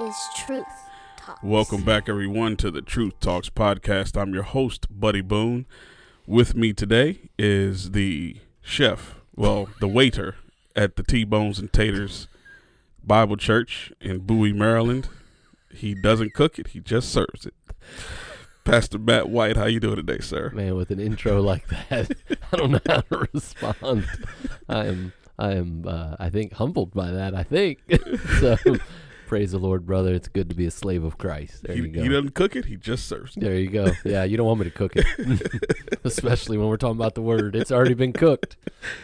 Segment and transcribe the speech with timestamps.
[0.00, 0.64] is Truth
[1.16, 1.42] Talks.
[1.42, 4.16] Welcome back, everyone, to the Truth Talks podcast.
[4.20, 5.66] I'm your host, Buddy Boone.
[6.24, 10.36] With me today is the chef, well, the waiter
[10.76, 12.28] at the T Bones and Taters
[13.02, 15.08] Bible Church in Bowie, Maryland.
[15.74, 17.54] He doesn't cook it; he just serves it.
[18.62, 20.50] Pastor Matt White, how you doing today, sir?
[20.50, 22.12] Man, with an intro like that,
[22.52, 24.06] I don't know how to respond.
[24.68, 27.34] I am, I am, uh, I think humbled by that.
[27.34, 27.80] I think
[28.40, 28.56] so.
[29.28, 30.14] Praise the Lord, brother.
[30.14, 31.64] It's good to be a slave of Christ.
[31.64, 32.02] There he, you go.
[32.02, 33.40] he doesn't cook it; he just serves it.
[33.40, 33.92] There you go.
[34.02, 35.04] Yeah, you don't want me to cook it,
[36.04, 37.54] especially when we're talking about the word.
[37.54, 38.56] It's already been cooked.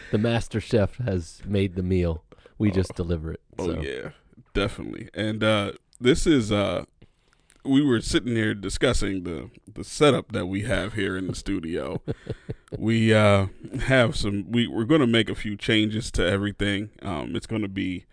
[0.09, 2.23] The master chef has made the meal.
[2.57, 3.41] We just deliver it.
[3.59, 4.09] Oh yeah,
[4.55, 5.09] definitely.
[5.13, 6.85] And uh, this is uh,
[7.63, 12.01] we were sitting here discussing the the setup that we have here in the studio.
[12.79, 13.45] we uh,
[13.81, 14.51] have some.
[14.51, 16.89] We we're going to make a few changes to everything.
[17.03, 18.05] Um, it's going to be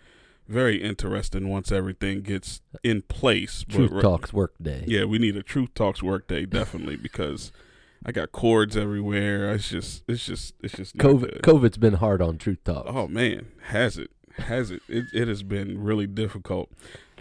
[0.49, 3.65] very interesting once everything gets in place.
[3.65, 4.85] But Truth ri- Talks Work Day.
[4.87, 7.53] Yeah, we need a Truth Talks work day definitely because
[8.05, 9.53] I got cords everywhere.
[9.53, 11.41] It's just it's just it's just COVID.
[11.41, 12.91] COVID's been hard on Truth Talks.
[12.93, 14.11] Oh man, has it?
[14.39, 14.83] Has it?
[14.89, 16.71] It it has been really difficult.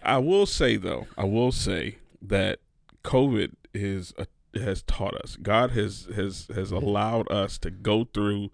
[0.03, 2.59] I will say though, I will say that
[3.03, 4.28] COVID is a,
[4.59, 5.38] has taught us.
[5.41, 8.50] God has has has allowed us to go through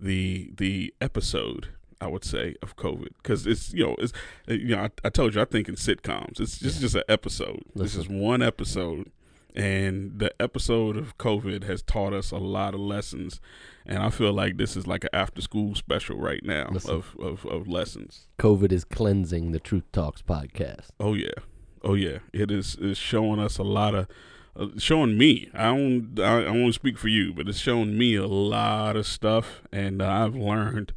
[0.00, 1.68] the the episode.
[2.04, 4.12] I would say of COVID because it's you know it's
[4.46, 7.62] you know I, I told you I think in sitcoms it's just just an episode.
[7.74, 9.10] This is one episode,
[9.54, 13.40] and the episode of COVID has taught us a lot of lessons,
[13.86, 16.90] and I feel like this is like an after school special right now Listen.
[16.94, 18.26] of, of of lessons.
[18.38, 20.88] COVID is cleansing the Truth Talks podcast.
[21.00, 21.40] Oh yeah,
[21.82, 22.18] oh yeah.
[22.34, 24.08] It is is showing us a lot of,
[24.54, 25.48] uh, showing me.
[25.54, 29.06] I don't I, I won't speak for you, but it's showing me a lot of
[29.06, 30.92] stuff, and uh, I've learned.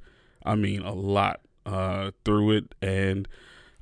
[0.47, 3.27] I mean, a lot uh, through it, and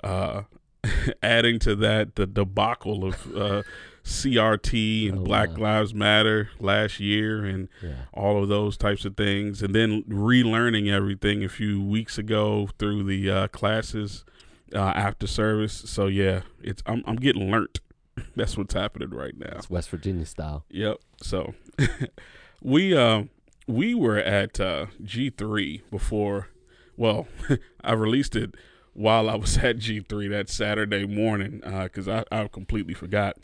[0.04, 0.44] uh,
[1.24, 3.64] adding to that the debacle of uh,
[4.04, 5.64] CRT and Oh, Black wow.
[5.80, 8.06] Lives Matter last year, and Yeah.
[8.14, 13.04] all of those types of things, and then relearning everything a few weeks ago through
[13.04, 14.26] the uh, classes
[14.74, 15.74] uh, after service.
[15.86, 17.80] So yeah, it's I'm I'm getting learnt.
[18.36, 19.54] That's what's happening right now.
[19.58, 20.66] It's West Virginia style.
[20.70, 20.98] Yep.
[21.22, 21.54] So
[22.62, 23.24] we uh,
[23.68, 26.50] we were at uh, G3 before.
[26.98, 27.28] Well,
[27.84, 28.56] I released it
[28.94, 33.38] while I was at G3 that Saturday morning because I, I completely forgot.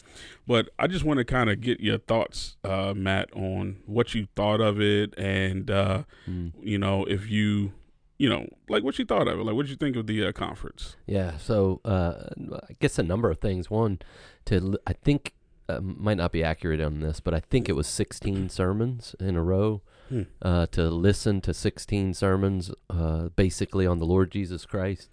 [0.48, 4.28] But I just want to kind of get your thoughts, uh, Matt, on what you
[4.36, 6.52] thought of it, and uh, Mm.
[6.62, 7.74] you know if you,
[8.18, 10.26] you know, like what you thought of it, like what did you think of the
[10.28, 10.96] uh, conference.
[11.06, 12.30] Yeah, so uh,
[12.70, 13.70] I guess a number of things.
[13.70, 14.00] One,
[14.46, 15.34] to I think
[15.68, 19.36] uh, might not be accurate on this, but I think it was 16 sermons in
[19.36, 19.82] a row.
[20.12, 20.22] Hmm.
[20.42, 25.10] Uh, to listen to 16 sermons, uh, basically on the Lord Jesus Christ.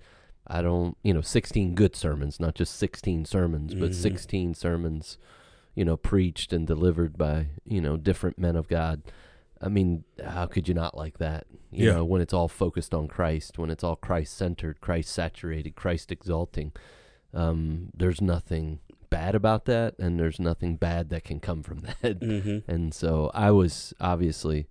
[0.47, 3.94] I don't, you know, 16 good sermons, not just 16 sermons, but Mhm.
[3.94, 5.19] 16 sermons,
[5.75, 9.03] you know, preached and delivered by, you know, different men of God.
[9.60, 11.47] I mean, how could you not like that?
[11.70, 11.94] You Yeah.
[11.97, 16.10] know, when it's all focused on Christ, when it's all Christ centered, Christ saturated, Christ
[16.10, 16.72] exalting,
[17.34, 18.80] um, there's nothing
[19.10, 22.20] bad about that, and there's nothing bad that can come from that.
[22.20, 22.70] Mm-hmm.
[22.70, 24.66] And so I was obviously,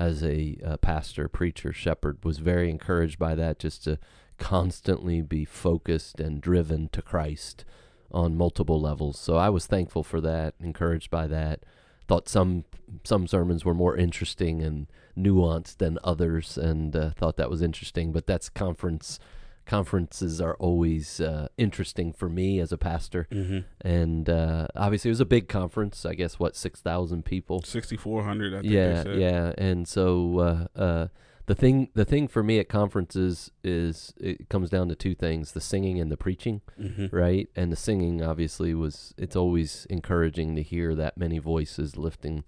[0.00, 3.98] as a uh, pastor, preacher, shepherd, was very encouraged by that just to
[4.38, 7.66] constantly be focused and driven to Christ
[8.10, 9.18] on multiple levels.
[9.18, 11.60] So I was thankful for that, encouraged by that.
[12.08, 12.64] Thought some
[13.04, 18.10] some sermons were more interesting and nuanced than others, and uh, thought that was interesting.
[18.10, 19.20] But that's conference.
[19.66, 23.58] Conferences are always uh, interesting for me as a pastor, Mm-hmm.
[23.86, 26.04] and uh, obviously it was a big conference.
[26.04, 27.62] I guess what six thousand people.
[27.62, 28.52] Sixty four hundred.
[28.54, 29.20] I think Yeah, they said.
[29.20, 29.52] yeah.
[29.58, 30.38] And so
[30.76, 31.08] uh, uh,
[31.46, 35.52] the thing the thing for me at conferences is it comes down to two things:
[35.52, 37.14] the singing and the preaching, Mm-hmm.
[37.14, 37.48] right?
[37.54, 42.42] And the singing obviously was it's always encouraging to hear that many voices lifting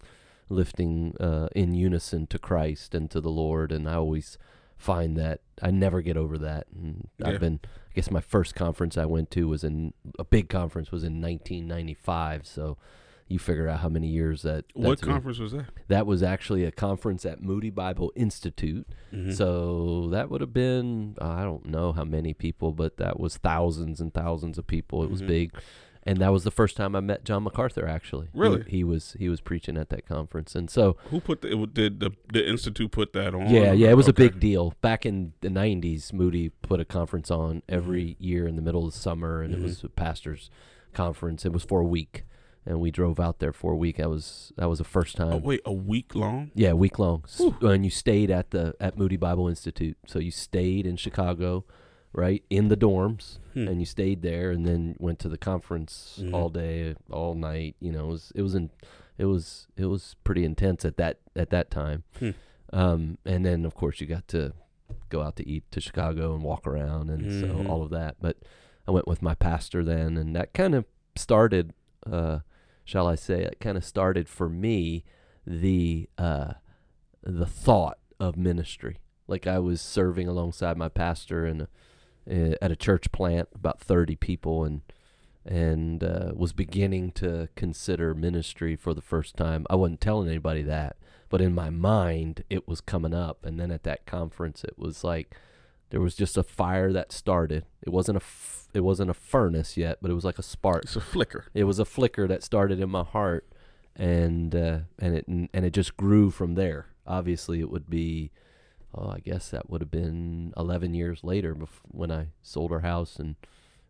[0.49, 4.39] lifting uh, in unison to Christ and to the Lord, and I always
[4.83, 6.67] find that I never get over that.
[6.75, 7.29] And Yeah.
[7.29, 10.91] I've been, I guess, my first conference I went to was in a big conference
[10.91, 12.47] was in 1995.
[12.47, 12.79] So
[13.29, 14.65] you figure out how many years that.
[14.75, 15.11] What that's been.
[15.11, 15.67] conference was that?
[15.89, 18.87] That was actually a conference at Moody Bible Institute.
[19.13, 19.31] Mm-hmm.
[19.31, 24.01] So that would have been I don't know how many people, but that was thousands
[24.01, 25.05] and thousands of people.
[25.05, 25.27] It was Mhm.
[25.29, 25.53] big.
[26.05, 28.27] And that was the first time I met John MacArthur actually.
[28.33, 28.65] He- Really?
[28.67, 30.55] He, was he was preaching at that conference.
[30.57, 33.49] And so Who put the, did the the institute put that on?
[33.51, 34.75] yeah, yeah, it was a big deal.
[34.81, 38.93] Back in the 90s, Moody put a conference on every year in the middle of
[38.93, 39.59] the summer and Mhm.
[39.59, 40.51] it was a pastor's
[40.93, 41.45] conference.
[41.47, 42.25] It was for a week.
[42.65, 43.97] And we drove out there for a week.
[43.97, 45.33] That was that was the first time.
[45.33, 46.53] Oh wait, a week long?
[46.55, 47.25] Yeah, a week long.
[47.37, 47.57] Whew.
[47.63, 49.97] And you stayed at the at Moody Bible Institute.
[50.07, 51.65] So you stayed in Chicago
[52.13, 53.69] right in the dorms, Hmm.
[53.69, 56.33] and you stayed there, and then went to the conference Mhm.
[56.35, 57.77] all day, all night.
[57.81, 58.71] You know, it was it was in,
[59.19, 62.05] it was it was pretty intense at that at that time.
[62.19, 62.31] Hmm.
[62.73, 64.53] Um, and then of course you got to
[65.09, 67.41] go out to eat to Chicago and walk around, and Mhm.
[67.41, 68.17] so all of that.
[68.21, 68.39] But
[68.87, 70.85] I went with my pastor then, and that kind of
[71.17, 71.73] started.
[72.05, 72.41] Uh,
[72.85, 73.43] shall I say?
[73.43, 75.05] It kind of started for me
[75.47, 76.55] the uh,
[77.23, 78.99] the thought of ministry.
[79.29, 81.69] Like I was serving alongside my pastor in a,
[82.29, 84.83] at a church plant, about thirty people, and
[85.45, 89.67] and uh, was beginning to consider ministry for the first time.
[89.69, 90.97] I wasn't telling anybody that,
[91.29, 93.45] but in my mind, it was coming up.
[93.45, 95.35] And then at that conference, it was like
[95.91, 97.65] there was just a fire that started.
[97.83, 100.85] It wasn't a f- it wasn't a furnace yet, but it was like a spark
[100.85, 101.47] It's a flicker.
[101.55, 103.47] it was a flicker that started in my heart
[103.97, 108.31] and uh, and it and it just grew from there obviously it would be
[108.95, 111.57] oh i guess that would have been 11 years later
[111.89, 113.37] when i sold our house and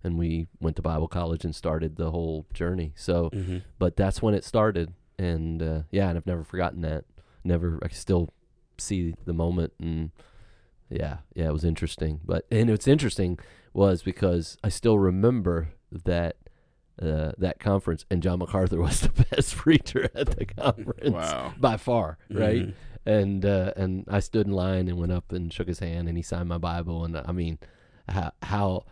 [0.05, 3.59] and we went to bible college and started the whole journey so Mm-hmm.
[3.79, 7.05] but that's when it started and uh, yeah and i've never forgotten that
[7.45, 8.31] never i still
[8.79, 10.11] see the moment and
[10.91, 13.39] yeah yeah it was interesting but and what's interesting
[13.73, 16.37] was because i still remember that
[17.01, 21.55] uh, that conference and john macarthur was the best preacher at the conference Wow.
[21.59, 22.75] by far right Mhm.
[23.05, 26.17] And uh, and I stood in line and went up and shook his hand and
[26.17, 27.59] he signed my Bible and I mean
[28.09, 28.85] how how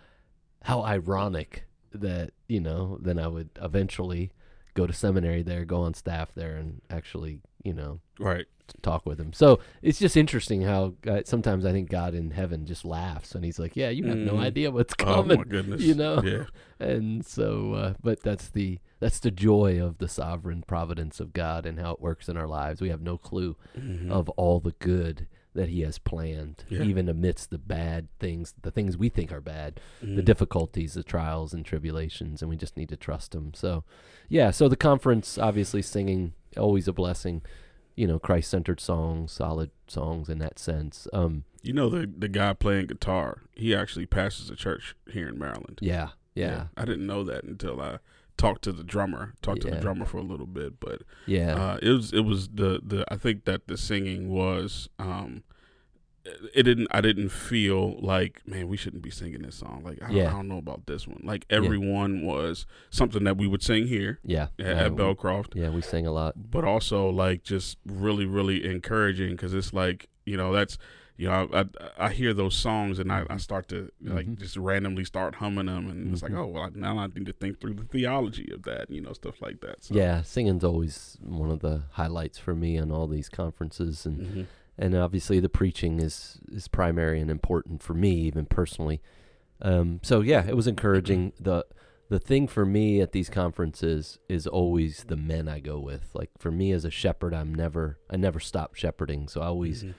[0.62, 4.32] how ironic that you know then I would eventually
[4.74, 8.46] go to seminary there go on staff there and actually you know Right.
[8.82, 12.66] Talk with him so it's just interesting how uh, sometimes I think God in heaven
[12.66, 14.40] just laughs and he's like yeah you have no Mhm.
[14.44, 15.80] idea what's Oh coming my goodness.
[15.82, 16.22] you know?
[16.22, 16.44] Yeah.
[16.80, 21.66] and so uh, but that's the that's the joy of the sovereign providence of God
[21.66, 24.10] and how it works in our lives we have no clue Mhm.
[24.10, 26.82] of all the good that he has planned Yeah.
[26.82, 30.24] even amidst the bad things the things we think are bad the Mhm.
[30.24, 33.82] difficulties the trials and tribulations and we just need to trust him so
[34.28, 37.42] yeah so the conference obviously singing always a blessing
[38.00, 42.54] you know christ-centered songs solid songs in that sense um You know the the guy
[42.54, 43.42] playing guitar.
[43.54, 45.78] He actually pastors a church here in Maryland.
[45.82, 47.98] yeah yeah I didn't know that until I
[48.38, 49.34] talked to the drummer.
[49.42, 52.48] Talked to the drummer for a little bit, but yeah uh, it was it was
[52.48, 55.42] the the I think that the singing was um
[56.54, 60.06] it didn't I didn't feel like man we shouldn't be singing this song like I,
[60.08, 60.28] don't- Yeah.
[60.28, 64.18] I don't know about this one like everyone was something that we would sing here
[64.24, 68.26] yeah at, Uh, at Belcroft yeah we sing a lot but also like just really
[68.26, 70.78] really encouraging because it's like you know that's
[71.16, 71.64] you know I, I,
[72.06, 74.38] I hear those songs and I, I start to like Mhm.
[74.38, 76.38] just randomly start humming them and it's like Mhm.
[76.38, 79.42] oh well now I need to think through the theology of that you know stuff
[79.42, 83.28] like that so yeah singing's always one of the highlights for me on all these
[83.28, 84.46] conferences and Mhm.
[84.80, 89.00] And obviously the preaching is is primary and important for me even personally.
[89.62, 91.32] Um, so yeah it was encouraging.
[91.38, 91.64] The
[92.08, 96.10] the thing for me at these conferences is always the men I go with.
[96.14, 99.28] Like for me as a shepherd I'm never I never stop shepherding.
[99.28, 99.94] So I always Mhm.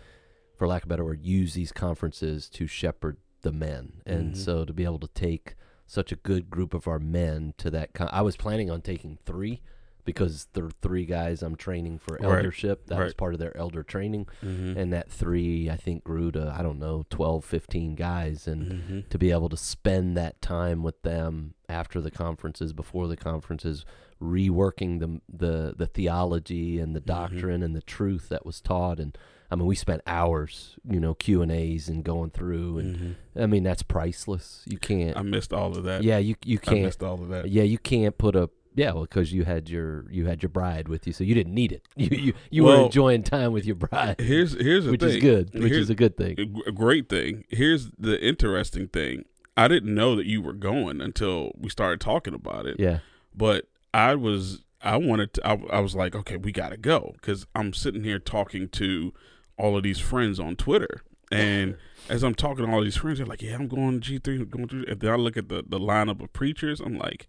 [0.58, 4.02] for lack of a better word use these conferences to shepherd the men.
[4.06, 4.38] And Mhm.
[4.38, 5.56] so to be able to take
[5.88, 9.18] such a good group of our men to that con- I was planning on taking
[9.26, 9.62] 3
[10.06, 12.38] because the three guys I'm training for Right.
[12.38, 14.76] eldership that was part of their elder training Mhm.
[14.78, 19.10] and that three i think grew to i don't know 12 15 guys and Mhm.
[19.10, 23.86] to be able to spend that time with them after the conferences before the conferences
[24.22, 27.06] reworking the the, the theology and the Mhm.
[27.06, 29.18] doctrine and the truth that was taught and
[29.50, 33.16] i mean we spent hours you know q and a's and going through and Mhm.
[33.44, 36.78] i mean that's priceless you can't I missed all of that yeah you you can't
[36.80, 39.70] I missed all of that yeah you can't put a yeah, well, because you had
[39.70, 41.88] your you had your bride with you, so you didn't need it.
[41.96, 45.22] You you, you were enjoying time with your bride, here's here's the which thing is
[45.22, 46.62] good, which Here's- is a good thing.
[46.66, 47.44] a great thing.
[47.50, 49.26] Here's the interesting thing.
[49.58, 52.80] I didn't know that you were going until we started talking about it.
[52.80, 53.00] Yeah,
[53.36, 57.14] But I was, I wanted to, I, I was like, okay, we got to go.
[57.22, 59.14] Cause I'm sitting here talking to
[59.58, 61.02] all of these friends on Twitter.
[61.34, 61.76] And
[62.10, 64.48] as I'm talking to all these friends, they're like, yeah, I'm going to G3, I'm
[64.50, 66.80] going to, and then I look at the, the lineup of preachers.
[66.80, 67.28] I'm like,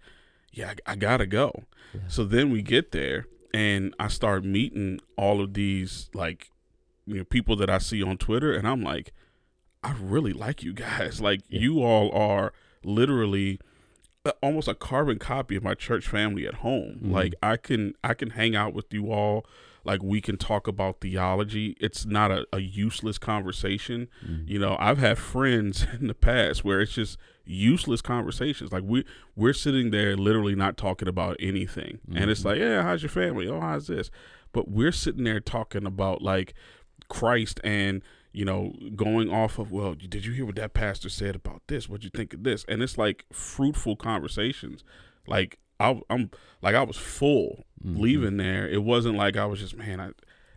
[0.53, 1.65] yeah, I, I got to go.
[1.95, 2.01] Yeah.
[2.09, 6.51] So then we get there and I start meeting all of these, like,
[7.07, 8.53] you know, people that I see on Twitter.
[8.53, 9.13] And I'm like,
[9.83, 11.21] I really like you guys.
[11.29, 11.61] Like, Yeah.
[11.61, 12.53] you all are
[12.85, 13.59] literally
[14.41, 17.01] almost a carbon copy of my church family at home.
[17.03, 17.11] Mhm.
[17.13, 19.45] Like I can I can hang out with you all.
[19.85, 21.77] Like we can talk about theology.
[21.81, 24.09] It's not a, a useless conversation.
[24.25, 24.49] Mhm.
[24.49, 28.73] You know, I've had friends in the past where it's just useless conversations.
[28.73, 31.99] Like we we're sitting there literally not talking about anything.
[32.15, 32.45] And it's Mhm.
[32.47, 33.49] like, yeah, how's your family?
[33.49, 34.11] Oh, how's this?
[34.53, 36.55] But we're sitting there talking about like
[37.09, 38.03] Christ and
[38.35, 41.87] you know, going off of, well, did you hear what that pastor said about this?
[41.87, 42.65] What'd you think of this?
[42.67, 44.83] And it's like fruitful conversations.
[45.27, 46.31] Like I, I'm
[46.63, 47.99] like I was full Mhm.
[47.99, 48.69] leaving there.
[48.69, 50.01] It wasn't like I was just man.
[50.01, 50.11] I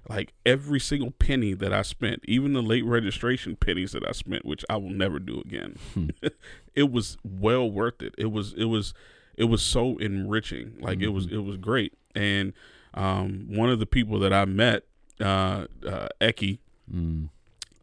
[0.08, 4.46] like every single penny that I spent, even the late registration pennies that I spent,
[4.46, 5.75] which I will never do again.
[5.96, 6.10] Hmm.
[6.75, 8.13] it was well worth it.
[8.17, 8.94] It was it was
[9.38, 10.75] it was so enriching.
[10.79, 11.32] Like it was Mhm.
[11.34, 11.94] it was great.
[12.13, 12.53] And
[12.94, 14.84] um, one of the people that I met,
[15.20, 16.60] uh, uh, Eki,
[16.94, 17.29] Mm.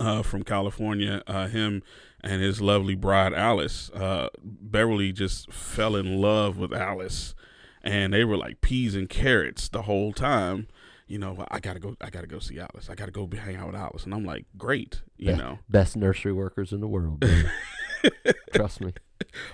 [0.06, 1.22] Uh, from California.
[1.26, 1.82] Uh, him
[2.22, 3.90] and his lovely bride Alice.
[3.90, 7.34] Uh, Beverly just fell in love with Alice,
[7.82, 10.68] and they were like peas and carrots the whole time.
[11.08, 11.94] You know, I gotta go.
[12.00, 12.88] I gotta go see Alice.
[12.88, 15.02] I gotta go be- hang out with Alice, and I'm like, great.
[15.18, 17.22] You know, Best nursery workers in the world.
[18.54, 18.92] Trust me.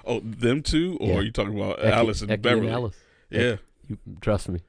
[0.07, 1.15] oh, them two, or Yeah.
[1.17, 2.71] are you talking about Eki- Alice and Eki Beverly?
[2.71, 2.97] Alice.
[3.31, 3.57] Yeah,
[3.89, 4.61] You, trust me.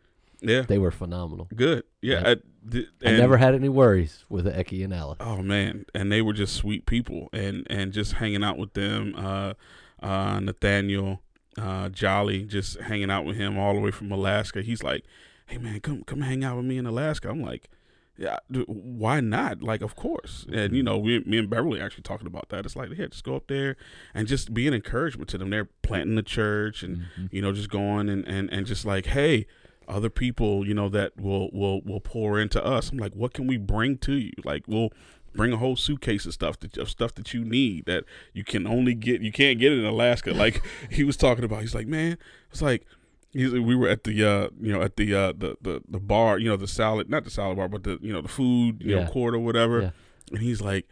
[0.41, 1.47] Yeah, They were phenomenal.
[1.55, 1.83] good.
[2.01, 2.29] Yeah, Yeah.
[2.31, 2.35] I,
[2.71, 5.17] th- I never had any worries with Eki and Alice.
[5.19, 9.13] Oh man, and they were just sweet people, and and just hanging out with them.
[9.17, 9.53] Uh,
[10.01, 11.21] uh, Nathaniel,
[11.57, 14.61] uh, Jolly, just hanging out with him all the way from Alaska.
[14.61, 15.03] He's like,
[15.47, 17.69] "Hey man, come come hang out with me in Alaska." I'm like,
[18.17, 20.45] "Yeah, why not?" Like, of course.
[20.51, 22.65] And you know, we, me and Beverly actually talking about that.
[22.65, 23.75] It's like, yeah, just go up there
[24.13, 25.49] and just be an encouragement to them.
[25.49, 27.29] They're planting the church and Mhm.
[27.33, 29.45] you know, just going and, and, and just like, hey,
[29.89, 32.91] other people, you know, that will, will, will pour into us.
[32.91, 34.31] I'm like, what can we bring to you?
[34.45, 34.89] Like, we'll
[35.35, 38.03] bring a whole suitcase of stuff that, of stuff that you need that
[38.33, 40.31] you can only get, you can't get it in Alaska.
[40.33, 42.17] Like he was talking about, he's like, man,
[42.51, 42.85] it's like,
[43.31, 46.39] he's, we were at the, uh, you know, at the, uh, the, the, the bar,
[46.39, 48.95] you know, the salad, not the salad bar, but the, you know, the food, you
[48.95, 49.03] Yeah.
[49.05, 49.81] know, court or whatever.
[49.81, 49.91] Yeah.
[50.31, 50.87] And he's like,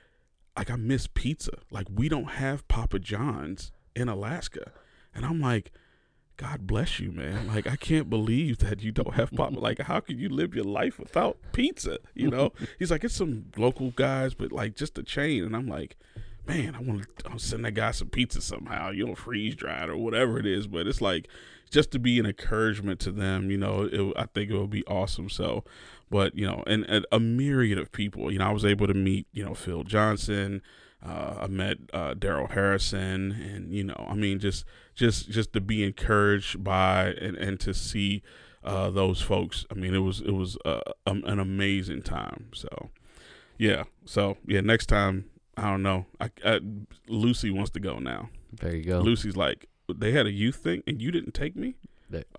[0.56, 1.51] like, I miss pizza.
[1.72, 4.72] Like, we don't have Papa John's in Alaska.
[5.13, 5.72] And I'm like,
[6.38, 7.48] God bless you, man.
[7.48, 9.60] Like, I can't believe that you don't have Papa.
[9.60, 11.98] Like, how could you live your life without pizza?
[12.13, 12.53] You know?
[12.77, 15.44] He's like, it's some local guys, but like just a chain.
[15.44, 15.98] And I'm like,
[16.46, 19.98] man, I want to send that guy some pizza somehow, you know, freeze dried or
[19.98, 20.67] whatever it is.
[20.67, 21.27] But it's like,
[21.70, 24.86] just to be an encouragement to them, you know, it, I think it would be
[24.86, 25.29] awesome.
[25.29, 25.63] So,
[26.10, 28.32] but you know, and, and a myriad of people.
[28.32, 30.62] You know, I was able to meet, you know, Phil Johnson.
[31.06, 34.65] Uh, I met uh, Darrell Harrison, and you know, I mean, just
[34.98, 38.24] just just to be encouraged by and, and to see
[38.63, 39.66] uh, those folks.
[39.72, 42.50] I mean, it was it was uh, um, an amazing time.
[42.54, 42.89] So,
[43.58, 43.84] yeah.
[44.06, 46.06] So yeah, next time I don't know.
[46.20, 46.60] I, I
[47.08, 48.30] Lucy wants to go now.
[48.62, 49.00] There you go.
[49.00, 51.75] Lucy's like, they had a youth thing, and you didn't take me.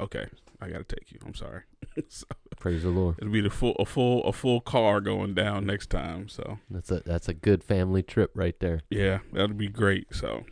[0.00, 0.26] Okay,
[0.60, 1.18] I gotta take you.
[1.26, 1.62] I'm sorry.
[2.08, 2.24] so
[2.58, 3.16] Praise the Lord.
[3.18, 6.28] it'll be the full a full a full car going down next time.
[6.28, 8.80] So That's a that's a good family trip right there.
[8.90, 10.06] yeah, that'll be great.
[10.14, 10.44] So,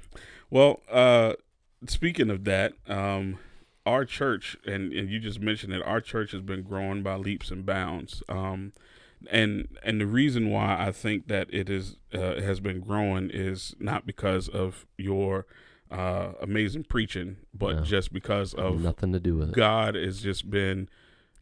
[0.50, 1.32] well, uh,
[1.90, 3.38] speaking of that, um,
[3.84, 7.50] our church and and you just mentioned that our church has been growing by leaps
[7.50, 8.22] and bounds.
[8.28, 8.72] Um,
[9.30, 13.74] and and the reason why I think that it is uh, has been growing is
[13.78, 15.46] not because of your
[15.90, 17.82] uh, amazing preaching, but No.
[17.82, 19.54] just because of Nothing to do with it.
[19.54, 20.88] God has just been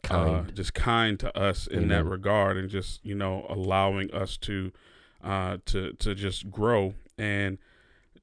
[0.04, 0.54] uh, Kind.
[0.54, 4.70] just kind to us in that regard, and just you know allowing us to
[5.22, 6.94] uh, to to just grow.
[7.16, 7.56] And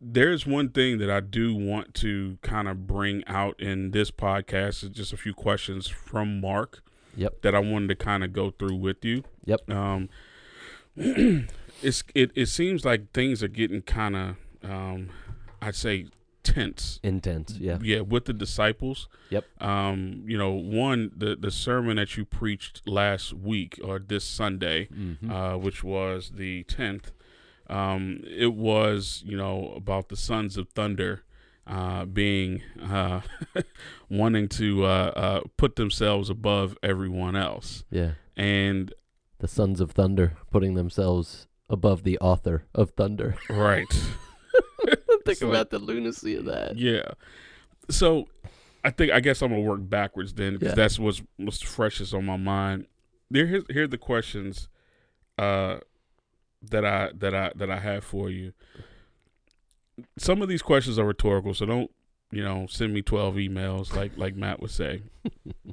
[0.01, 4.83] there's one thing that I do want to kind of bring out in this podcast
[4.83, 6.81] is just a few questions from Mark.
[7.15, 7.41] Yep.
[7.41, 9.23] That I wanted to kind of go through with you.
[9.45, 9.69] Yep.
[9.69, 10.09] Um,
[10.95, 15.09] it's it it seems like things are getting kind of um,
[15.61, 16.07] I'd say
[16.43, 17.57] tense Intense.
[17.59, 17.77] Yeah.
[17.83, 19.45] yeah with the disciples Yep.
[19.61, 24.87] um you know one the the sermon that you preached last week or this sunday
[24.87, 25.29] Mhm.
[25.29, 27.11] uh which was the 10th
[27.71, 31.23] um it was you know about the sons of thunder
[31.67, 33.21] uh being uh
[34.09, 38.11] wanting to uh uh put themselves above everyone else yeah.
[38.35, 38.93] and
[39.39, 43.35] The sons of thunder putting themselves above the author of thunder.
[43.49, 43.87] right
[45.25, 46.77] Think So- about the lunacy of that.
[46.77, 47.11] Yeah.
[47.89, 48.25] So
[48.83, 50.75] I think I guess I'm gonna work backwards then because Yeah.
[50.75, 52.87] that's what's what's freshest on my mind.
[53.29, 54.67] There, here's here are the questions
[55.37, 55.77] uh,
[56.61, 58.53] that I that I that I have for you.
[60.17, 61.91] Some of these questions are rhetorical, so don't
[62.31, 65.03] you know send me twelve emails like like Matt would say.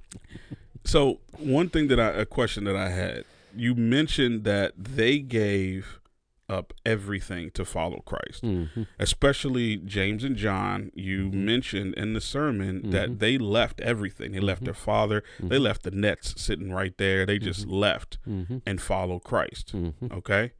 [0.85, 6.01] so one thing that I a question that I had, you mentioned that they gave
[6.49, 8.87] up everything to follow Christ Mhm.
[8.99, 11.35] especially James and John, you Mhm.
[11.35, 12.91] mentioned in the sermon Mhm.
[12.93, 14.33] that they left everything.
[14.33, 14.67] They left Mhm.
[14.67, 15.63] their father, they Mhm.
[15.63, 17.27] left the nets sitting right there.
[17.27, 17.73] They just Mhm.
[17.73, 18.19] left
[18.67, 19.75] and followed Christ.
[20.11, 20.53] Okay?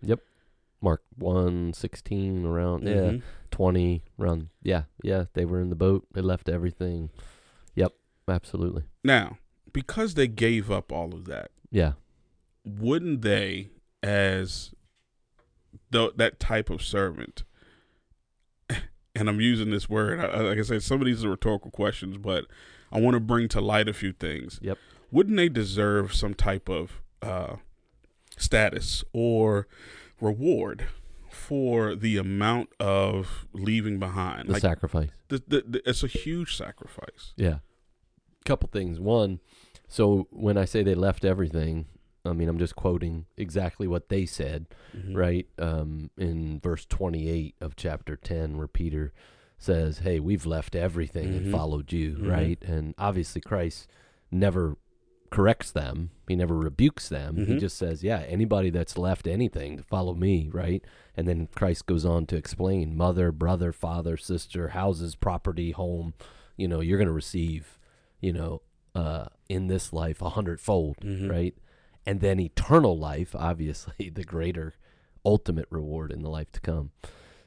[0.81, 3.23] Mark 1, 16, around, yeah, Mhm.
[3.51, 6.07] 20, around, yeah, yeah, they were in the boat.
[6.13, 7.11] They left everything.
[7.75, 7.95] Yep,
[8.29, 8.85] absolutely.
[9.03, 9.39] Now,
[9.73, 11.95] because they gave up all of that, Yeah.
[12.65, 13.71] wouldn't they,
[14.05, 14.73] as
[15.91, 17.45] that type of servant,
[19.15, 22.17] and I'm using this word, I- like I said, some of these are rhetorical questions,
[22.19, 22.47] but
[22.93, 24.59] I want to bring to light a few things.
[24.63, 24.79] Yep.
[25.11, 27.57] Wouldn't they deserve some type of uh,
[28.37, 29.67] status or
[30.21, 30.87] reward
[31.31, 34.49] for the amount of leaving behind?
[34.49, 35.11] The Like, sacrifice.
[35.29, 37.33] the, the, the, it's a huge sacrifice.
[37.37, 37.59] Yeah.
[38.45, 39.01] Couple things.
[39.01, 39.41] One,
[39.89, 41.87] so when I say they left everything,
[42.29, 44.67] I mean I'm just quoting exactly what they said,
[44.97, 45.17] Mhm.
[45.17, 45.47] right?
[45.59, 49.13] Um, in verse 28 of chapter 10, where Peter
[49.59, 51.37] says, "Hey, we've left everything Mhm.
[51.37, 52.29] and followed you," Mhm.
[52.29, 52.63] right?
[52.63, 53.89] And obviously Christ
[54.31, 54.77] never
[55.31, 56.11] corrects them.
[56.27, 57.37] He never rebukes them.
[57.37, 57.61] He Mhm.
[57.61, 60.83] just says, "Yeah, anybody that's left anything to follow me, right?"
[61.17, 66.15] And then Christ goes on to explain mother, brother, father, sister, houses, property, home.
[66.57, 67.79] You know, you're going to receive,
[68.21, 68.63] you know,
[68.95, 71.31] uh, in this life a hundredfold, Mhm.
[71.31, 71.55] right?
[72.09, 74.73] And then eternal life, obviously, the greater
[75.27, 76.91] ultimate reward in the life to come.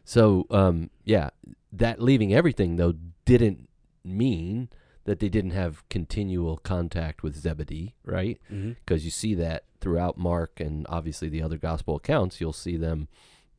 [0.04, 1.32] So, um, yeah,
[1.72, 2.94] that leaving everything though
[3.26, 3.68] didn't
[4.04, 4.70] mean
[5.06, 8.40] that they didn't have continual contact with Zebedee, right?
[8.86, 12.40] Because you see that throughout Mark and obviously the other gospel accounts.
[12.40, 13.08] You'll see them,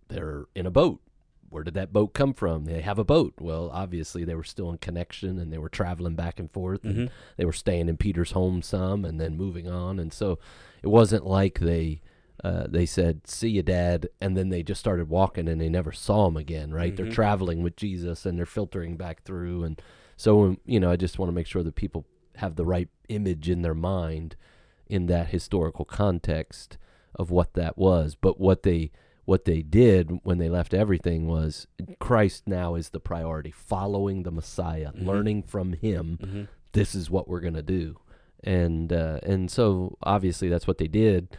[0.07, 1.01] they're in a boat.
[1.53, 2.65] Where did that boat come from?
[2.65, 3.35] They have a boat.
[3.39, 6.97] Well, obviously they were still in connection and they were traveling back and forth and
[6.97, 7.11] Mhm.
[7.37, 9.99] they were staying in Peter's home some and then moving on.
[9.99, 10.39] And so
[10.83, 12.01] it wasn't like they
[12.43, 15.93] uh, they said, "See you, Dad," and then they just started walking and they never
[15.93, 16.73] saw him again.
[16.73, 16.97] Right?
[16.97, 17.13] They're Mhm.
[17.13, 19.63] traveling with Jesus and they're filtering back through.
[19.63, 19.81] And
[20.17, 22.05] so um, you know, I just want to make sure that people
[22.37, 24.35] have the right image in their mind
[24.89, 26.79] in that historical context
[27.15, 28.17] of what that was.
[28.17, 28.91] But what they
[29.25, 31.67] what they did when they left everything was
[32.01, 35.07] Christ now is the priority, following the Messiah, Mhm.
[35.07, 36.19] learning from him.
[36.21, 36.49] Mhm.
[36.73, 37.99] This is what we're going to do.
[38.43, 41.37] And uh, and so obviously that's what they did,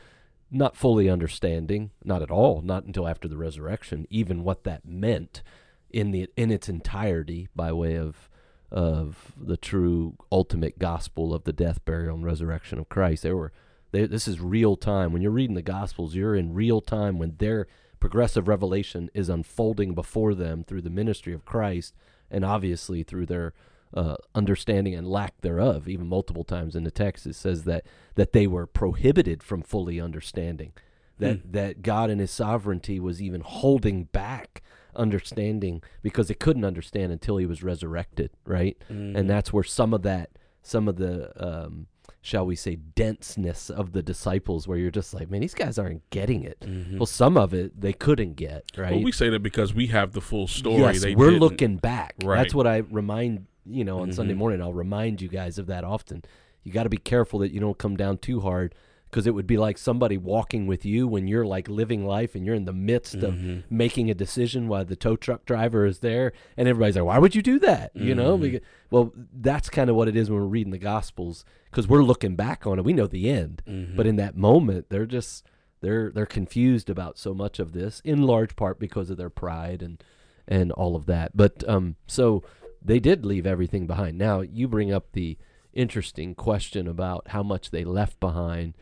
[0.49, 5.43] not fully understanding, not at all, not until after the resurrection, even what that meant
[5.89, 8.29] in the in its entirety by way of
[8.71, 13.23] of the true ultimate gospel of the death, burial, and resurrection of Christ.
[13.23, 13.51] There were
[13.93, 15.13] they, this is real time.
[15.13, 17.67] When you're reading the Gospels, you're in real time when their
[18.01, 21.95] progressive revelation is unfolding before them through the ministry of Christ,
[22.29, 23.53] and obviously through their
[23.93, 25.87] uh, understanding and lack thereof.
[25.87, 30.01] Even multiple times in the text, it says that that they were prohibited from fully
[30.01, 30.73] understanding.
[31.19, 34.63] That that God in His sovereignty was even holding back
[34.95, 38.75] understanding because they couldn't understand until He was resurrected, right?
[38.89, 39.15] Mhm.
[39.15, 40.31] and that's where some of that
[40.63, 41.87] some of the um
[42.25, 46.09] shall we say denseness of the disciples where you're just like man these guys aren't
[46.09, 46.97] getting it Mhm.
[46.97, 50.13] well some of it they couldn't get right Well, we say that because we have
[50.13, 50.77] the full story.
[50.81, 51.41] yes we're didn't.
[51.41, 52.37] looking back Right.
[52.37, 54.37] that's what i remind you know on sunday Mhm.
[54.37, 56.23] morning i'll remind you guys of that often
[56.63, 58.73] you got to be careful that you don't come down too hard
[59.13, 62.43] because it would be like somebody walking with you when you're like living life and
[62.47, 63.61] you're in the midst of Mhm.
[63.69, 67.35] making a decision while the tow truck driver is there and everybody's like why would
[67.35, 68.41] you do that you know Mhm.
[68.41, 72.01] Because- well that's kind of what it is when we're reading the gospels because we're
[72.01, 73.95] looking back on it we know the end Mhm.
[73.95, 75.45] but in that moment they're just
[75.81, 79.83] they're they're confused about so much of this in large part because of their pride
[79.83, 80.03] and
[80.47, 82.41] and all of that but um so
[82.83, 85.37] they did leave everything behind now you bring up the
[85.71, 88.73] interesting question about how much they left behind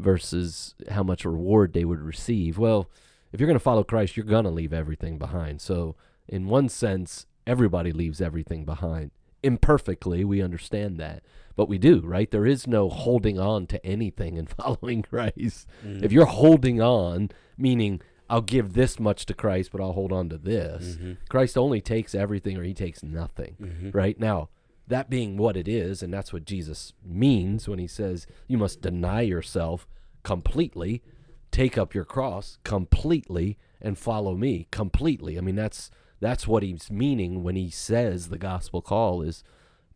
[0.00, 2.58] versus how much reward they would receive.
[2.58, 2.88] Well
[3.32, 5.60] if you're going to follow Christ you're going to leave everything behind.
[5.60, 5.96] So
[6.28, 9.10] in one sense everybody leaves everything behind.
[9.42, 11.22] Imperfectly we understand that.
[11.56, 12.30] But we do right?
[12.30, 15.66] There is no holding on to anything in following christ.
[15.84, 16.02] Mhm.
[16.02, 20.28] if you're holding on meaning i'll give this much to christ but i'll hold on
[20.30, 21.16] to this Mhm.
[21.28, 23.94] christ only takes everything or he takes nothing Mhm.
[23.94, 24.18] right?
[24.18, 24.48] Now
[24.90, 28.80] that being what it is and that's what jesus means when he says you must
[28.82, 29.86] deny yourself
[30.22, 31.02] completely
[31.50, 36.90] take up your cross completely and follow me completely i mean that's that's what he's
[36.90, 39.42] meaning when he says the gospel call is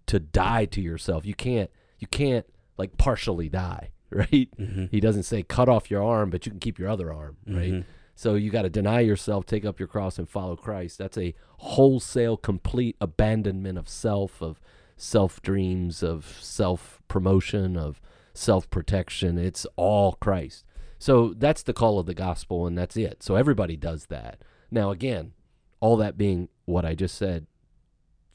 [0.06, 2.46] to die to yourself you can't you can't
[2.78, 4.88] like partially die right Mhm.
[4.90, 7.72] he doesn't say cut off your arm but you can keep your other arm right
[7.72, 7.84] Mhm.
[8.16, 10.98] so you got to deny yourself, take up your cross, and follow Christ.
[10.98, 14.60] That's a wholesale, complete abandonment of self, of
[14.96, 18.00] self dreams, of self promotion, of
[18.32, 19.38] self protection.
[19.38, 20.64] It's all Christ.
[20.98, 23.22] So that's the call of the gospel, and that's it.
[23.22, 24.38] So everybody does that.
[24.70, 25.32] Now, again,
[25.80, 27.46] all that being what I just said,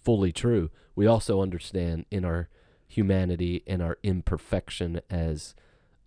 [0.03, 2.49] fully true, we also understand in our
[2.87, 5.55] humanity and our imperfection as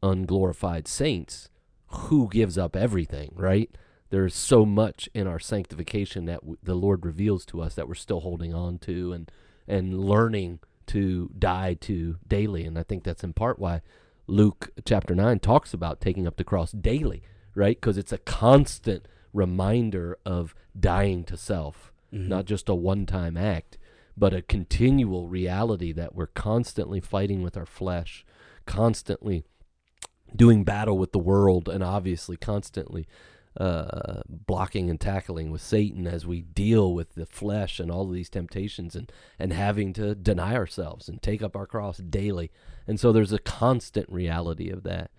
[0.03, 1.49] unglorified saints
[1.87, 3.71] who gives up everything, right?
[4.11, 7.95] There's so much in our sanctification that w- the Lord reveals to us that we're
[7.95, 9.31] still holding on to and
[9.67, 12.65] and learning to die to daily.
[12.65, 13.83] And I think that's in part why
[14.27, 17.23] Luke chapter 9 talks about taking up the cross daily,
[17.55, 17.77] right?
[17.81, 22.29] Because it's a constant reminder of dying to self, Mhm.
[22.29, 23.79] not just a one time act,
[24.17, 28.27] but a continual reality that we're constantly fighting with our flesh,
[28.67, 29.45] constantly
[30.35, 33.07] doing battle with the world, and obviously constantly
[33.59, 38.13] uh, blocking and tackling with Satan as we deal with the flesh and all of
[38.13, 42.51] these temptations and, and having to deny ourselves and take up our cross daily.
[42.87, 45.11] And so there's a constant reality of that.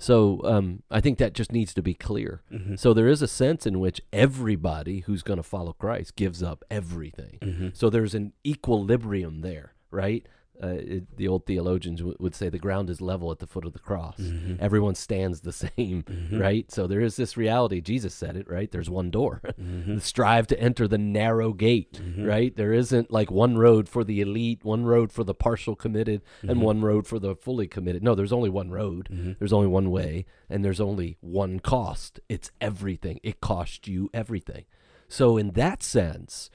[0.00, 2.42] So um, I think that just needs to be clear.
[2.52, 2.78] Mhm.
[2.78, 6.64] So there is a sense in which everybody who's going to follow Christ gives up
[6.70, 7.38] everything.
[7.42, 7.76] Mhm.
[7.76, 10.24] So there's an equilibrium there, right?
[10.60, 13.64] Uh, it, the old theologians w- would say the ground is level at the foot
[13.64, 14.16] of the cross.
[14.18, 14.58] Mhm.
[14.58, 16.40] Everyone stands the same, Mhm.
[16.40, 16.68] right?
[16.72, 17.80] So there is this reality.
[17.80, 18.68] Jesus said it, right?
[18.70, 19.40] There's one door.
[19.60, 20.00] Mhm.
[20.00, 22.26] Strive to enter the narrow gate, Mhm.
[22.26, 22.56] right?
[22.56, 26.58] There isn't like one road for the elite, one road for the partial committed, and
[26.58, 26.62] Mhm.
[26.64, 28.02] one road for the fully committed.
[28.02, 29.08] No, there's only one road.
[29.12, 29.38] Mhm.
[29.38, 32.18] There's only one way, and there's only one cost.
[32.28, 33.20] It's everything.
[33.22, 34.64] It costs you everything.
[35.06, 36.50] So, in that sense,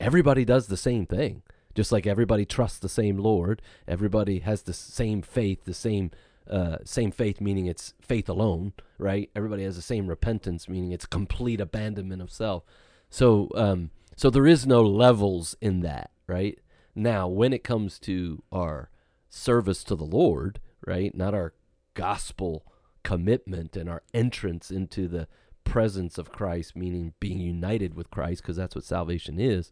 [0.00, 1.42] everybody does the same thing.
[1.74, 6.10] Just like everybody trusts the same Lord, everybody has the same faith, the same
[6.50, 9.30] uh, same faith, meaning it's faith alone, right?
[9.36, 12.64] Everybody has the same repentance, meaning it's complete abandonment of self.
[13.10, 16.58] So, um, so there is no levels in that, right?
[16.94, 18.90] Now, when it comes to our
[19.28, 21.54] service to the Lord, right, not our
[21.94, 22.66] gospel
[23.02, 25.28] commitment and our entrance into the
[25.64, 29.70] presence of Christ, meaning being united with Christ, because that's what salvation is,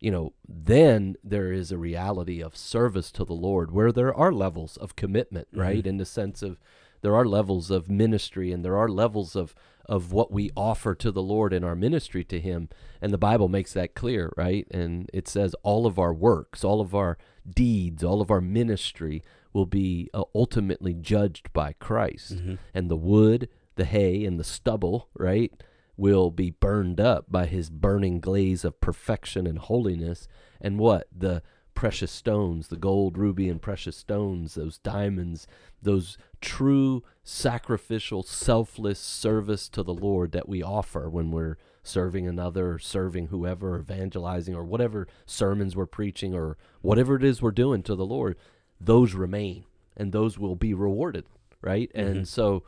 [0.00, 4.32] you know, then there is a reality of service to the Lord where there are
[4.32, 5.86] levels of commitment, right?
[5.86, 6.58] In the sense of
[7.02, 9.54] there are levels of ministry and there are levels of
[9.86, 12.68] of what we offer to the Lord in our ministry to him.
[13.00, 14.66] And the Bible makes that clear right?
[14.70, 17.16] And it says all of our works all of our
[17.48, 19.22] deeds all of our ministry
[19.54, 22.36] will be uh, ultimately judged by Christ.
[22.36, 22.58] Mhm.
[22.74, 25.52] and the wood the hay and the stubble right
[25.98, 30.26] will be burned up by his burning glaze of perfection and holiness.
[30.60, 31.06] And what?
[31.14, 31.42] The
[31.74, 35.46] precious stones the gold ruby and precious stones those diamonds
[35.80, 42.72] those true sacrificial selfless service to the lord that we offer when we're serving another
[42.72, 47.52] or serving whoever or evangelizing or whatever sermons we're preaching or whatever it is we're
[47.52, 48.36] doing to the lord.
[48.80, 49.64] Those remain
[49.96, 51.26] and those will be rewarded
[51.62, 51.92] right?
[51.94, 52.06] Mhm.
[52.06, 52.64] and so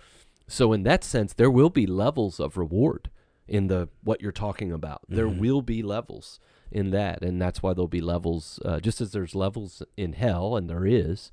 [0.46, 3.10] so in that sense there will be levels of reward
[3.50, 5.02] in the what you're talking about.
[5.08, 5.38] There Mhm.
[5.38, 6.38] will be levels
[6.70, 10.56] in that and that's why there'll be levels uh, just as there's levels in hell
[10.56, 11.32] and there is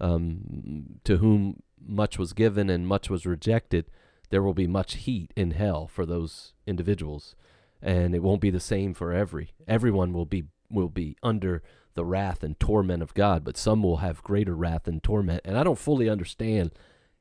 [0.00, 3.86] um, to whom much was given and much was rejected
[4.30, 7.36] there will be much heat in hell for those individuals.
[7.82, 11.62] And it won't be the same for every everyone will be will be under
[11.94, 15.42] the wrath and torment of God but some will have greater wrath and torment.
[15.44, 16.72] And I don't fully understand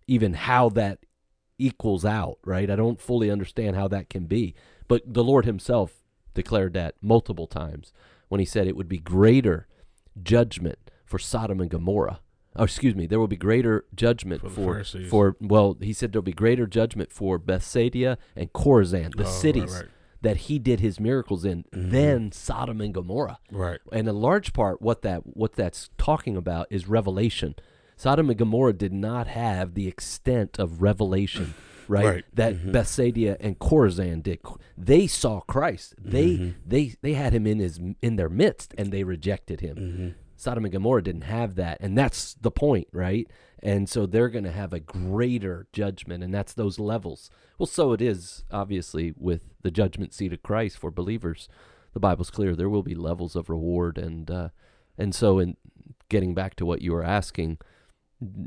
[0.08, 1.00] even how that
[1.66, 4.54] equals out right I don't fully understand how that can be
[4.88, 7.94] but the Lord himself declared that multiple times
[8.30, 9.68] when he said it would be greater
[10.22, 12.20] judgment for Sodom and Gomorrah.
[12.56, 16.22] Oh, excuse me, there will be greater judgment For for for well, he said there'll
[16.24, 19.86] be greater judgment for Bethsaida and Chorazin, the Oh, cities right.
[20.22, 21.92] that he did his miracles in, Mhm.
[21.92, 23.40] than Sodom and Gomorrah.
[23.52, 23.80] Right.
[23.94, 27.56] And in large part, what that what that's talking about is revelation.
[28.02, 31.54] Sodom and Gomorrah did not have the extent of revelation,
[31.88, 32.06] right?
[32.06, 32.26] Right.
[32.34, 32.72] That Mhm.
[32.72, 34.40] Bethsaida and Chorazin did.
[34.76, 35.94] They saw Christ.
[36.00, 36.54] They Mhm.
[36.66, 39.78] they they had him in his in their midst, and they rejected him.
[39.78, 40.14] Mhm.
[40.36, 43.28] Sodom and Gomorrah didn't have that, and that's the point, right?
[43.62, 47.30] And so they're going to have a greater judgment, and that's those levels.
[47.60, 51.48] Well, so it is obviously with the judgment seat of Christ for believers.
[51.94, 54.50] The Bible's clear; there will be levels of reward, and uh,
[54.98, 55.56] and so in
[56.10, 57.60] getting back to what you were asking,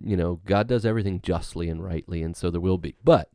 [0.04, 2.94] you know, God does everything justly and rightly, and so there will be.
[3.02, 3.30] But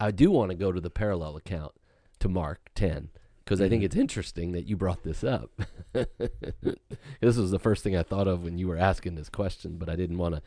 [0.00, 1.72] I do want to go to the parallel account
[2.20, 3.10] to Mark ten
[3.44, 3.86] because I think Mhm.
[3.86, 5.50] it's interesting that you brought this up.
[5.92, 9.88] this was the first thing I thought of when you were asking this question, but
[9.88, 10.42] I didn't want to.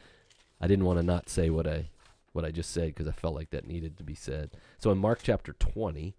[0.61, 1.89] I didn't want to not say what I
[2.33, 4.51] what I just said because I felt like that needed to be said.
[4.77, 6.15] So in Mark chapter twenty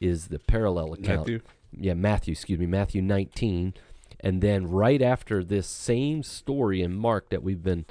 [0.00, 1.20] is the parallel account.
[1.20, 1.40] Matthew.
[1.72, 2.32] Yeah, Matthew.
[2.32, 3.74] Excuse me, Matthew nineteen,
[4.20, 7.84] and then right after this same story in Mark that we've been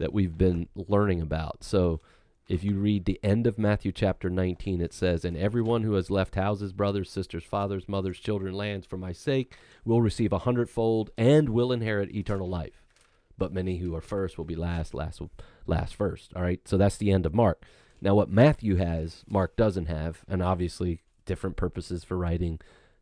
[0.00, 1.62] that we've been learning about.
[1.62, 2.00] So
[2.48, 6.10] if you read the end of Matthew chapter 19, it says, And everyone who has
[6.10, 11.10] left houses, brothers, sisters, fathers, mothers, children, lands for my sake will receive a hundredfold
[11.16, 12.82] and will inherit eternal life.
[13.38, 15.20] But many who are first will be last, last
[15.66, 16.32] last first.
[16.34, 16.66] All right.
[16.66, 17.64] So that's the end of Mark.
[18.00, 22.58] Now, what Matthew has, Mark doesn't have, and obviously different purposes for writing.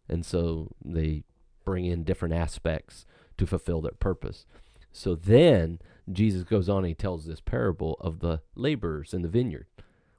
[0.09, 1.23] And so they
[1.65, 3.07] bring in different aspects
[3.39, 4.45] to fulfill their purpose.
[4.93, 5.79] So then
[6.13, 9.67] Jesus goes on and he tells this parable of the laborers in the vineyard,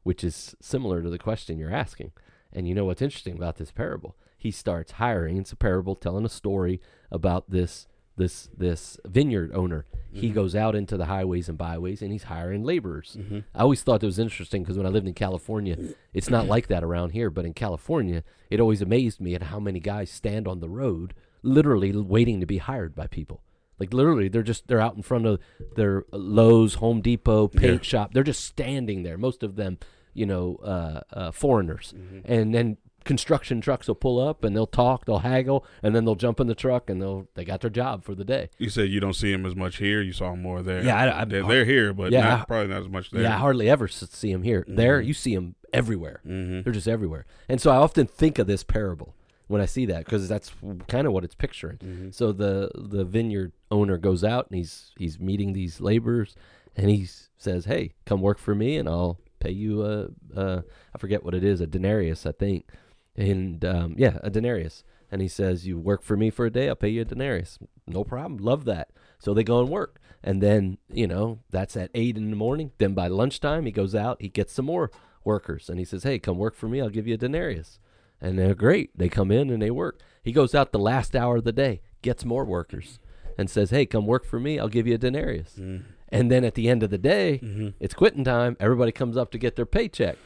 [0.03, 2.11] which is similar to the question you're asking.
[2.51, 4.15] And you know what's interesting about this parable?
[4.37, 5.37] He starts hiring.
[5.37, 7.87] It's a parable telling a story about this
[8.19, 9.85] this this vineyard owner.
[10.11, 10.35] He mm-hmm.
[10.35, 13.17] goes out into the highways and byways and he's hiring laborers.
[13.17, 13.39] Mm-hmm.
[13.55, 15.77] I always thought it was interesting because when I lived in California,
[16.13, 17.29] it's not like that around here.
[17.29, 21.13] But in California, it always amazed me at how many guys stand on the road,
[21.41, 23.41] literally waiting to be hired by people.
[23.79, 25.39] Like literally, they're just they're out in front of
[25.75, 28.13] their Lowe's, Home Depot, paint shop.
[28.13, 29.17] They're just standing there.
[29.17, 29.77] Most of them,
[30.13, 31.93] you know, uh, uh, foreigners,
[32.25, 36.15] and then construction trucks will pull up and they'll talk, they'll haggle, and then they'll
[36.15, 38.49] jump in the truck and they'll they got their job for the day.
[38.57, 40.01] You said you don't see them as much here.
[40.01, 40.83] You saw him more there.
[40.83, 43.23] Yeah, I- I- they're, they're here, but Yeah, not, I- probably not as much there.
[43.23, 44.65] Yeah, I hardly ever see them here.
[44.67, 46.21] There, you see them everywhere.
[46.27, 46.61] Mm-hmm.
[46.63, 47.25] They're just everywhere.
[47.47, 49.15] And so I often think of this parable
[49.49, 50.51] when I see that because that's
[50.87, 51.79] kind of what it's picturing.
[51.79, 52.11] Mm-hmm.
[52.11, 56.35] So the the vineyard owner goes out and he's he's meeting these laborers
[56.75, 60.09] and he says, "Hey, come work for me and I'll pay you a,
[60.39, 62.69] a I forget what it is, a denarius, I think."
[63.15, 64.83] And um, yeah, a denarius.
[65.11, 67.57] And he says, "You work for me for a day, I'll pay you a denarius."
[67.87, 68.37] No problem.
[68.37, 68.91] Love that.
[69.17, 69.99] So they go and work.
[70.23, 72.71] And then, you know, that's at 8 in the morning.
[72.77, 74.91] Then by lunchtime, he goes out, he gets some more
[75.23, 77.79] workers and he says, "Hey, come work for me, I'll give you a denarius."
[78.21, 78.97] And they're great.
[78.97, 79.99] They come in and they work.
[80.23, 82.99] He goes out the last hour of the day, gets more workers,
[83.37, 84.59] and says, Hey, come work for me.
[84.59, 85.53] I'll give you a denarius.
[85.53, 85.85] Mm-hmm.
[86.09, 87.69] And then at the end of the day, mm-hmm.
[87.79, 88.57] it's quitting time.
[88.59, 90.17] Everybody comes up to get their paycheck.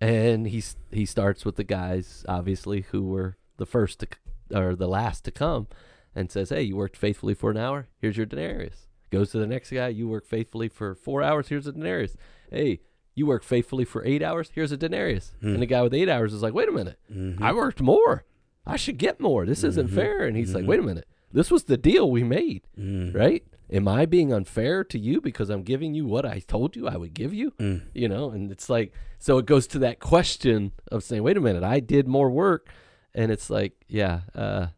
[0.00, 4.08] And he's, he starts with the guys, obviously, who were the first to,
[4.54, 5.66] or the last to come,
[6.14, 7.88] and says, Hey, you worked faithfully for an hour.
[8.00, 8.88] Here's your denarius.
[9.10, 9.88] Goes to the next guy.
[9.88, 11.48] You work faithfully for four hours.
[11.48, 12.16] Here's a denarius.
[12.50, 12.80] Hey,
[13.14, 14.50] you work faithfully for eight hours.
[14.54, 15.32] Here's a denarius.
[15.40, 15.54] Hmm.
[15.54, 16.98] And the guy with eight hours is like, Wait a minute.
[17.12, 17.42] Mm-hmm.
[17.42, 18.24] I worked more.
[18.66, 19.46] I should get more.
[19.46, 19.96] This isn't mm-hmm.
[19.96, 20.26] fair.
[20.26, 20.70] And he's like, mm-hmm.
[20.70, 21.08] wait a minute.
[21.32, 23.14] This was the deal we made, mm.
[23.14, 23.44] right?
[23.70, 26.96] Am I being unfair to you because I'm giving you what I told you I
[26.96, 27.50] would give you?
[27.52, 27.82] Mm.
[27.92, 31.40] You know, and it's like, so it goes to that question of saying, wait a
[31.40, 32.68] minute, I did more work.
[33.14, 34.68] And it's like, yeah, uh,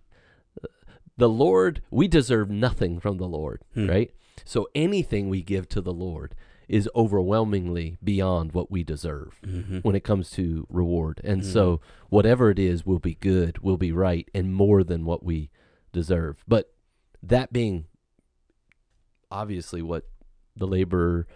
[1.17, 3.89] the Lord, we deserve nothing from the Lord, hmm.
[3.89, 4.11] right?
[4.45, 6.35] So anything we give to the Lord
[6.69, 9.79] is overwhelmingly beyond what we deserve mm-hmm.
[9.79, 11.21] when it comes to reward.
[11.23, 11.53] And mm-hmm.
[11.53, 15.51] so whatever it is will be good, will be right, and more than what we
[15.93, 16.43] deserve.
[16.47, 16.73] But
[17.23, 17.87] that being
[19.31, 20.05] obviously what
[20.57, 21.27] the labor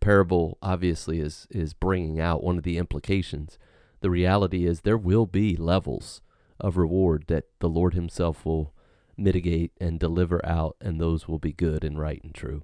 [0.00, 3.58] parable obviously is is bringing out one of the implications
[4.00, 6.20] the reality is there will be levels
[6.60, 8.74] of reward that the lord himself will
[9.16, 12.62] mitigate and deliver out and those will be good and right and true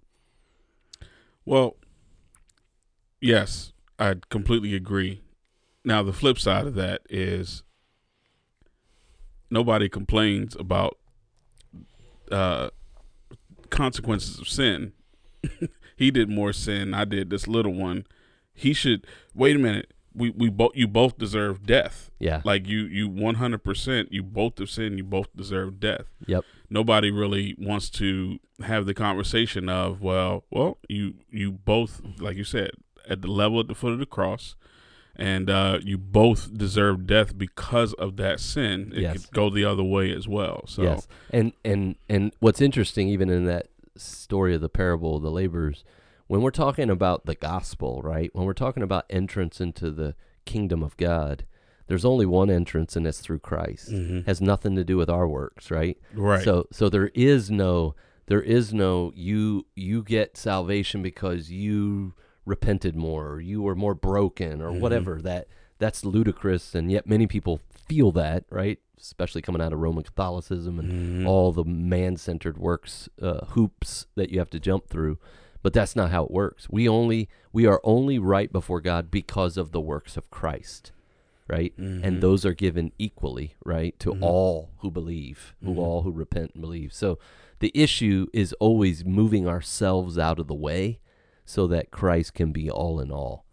[1.44, 1.76] Well,
[3.22, 5.22] yes, I completely agree.
[5.84, 7.62] Now, the flip side of that is
[9.50, 10.98] nobody complains about
[12.30, 12.70] uh,
[13.70, 14.92] consequences of sin.
[15.96, 16.94] he did more sin.
[16.94, 18.04] I did this little one.
[18.54, 19.92] He should wait a minute.
[20.14, 22.10] We we both you both deserve death.
[22.18, 24.12] yeah Like you you one hundred percent.
[24.12, 24.98] You both have sinned.
[24.98, 30.78] You both deserve death yep nobody really wants to have the conversation of well well
[30.88, 32.70] you you both like you said
[33.08, 34.54] at the level at the foot of the cross
[35.14, 39.12] and uh, you both deserve death because of that sin it Yes.
[39.26, 43.28] could go the other way as well so Yes, and and and what's interesting, even
[43.28, 45.84] in that story of the parable of the laborers,
[46.28, 48.30] when we're talking about the gospel, right?
[48.34, 50.14] When we're talking about entrance into the
[50.46, 51.44] kingdom of God,
[51.88, 53.90] there's only one entrance, and it's through Christ.
[54.24, 55.98] Has nothing to do with our works, right?
[56.14, 57.94] right So so there is no
[58.28, 63.94] there is no you you get salvation because you repented more or you were more
[63.94, 64.80] broken or mm-hmm.
[64.80, 65.46] whatever that
[65.78, 68.78] that's ludicrous and yet many people feel that right?
[69.00, 71.26] Especially coming out of roman catholicism and mm-hmm.
[71.26, 75.18] all the man-centered works uh, hoops that you have to jump through.
[75.62, 76.68] But that's not how it works.
[76.68, 80.92] We only we are only right before god because of the works of christ
[81.48, 81.74] right?
[81.76, 82.20] And mm-hmm.
[82.20, 86.94] those are given equally, right, to all who believe, who all who repent and believe.
[86.94, 87.18] So
[87.58, 90.98] the issue is always moving ourselves out of the way
[91.52, 93.44] so that Christ can be all in all.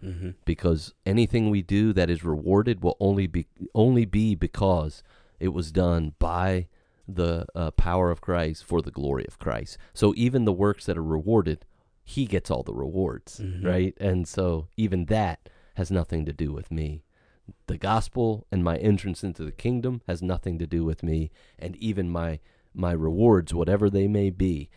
[0.45, 5.03] Because anything we do that is rewarded will only be only be because
[5.39, 6.67] it was done by
[7.07, 9.77] the uh, power of Christ for the glory of Christ.
[9.93, 11.65] So even the works that are rewarded,
[12.03, 13.93] he gets all the rewards, right?
[13.99, 17.03] And so even that has nothing to do with me
[17.67, 21.75] the gospel and my entrance into the kingdom has nothing to do with me and
[21.77, 22.39] even my
[22.73, 24.69] my rewards whatever they may be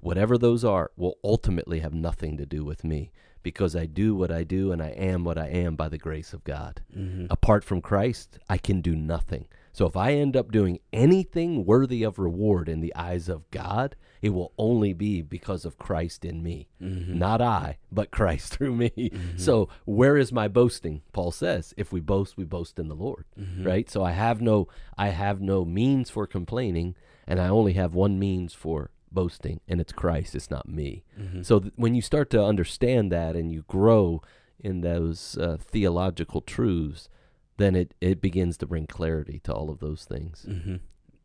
[0.00, 3.10] whatever those are will ultimately have nothing to do with me
[3.42, 6.32] because I do what I do and I am what I am by the grace
[6.32, 6.82] of God.
[6.96, 7.26] Mm-hmm.
[7.30, 9.46] Apart from Christ, I can do nothing.
[9.72, 13.94] So if I end up doing anything worthy of reward in the eyes of God,
[14.20, 16.68] it will only be because of Christ in me.
[16.82, 17.16] Mm-hmm.
[17.16, 18.90] Not I, but Christ through me.
[18.90, 19.38] Mm-hmm.
[19.38, 21.02] So where is my boasting?
[21.12, 23.24] Paul says, if we boast, we boast in the Lord.
[23.64, 23.88] Right?
[23.88, 28.18] So I have no I have no means for complaining and I only have one
[28.18, 31.04] means for boasting and it's Christ, it's not me.
[31.42, 34.22] So th- when you start to understand that and you grow
[34.60, 37.08] in those uh, theological truths,
[37.56, 40.42] then it, it begins to bring clarity to all of those things.
[40.48, 40.76] hmm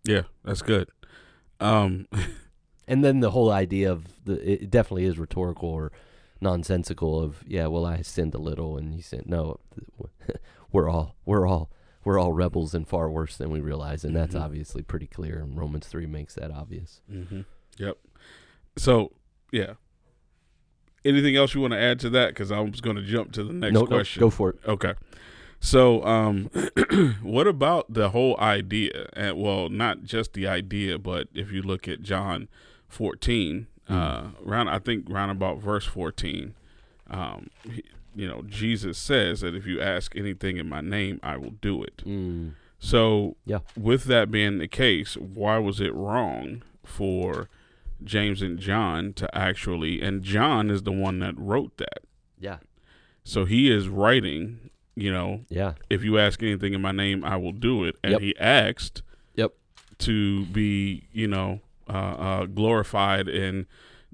[0.03, 0.89] Yeah, that's good.
[1.59, 2.07] Um,
[2.85, 5.93] And then the whole idea of the it definitely is rhetorical or
[6.41, 9.59] nonsensical of yeah, well I sinned a little and he said no,
[10.71, 11.71] we're all we're all
[12.03, 14.41] we're all rebels and far worse than we realize and that's Mhm.
[14.41, 16.99] obviously pretty clear and Romans 3 makes that obvious.
[17.09, 17.41] hmm
[17.77, 17.97] Yep.
[18.77, 19.11] So
[19.51, 19.73] yeah.
[21.05, 22.29] Anything else you want to add to that?
[22.29, 24.21] Because I was going to jump to the next no, no, question.
[24.21, 24.59] go for it.
[24.65, 24.93] Okay.
[25.59, 26.49] So, um,
[27.21, 29.07] what about the whole idea?
[29.13, 32.47] And well, not just the idea, but if you look at John
[32.87, 36.53] 14, uh, round I think round about verse 14,
[37.09, 37.83] um, he,
[38.15, 41.83] you know, Jesus says that if you ask anything in my name, I will do
[41.83, 41.97] it.
[42.05, 42.53] Mm.
[42.79, 43.59] So, Yeah.
[43.77, 47.49] with that being the case, why was it wrong for
[48.03, 50.01] James and John to actually?
[50.01, 52.03] And John is the one that wrote that,
[52.39, 52.57] Yeah.
[53.23, 54.69] so he is writing.
[54.95, 55.73] You know, Yeah.
[55.89, 57.95] if you ask anything in my name, I will do it.
[58.03, 58.21] And Yep.
[58.21, 59.01] he asked
[59.35, 59.53] Yep.
[59.99, 63.65] to be, you know, uh, uh, glorified in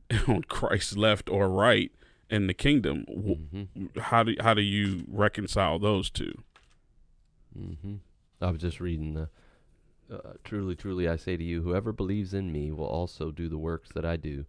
[0.27, 1.91] on Christ's left or right
[2.29, 3.03] in the kingdom.
[3.07, 3.97] W Mhm.
[3.97, 6.43] How do how do you reconcile those two?
[7.57, 7.95] Mm-hmm.
[8.41, 9.29] I was just reading the.
[10.11, 13.57] Uh, truly, truly, I say to you, whoever believes in me will also do the
[13.57, 14.45] works that I do,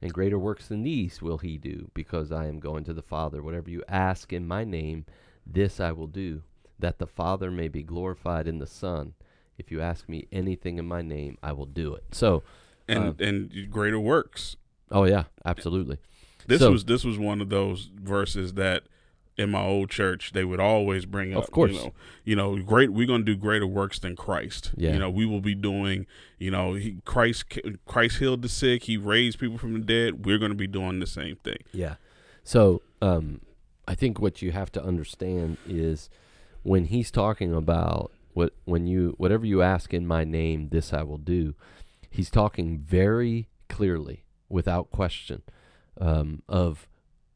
[0.00, 3.42] and greater works than these will he do, because I am going to the Father.
[3.42, 5.04] Whatever you ask in my name,
[5.46, 6.42] this I will do,
[6.78, 9.12] that the Father may be glorified in the Son.
[9.58, 12.04] If you ask me anything in my name, I will do it.
[12.12, 12.42] So,
[12.88, 14.56] And Uh, and greater works.
[14.90, 15.96] oh yeah, absolutely.
[16.46, 18.84] This So- was this was one of those verses that
[19.36, 21.44] in my old church they would always bring up.
[21.44, 21.72] Of course.
[21.72, 21.92] you know,
[22.24, 22.92] you know, great.
[22.92, 24.72] We're gonna do greater works than Christ.
[24.76, 24.92] Yeah.
[24.92, 26.06] you know, we will be doing.
[26.38, 27.44] You know, he, Christ
[27.86, 28.84] Christ healed the sick.
[28.84, 30.24] He raised people from the dead.
[30.24, 31.58] We're gonna be doing the same thing.
[31.72, 31.96] Yeah.
[32.42, 33.40] So, um,
[33.88, 36.10] I think what you have to understand is
[36.62, 41.02] when he's talking about what when you whatever you ask in my name, this I
[41.02, 41.54] will do.
[42.10, 45.42] He's talking very clearly, without question,
[46.00, 46.86] um, of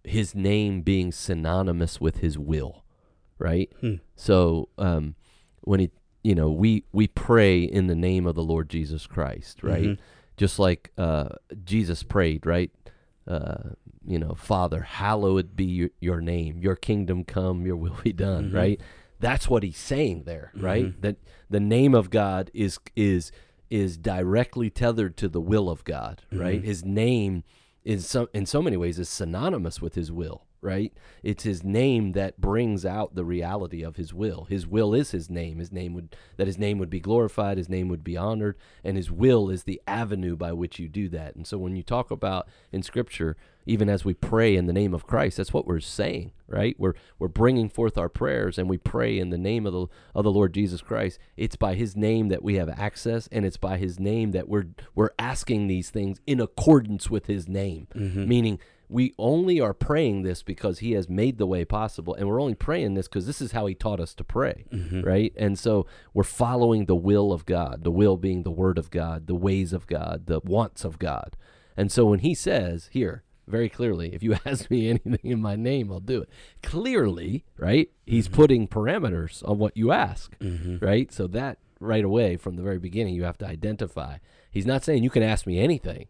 [0.08, 2.84] his name being synonymous with his will,
[3.38, 3.70] right?
[3.80, 3.94] Hmm.
[4.16, 5.14] So, um,
[5.62, 5.90] when he,
[6.24, 9.84] you know, we we pray in the name of the Lord Jesus Christ, right?
[9.84, 9.98] Mhm.
[10.36, 11.30] Just like uh,
[11.64, 12.70] Jesus prayed, right?
[13.26, 13.70] Uh,
[14.06, 16.60] you know, Father, hallowed be your, your name.
[16.60, 18.54] Your kingdom come, your will be done, Mhm.
[18.54, 18.80] right?
[19.20, 20.86] That's what he's saying there, right?
[20.86, 21.00] Mhm.
[21.00, 21.16] That
[21.50, 23.30] the name of God is is
[23.70, 26.62] is directly tethered to the will of God, right?
[26.62, 26.64] Mhm.
[26.64, 27.42] His name
[27.88, 30.92] is so, in so many ways is synonymous with his will, right?
[31.22, 34.46] It's his name that brings out the reality of his will.
[34.48, 35.58] His will is his name.
[35.58, 38.96] His name would that his name would be glorified, his name would be honored, and
[38.96, 41.36] his will is the avenue by which you do that.
[41.36, 44.94] And so when you talk about in scripture, even as we pray in the name
[44.94, 46.74] of Christ, that's what we're saying, right?
[46.78, 50.24] We're we're bringing forth our prayers and we pray in the name of the of
[50.24, 51.18] the Lord Jesus Christ.
[51.36, 54.68] It's by his name that we have access and it's by his name that we're
[54.94, 57.86] we're asking these things in accordance with his name.
[57.94, 58.26] Mm-hmm.
[58.26, 62.40] Meaning we only are praying this because he has made the way possible and we're
[62.40, 65.02] only praying this because this is how he taught us to pray mm-hmm.
[65.02, 65.32] right?
[65.36, 69.26] And so we're following the will of god the will being the word of god
[69.26, 71.36] the ways of god the wants of god.
[71.76, 75.56] And so when he says here very clearly if you ask me anything in my
[75.56, 76.30] name i'll do it.
[76.62, 78.36] Clearly right he's mm-hmm.
[78.36, 80.84] putting parameters on what you ask mm-hmm.
[80.84, 81.12] right?
[81.12, 84.18] So that right away from the very beginning you have to identify.
[84.50, 86.08] He's not saying you can ask me anything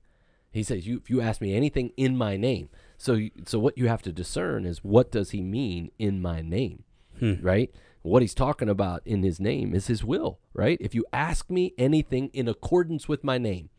[0.50, 3.87] he says, "You if you ask me anything in my name." So, so what you
[3.87, 6.82] have to discern is what does he mean in my name,
[7.18, 7.34] hmm.
[7.40, 7.70] right?
[8.02, 10.78] What he's talking about in his name is his will, right?
[10.80, 13.70] If you ask me anything in accordance with my name,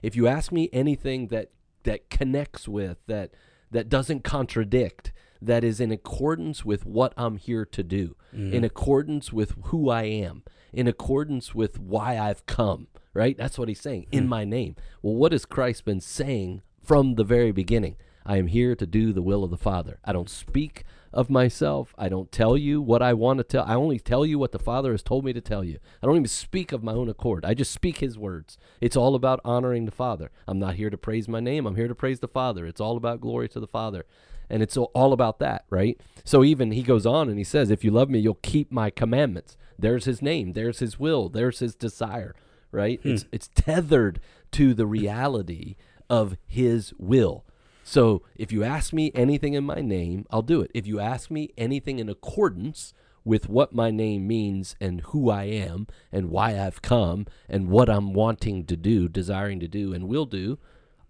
[0.00, 1.50] if you ask me anything that
[1.82, 3.32] that connects with that
[3.70, 8.64] that doesn't contradict, that is in accordance with what I'm here to do, in mm-hmm.
[8.64, 10.42] accordance with who I am,
[10.72, 13.36] in accordance with why I've come, right?
[13.36, 14.30] That's what he's saying in hmm.
[14.30, 14.76] my name.
[15.02, 17.96] Well, what has Christ been saying from the very beginning?
[18.24, 20.00] I am here to do the will of the Father.
[20.04, 21.94] I don't speak of myself.
[21.96, 23.64] I don't tell you what I want to tell.
[23.66, 25.78] I only tell you what the Father has told me to tell you.
[26.02, 27.46] I don't even speak of my own accord.
[27.46, 28.58] I just speak His words.
[28.80, 30.30] It's all about honoring the Father.
[30.46, 31.66] I'm not here to praise my name.
[31.66, 32.66] I'm here to praise the Father.
[32.66, 34.04] It's all about glory to the Father.
[34.50, 36.00] And it's all about that, right?
[36.24, 38.90] So even he goes on and he says, If you love me, you'll keep my
[38.90, 39.56] commandments.
[39.78, 42.34] There's his name, there's his will, there's his desire,
[42.72, 43.00] right?
[43.02, 43.10] Hmm.
[43.10, 44.20] It's, it's tethered
[44.52, 45.76] to the reality
[46.10, 47.44] of his will.
[47.84, 50.70] So if you ask me anything in my name, I'll do it.
[50.74, 52.92] If you ask me anything in accordance
[53.24, 57.88] with what my name means and who I am and why I've come and what
[57.88, 60.58] I'm wanting to do, desiring to do, and will do,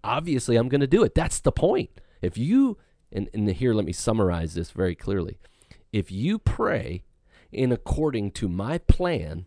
[0.03, 1.15] obviously I'm going to do it.
[1.15, 1.89] That's the point.
[2.21, 2.77] If you,
[3.11, 5.37] and, and here let me summarize this very clearly.
[5.91, 7.03] If you pray
[7.51, 9.45] in according to my plan,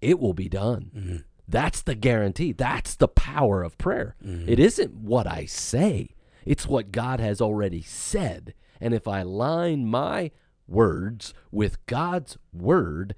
[0.00, 0.90] it will be done.
[0.94, 1.16] Mm-hmm.
[1.48, 2.52] That's the guarantee.
[2.52, 4.16] That's the power of prayer.
[4.24, 4.48] Mm-hmm.
[4.48, 6.14] It isn't what I say,
[6.44, 8.54] it's what God has already said.
[8.80, 10.30] And if I line my
[10.66, 13.14] words with God's word,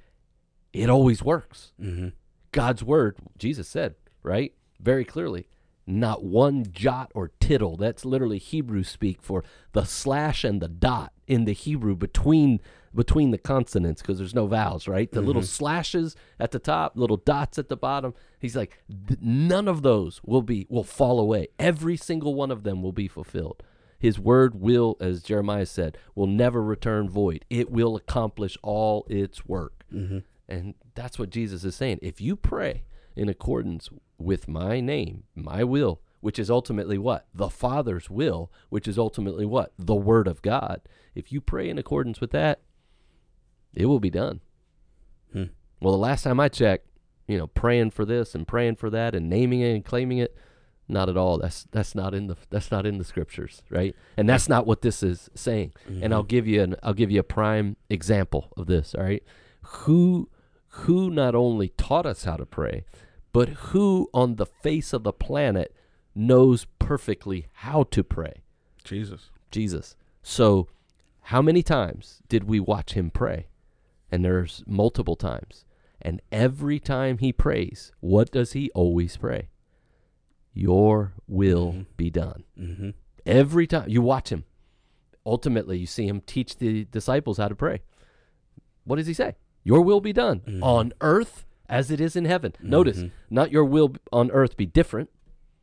[0.73, 1.73] it always works.
[1.81, 2.09] Mm-hmm.
[2.53, 4.55] God's word, Jesus said, right?
[4.81, 5.49] Very clearly,
[5.87, 7.77] not one jot or tittle.
[7.77, 12.61] That's literally Hebrew speak for the slash and the dot in the Hebrew between
[12.95, 15.13] between the consonants because there's no vowels, right?
[15.13, 15.49] The little mm-hmm.
[15.49, 18.15] slashes at the top, little dots at the bottom.
[18.39, 18.83] He's like,
[19.21, 21.49] none of those will be will fall away.
[21.59, 23.63] Every single one of them will be fulfilled.
[23.99, 27.45] His word will, as Jeremiah said, will never return void.
[27.49, 29.85] It will accomplish all its work.
[29.93, 30.19] Mm-hmm.
[30.49, 31.99] And that's what Jesus is saying.
[32.03, 32.85] If you pray
[33.17, 33.89] in accordance
[34.19, 37.27] with my name, my will, which is ultimately what?
[37.35, 39.73] The Father's will, which is ultimately what?
[39.79, 40.83] The Word of God.
[41.15, 42.61] If you pray in accordance with that,
[43.75, 44.41] it will be done.
[45.33, 45.45] Hmm.
[45.81, 46.87] Well, the last time I checked,
[47.27, 50.37] you know, praying for this and praying for that and naming it and claiming it,
[50.89, 51.39] not at all.
[51.39, 53.95] That's that's not in the that's not in the scriptures, right?
[54.17, 55.73] And that's not what this is saying.
[56.05, 59.23] And I'll give you an I'll give you a prime example of this, all right?
[59.63, 60.29] Who
[60.69, 62.85] who not only taught us how to pray,
[63.37, 65.77] but who on the face of the planet
[66.15, 68.41] knows perfectly how to pray?
[68.83, 69.29] Jesus.
[69.51, 69.95] Jesus.
[70.23, 70.69] So,
[71.21, 73.49] how many times did we watch him pray?
[74.11, 75.67] And there's multiple times.
[76.01, 79.49] And every time he prays, what does he always pray?
[80.55, 81.87] Your will Mhm.
[81.99, 82.45] be done.
[82.59, 82.91] Mm-hmm.
[83.27, 84.45] Every time you watch him,
[85.27, 87.83] ultimately you see him teach the disciples how to pray.
[88.85, 89.37] What does he say?
[89.63, 90.63] Your will be done Mhm.
[90.63, 92.53] on earth as it is in heaven.
[92.61, 93.11] Notice, Mhm.
[93.31, 95.11] not your will on earth be different.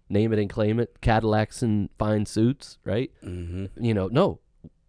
[0.10, 1.00] Name it and claim it.
[1.02, 3.12] Cadillacs and fine suits, right?
[3.24, 3.84] Mm-hmm.
[3.84, 4.40] you know, no,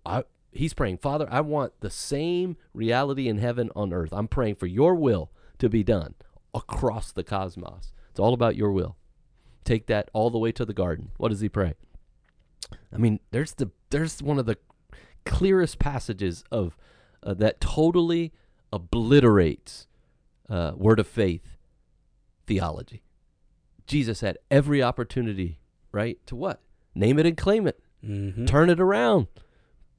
[0.05, 4.13] I, he's praying, Father, I want the same reality in heaven on earth.
[4.13, 6.15] I'm praying for your will to be done
[6.53, 7.93] across the cosmos.
[8.11, 8.97] It's all about your will.
[9.65, 11.11] Take that all the way to the garden.
[11.17, 11.75] What does he pray?
[12.93, 14.59] I mean, there's the there's one of the
[15.25, 16.77] clearest passages of
[17.23, 18.33] uh, that totally
[18.73, 19.87] obliterates
[20.49, 21.57] uh, word of faith
[22.47, 23.03] theology.
[23.87, 25.59] Jesus had every opportunity,
[25.93, 26.61] right, to what?
[26.95, 28.45] Name it and claim it Mm-hmm.
[28.45, 29.29] turn it around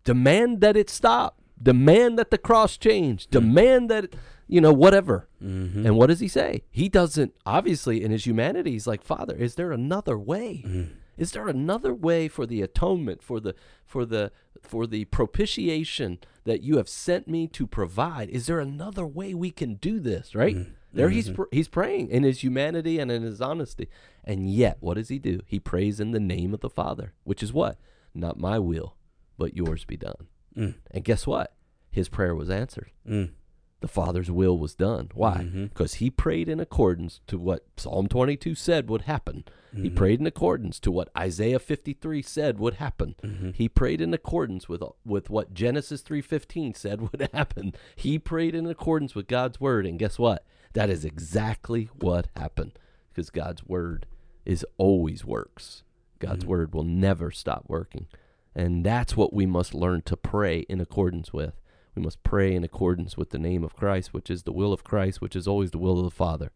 [0.04, 4.14] demand that it stop demand that the cross change demand that
[4.48, 5.88] you know whatever Mm-hmm.
[5.88, 9.56] and what does he say he doesn't obviously in his humanity he's like father is
[9.56, 10.92] there another way Mm-hmm.
[11.18, 13.56] Is there another way for the atonement for the
[13.86, 18.30] for the for the propitiation that you have sent me to provide?
[18.30, 20.56] Is there another way we can do this right?
[20.94, 23.90] There he's pr- he's praying in his humanity and in his honesty.
[24.24, 25.42] And yet what does he do?
[25.46, 27.78] He prays in the name of the father which is what?
[28.14, 28.96] Not my will
[29.38, 30.28] but yours be done.
[30.56, 30.76] Mm.
[30.92, 31.54] and guess what?
[31.92, 32.92] His prayer was answered.
[33.08, 33.32] Mm.
[33.82, 35.10] The Father's will was done.
[35.14, 35.44] Why?
[35.52, 35.70] Mhm.
[35.70, 39.44] Because he prayed in accordance to what Psalm 22 said would happen.
[39.76, 39.96] He Mhm.
[39.96, 43.16] prayed in accordance to what Isaiah 53 said would happen.
[43.22, 43.54] Mhm.
[43.54, 47.74] He prayed in accordance with with what Genesis 3:15 said would happen.
[47.96, 50.46] He prayed in accordance with God's word and guess what?
[50.74, 54.06] That is exactly what happened because God's word
[54.46, 55.84] is always works.
[56.20, 58.08] God's word will never stop working.
[58.56, 61.60] And that's what we must learn to pray in accordance with.
[61.96, 64.84] We must pray in accordance with the name of Christ, which is the will of
[64.84, 66.52] Christ, which is always the will of the Father.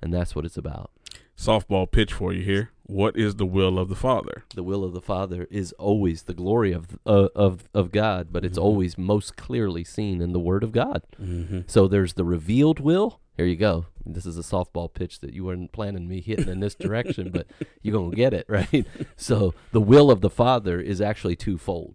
[0.00, 0.90] And that's what it's about.
[1.36, 2.70] Softball pitch for you here.
[2.84, 4.44] What is the will of the Father?
[4.54, 8.44] The will of the Father is always the glory of uh, of of God, but
[8.44, 8.62] it's Mhm.
[8.62, 11.02] always most clearly seen in the Word of God.
[11.20, 11.60] Mm-hmm.
[11.66, 13.20] So there's the revealed will.
[13.36, 13.86] Here you go.
[14.04, 17.46] This is a softball pitch that you weren't planning me hitting in this direction, but
[17.82, 18.86] you're gonna get it right.
[19.16, 21.94] So the will of the Father is actually twofold,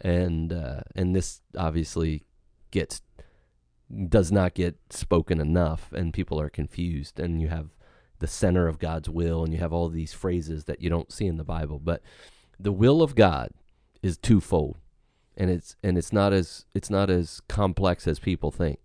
[0.00, 2.24] and uh, and this obviously
[2.72, 3.00] gets
[4.08, 7.68] does not get spoken enough, and people are confused, and you have
[8.20, 11.26] the center of God's will, and you have all these phrases that you don't see
[11.26, 12.02] in the Bible, but
[12.58, 13.50] the will of God
[14.02, 14.78] is twofold.
[15.36, 18.78] and it's and it's not as it's not as complex as people think.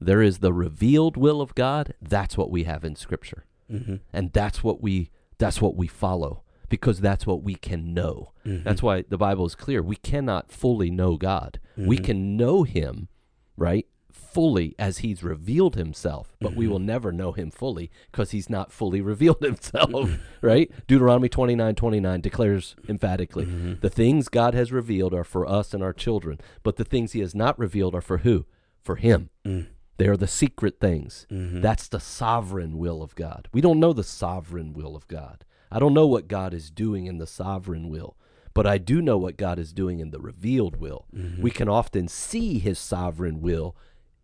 [0.00, 1.94] There is the revealed will of God.
[2.02, 3.96] That's what we have in Scripture, Mm-hmm.
[4.12, 8.32] and that's what we that's what we follow because that's what we can know.
[8.44, 9.82] That's why the Bible is clear.
[9.82, 11.60] We cannot fully know God.
[11.76, 12.04] We Mhm.
[12.04, 13.08] can know Him,
[13.56, 18.48] right, fully as He's revealed Himself, but we will never know Him fully because He's
[18.50, 20.70] not fully revealed Himself, right?
[20.86, 23.74] Deuteronomy twenty nine twenty nine declares emphatically Mm-hmm.
[23.80, 27.20] the things God has revealed are for us and our children, but the things He
[27.20, 28.46] has not revealed are for who?
[28.82, 29.30] For Him.
[29.46, 29.66] Mm.
[29.98, 31.26] They are the secret things.
[31.30, 31.60] Mhm.
[31.62, 33.48] That's the sovereign will of God.
[33.52, 35.44] We don't know the sovereign will of God.
[35.70, 38.16] I don't know what God is doing in the sovereign will,
[38.54, 41.06] but I do know what God is doing in the revealed will.
[41.14, 41.42] Mm-hmm.
[41.42, 43.76] We can often see his sovereign will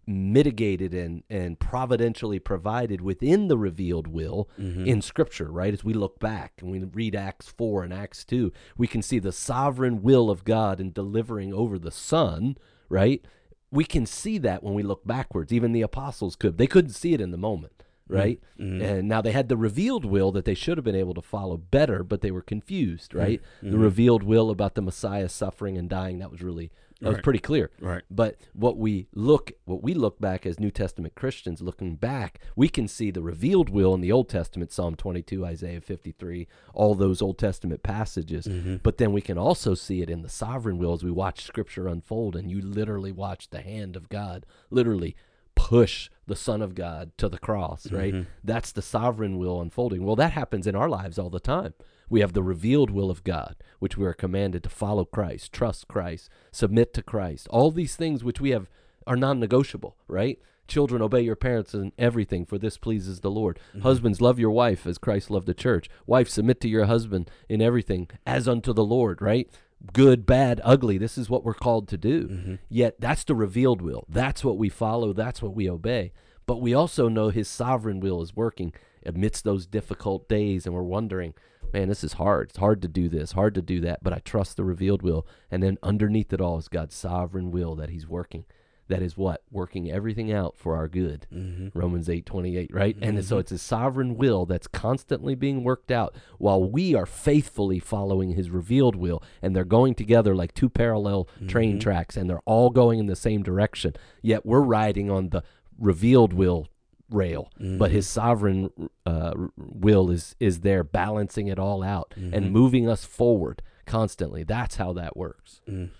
[0.06, 4.86] mitigated and, and providentially provided within the revealed will Mm-hmm.
[4.86, 8.50] in scripture right as we look back and we read acts 4 and acts 2
[8.78, 12.56] we can see the sovereign will of god in delivering over the son
[12.88, 13.22] right
[13.70, 17.12] we can see that when we look backwards even the apostles could they couldn't see
[17.12, 17.77] it in the moment
[18.08, 18.82] right Mhm.
[18.82, 21.56] and now they had the revealed will that they should have been able to follow
[21.56, 23.80] better but they were confused right the Mhm.
[23.82, 27.70] revealed will about the messiah suffering and dying that was really that was pretty clear
[27.80, 28.02] Right.
[28.10, 32.68] but what we look what we look back as New Testament Christians looking back, we
[32.68, 37.22] can see the revealed will in the Old Testament, Psalm 22, Isaiah 53, all those
[37.22, 38.46] Old Testament passages.
[38.48, 38.76] Mm-hmm.
[38.82, 41.86] But then we can also see it in the sovereign will as we watch scripture
[41.86, 45.14] unfold and you literally watch the hand of God literally
[45.58, 48.14] push the son of God to the cross, right?
[48.14, 48.26] Mhm.
[48.44, 50.04] That's the sovereign will unfolding.
[50.04, 51.74] Well, that happens in our lives all the time.
[52.08, 55.88] We have the revealed will of God, which we are commanded to follow Christ, trust
[55.88, 57.48] Christ, submit to Christ.
[57.48, 58.70] All these things which we have
[59.06, 60.38] are non-negotiable, right?
[60.68, 63.58] Children, obey your parents in everything, for this pleases the Lord.
[63.82, 65.88] Husbands, love your wife as Christ loved the church.
[66.06, 69.50] Wife, submit to your husband in everything as unto the Lord, right?
[69.92, 70.98] Good, bad, ugly.
[70.98, 72.28] This is what we're called to do.
[72.28, 72.54] Mm-hmm.
[72.68, 74.04] Yet that's the revealed will.
[74.08, 75.12] That's what we follow.
[75.12, 76.12] That's what we obey.
[76.46, 78.72] But we also know his sovereign will is working
[79.06, 81.34] amidst those difficult days, and we're wondering,
[81.72, 82.50] man, this is hard.
[82.50, 85.26] It's hard to do this, hard to do that, but I trust the revealed will.
[85.50, 88.44] And then underneath it all is God's sovereign will that he's working.
[88.88, 89.42] That is what?
[89.50, 91.26] Working everything out for our good.
[91.32, 91.78] Mm-hmm.
[91.78, 92.96] Romans 8 28, right?
[93.00, 97.78] And so it's his sovereign will that's constantly being worked out while we are faithfully
[97.78, 99.22] following his revealed will.
[99.42, 103.16] And they're going together like two parallel train tracks, and they're all going in the
[103.16, 103.94] same direction.
[104.22, 105.42] Yet we're riding on the
[105.78, 106.68] revealed will
[107.10, 108.70] rail, but his sovereign
[109.06, 114.44] uh, will is, is there balancing it all out and moving us forward constantly.
[114.44, 115.60] That's how that works.
[115.68, 115.90] Mm.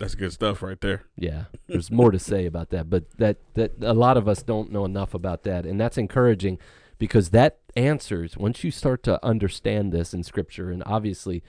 [0.00, 1.02] That's good stuff right there.
[1.14, 4.72] Yeah, there's more to say about that, but that that a lot of us don't
[4.72, 6.58] know enough about that, and that's encouraging
[6.98, 11.42] because that answers once you start to understand this in Scripture, and obviously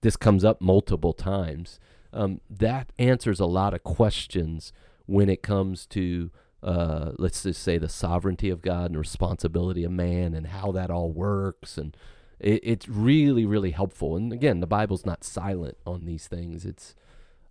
[0.00, 1.78] this comes up multiple times.
[2.12, 4.72] Um, that answers a lot of questions
[5.06, 9.92] when it comes to uh, let's just say the sovereignty of God and responsibility of
[9.92, 11.96] man and how that all works and
[12.40, 16.94] it, it's really really helpful and again the bible's not silent on these things it's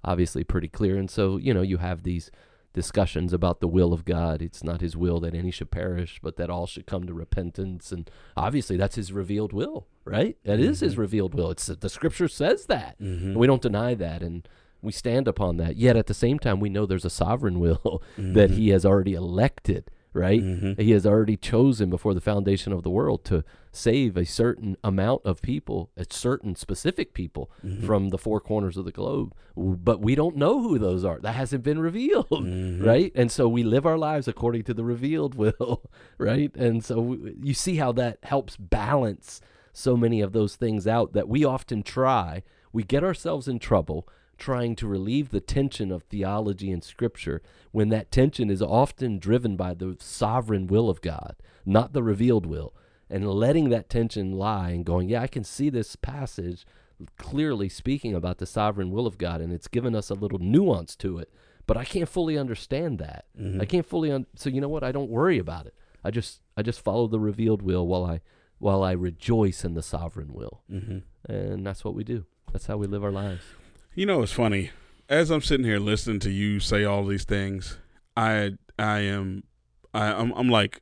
[0.03, 0.97] obviously pretty clear.
[0.97, 2.31] And so, you know, you have these
[2.73, 4.41] discussions about the will of God.
[4.41, 7.91] It's not his will that any should perish, but that all should come to repentance.
[7.91, 10.37] And obviously, that's his revealed will, right?
[10.45, 11.01] That is his mm-hmm.
[11.01, 11.51] revealed will.
[11.51, 12.95] It's the scripture says that.
[12.99, 14.21] And we don't deny that.
[14.21, 14.47] And
[14.81, 15.75] we stand upon that.
[15.75, 18.57] Yet at the same time, we know there's a sovereign will that mm-hmm.
[18.57, 20.41] he has already elected, right?
[20.41, 20.81] Mm-hmm.
[20.81, 25.21] He has already chosen before the foundation of the world to save a certain amount
[25.25, 27.85] of people, a certain specific people Mm-hmm.
[27.85, 29.33] from the four corners of the globe.
[29.55, 31.19] But we don't know who those are.
[31.19, 32.83] That hasn't been revealed, Mm-hmm.
[32.83, 33.11] right?
[33.15, 36.53] And so we live our lives according to the revealed will, right?
[36.55, 39.39] And so w- you see how that helps balance
[39.73, 42.43] so many of those things out that we often try.
[42.73, 44.07] We get ourselves in trouble
[44.41, 49.55] trying to relieve the tension of theology and scripture when that tension is often driven
[49.55, 51.35] by the sovereign will of God,
[51.65, 52.73] not the revealed will.
[53.09, 56.65] And letting that tension lie and going, yeah, I can see this passage
[57.17, 60.95] clearly speaking about the sovereign will of God, and it's given us a little nuance
[60.97, 61.29] to it,
[61.67, 63.25] but I can't fully understand that.
[63.61, 64.83] I can't fully, un- so you know what?
[64.83, 65.75] I don't worry about it.
[66.03, 68.21] I just, I just follow the revealed will while I,
[68.59, 71.31] while I rejoice in the sovereign will, Mm-hmm.
[71.31, 72.25] and that's what we do.
[72.53, 73.43] That's how we live our lives.
[73.93, 74.71] You know, it's funny.
[75.09, 77.77] As I'm sitting here listening to you say all these things,
[78.15, 79.43] I I am
[79.93, 80.81] I, I'm I'm like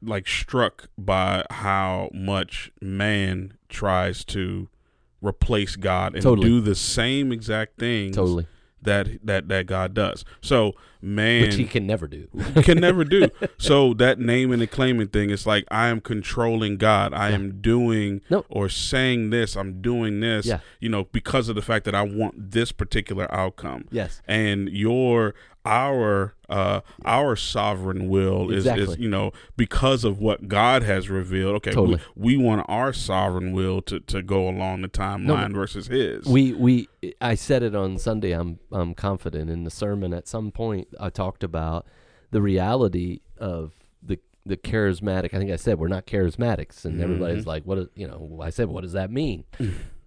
[0.00, 4.68] like struck by how much man tries to
[5.20, 6.48] replace God and Totally.
[6.48, 8.46] do the same exact things Totally.
[8.84, 10.24] That that that God does.
[10.40, 12.28] So man which he can never do.
[12.62, 13.28] can never do.
[13.58, 17.12] So that naming and claiming thing, it's like I am controlling God.
[17.12, 17.34] I Yeah.
[17.34, 18.44] am doing No.
[18.48, 19.56] or saying this.
[19.56, 20.46] I'm doing this.
[20.46, 20.60] Yeah.
[20.80, 23.86] You know, because of the fact that I want this particular outcome.
[23.90, 24.22] yes.
[24.26, 25.34] And your
[25.64, 31.56] our uh our sovereign will is, is you know because of what God has revealed.
[31.56, 32.00] Okay, Totally.
[32.14, 36.26] we, we want our sovereign will to, to go along the timeline versus his.
[36.26, 36.88] We we
[37.20, 38.32] I said it on Sunday.
[38.32, 40.12] I'm I'm confident in the sermon.
[40.12, 41.86] At some point, I talked about
[42.30, 45.32] the reality of the the charismatic.
[45.32, 48.68] I think I said we're not charismatics, and everybody's like, "What?" You know, I said,
[48.68, 49.44] "What does that mean?"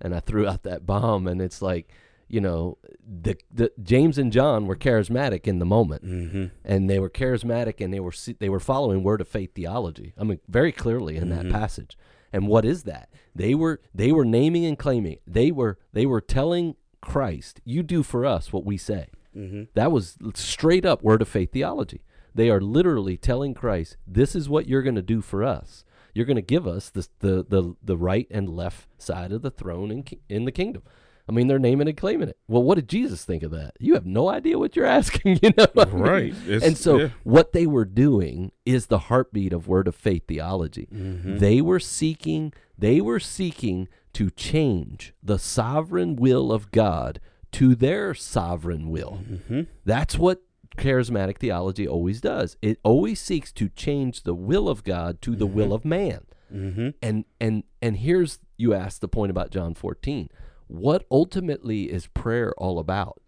[0.02, 1.90] and I threw out that bomb, and it's like,
[2.28, 6.46] you know, the the James and John were charismatic in the moment, mm-hmm.
[6.66, 10.14] and they were charismatic, and they were they were following word of faith theology.
[10.18, 11.98] I mean, very clearly in that passage.
[12.34, 13.10] And what is that?
[13.34, 15.18] They were they were naming and claiming.
[15.26, 19.64] They were they were telling Christ, "You do for us what we say." Mm-hmm.
[19.76, 22.04] That was straight up word of faith theology.
[22.36, 25.86] They are literally telling Christ, "This is what you're going to do for us.
[26.14, 29.52] You're going to give us the the the the right and left side of the
[29.52, 30.84] throne in in the kingdom."
[31.30, 32.38] I mean, they're naming and claiming it.
[32.48, 33.76] Well, what did Jesus think of that?
[33.80, 35.68] You have no idea what you're asking, you know.
[35.74, 36.02] what I mean?
[36.02, 36.36] Right.
[36.48, 37.10] And so yeah.
[37.24, 40.88] what they were doing is the heartbeat of word of faith theology.
[40.94, 41.38] Mm-hmm.
[41.38, 47.20] They were seeking they were seeking to change the sovereign will of God
[47.54, 49.20] to their sovereign will.
[49.28, 49.62] Mm-hmm.
[49.84, 50.44] That's what
[50.78, 52.56] charismatic theology always does.
[52.62, 56.22] It always seeks to change the will of God to the will of man.
[56.54, 56.90] Mm-hmm.
[57.02, 60.30] And and and here's you asked the point about John 14.
[60.68, 63.22] What ultimately is prayer all about?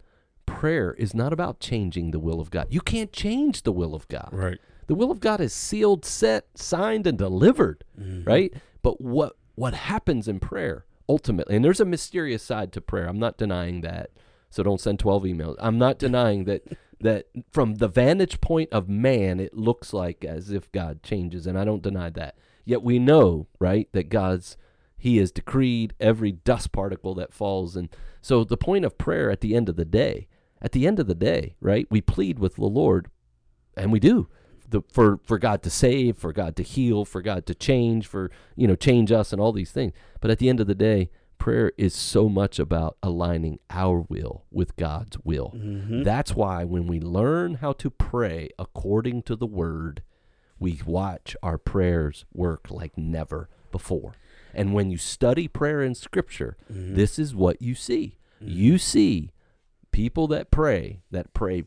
[0.45, 2.67] Prayer is not about changing the will of God.
[2.69, 4.29] You can't change the will of God.
[4.31, 4.59] Right.
[4.87, 8.23] The will of God is sealed, set, signed, and delivered, mm-hmm.
[8.23, 8.53] right?
[8.81, 13.07] But what what happens in prayer ultimately, and there's a mysterious side to prayer.
[13.07, 14.11] I'm not denying that.
[14.49, 15.55] So don't send 12 emails.
[15.59, 16.63] I'm not denying that
[17.01, 21.57] that from the vantage point of man, it looks like as if God changes, and
[21.57, 22.35] I don't deny that.
[22.65, 24.57] Yet we know, right, that God's
[24.99, 27.89] he has decreed every dust particle that falls and
[28.21, 30.27] so the point of prayer at the end of the day
[30.61, 33.09] at the end of the day right we plead with the lord
[33.75, 34.27] and we do
[34.69, 38.31] the, for for God to save, for God to heal, for God to change, for
[38.55, 39.93] you know change us and all these things.
[40.21, 44.45] But at the end of the day, prayer is so much about aligning our will
[44.51, 45.53] with God's will.
[45.55, 46.03] Mm-hmm.
[46.03, 50.03] That's why when we learn how to pray according to the Word,
[50.59, 54.13] we watch our prayers work like never before.
[54.53, 56.95] And when you study prayer in Scripture, mm-hmm.
[56.95, 58.17] this is what you see.
[58.43, 58.53] Mm-hmm.
[58.53, 59.31] You see
[59.91, 61.65] people that pray, that pray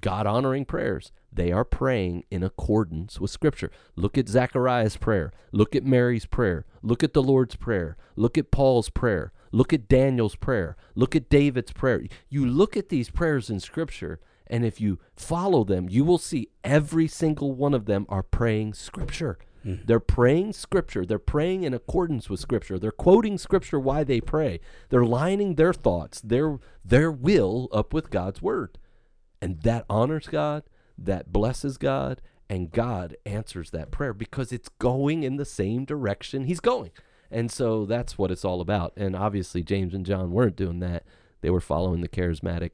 [0.00, 3.70] God honoring prayers, they are praying in accordance with Scripture.
[3.96, 5.32] Look at Zechariah's prayer.
[5.52, 6.66] Look at Mary's prayer.
[6.82, 7.96] Look at the Lord's prayer.
[8.16, 9.32] Look at Paul's prayer.
[9.52, 10.76] Look at Daniel's prayer.
[10.94, 12.02] Look at David's prayer.
[12.28, 16.48] You look at these prayers in Scripture, and if you follow them, you will see
[16.64, 19.38] every single one of them are praying Scripture.
[19.64, 19.84] Mm-hmm.
[19.86, 21.04] They're praying Scripture.
[21.04, 22.78] They're praying in accordance with Scripture.
[22.78, 24.60] They're quoting Scripture why they pray.
[24.88, 28.78] They're lining their thoughts, their their will up with God's word.
[29.40, 30.64] And that honors God,
[30.96, 36.44] that blesses God, and God answers that prayer because it's going in the same direction
[36.44, 36.90] He's going.
[37.30, 38.92] And so that's what it's all about.
[38.96, 41.04] And obviously, James and John weren't doing that.
[41.40, 42.72] They were following the charismatic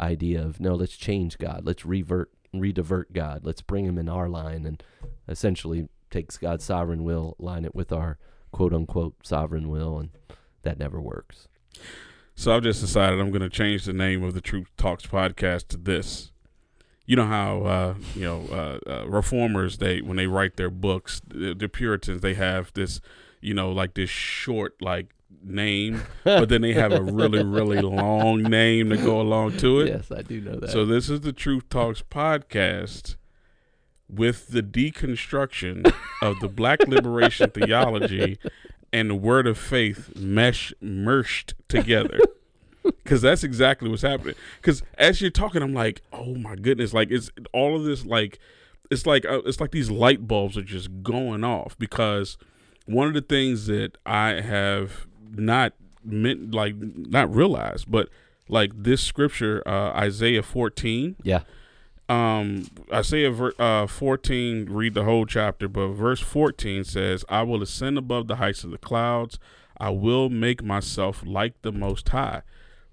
[0.00, 4.28] idea of no, let's change God, let's revert, redivert God, let's bring Him in our
[4.28, 4.82] line, and
[5.28, 8.18] essentially takes God's sovereign will, line it with our
[8.52, 10.10] quote unquote sovereign will, and
[10.62, 11.48] that never works.
[12.34, 15.68] So I've just decided I'm going to change the name of the Truth Talks podcast
[15.68, 16.30] to this.
[17.04, 21.20] You know how uh, you know uh, uh, reformers they when they write their books,
[21.26, 23.00] the, the Puritans they have this,
[23.40, 28.42] you know, like this short like name, but then they have a really really long
[28.42, 29.88] name to go along to it.
[29.88, 30.70] Yes, I do know that.
[30.70, 33.16] So this is the Truth Talks podcast
[34.08, 35.92] with the deconstruction
[36.22, 38.38] of the Black liberation theology
[38.92, 42.18] and the Word of Faith mesh merged together.
[43.04, 44.34] Because that's exactly what's happening.
[44.62, 48.38] Because as you're talking, I'm like, oh my goodness, like it's all of this, like
[48.90, 51.76] it's like uh, it's like these light bulbs are just going off.
[51.78, 52.38] Because
[52.86, 58.08] one of the things that I have not meant, like not realized, but
[58.48, 61.42] like this scripture, uh, Isaiah 14, yeah,
[62.08, 67.62] um Isaiah ver- uh 14 read the whole chapter but verse 14 says I will
[67.62, 69.38] ascend above the heights of the clouds.
[69.80, 72.42] I will make myself like the most high.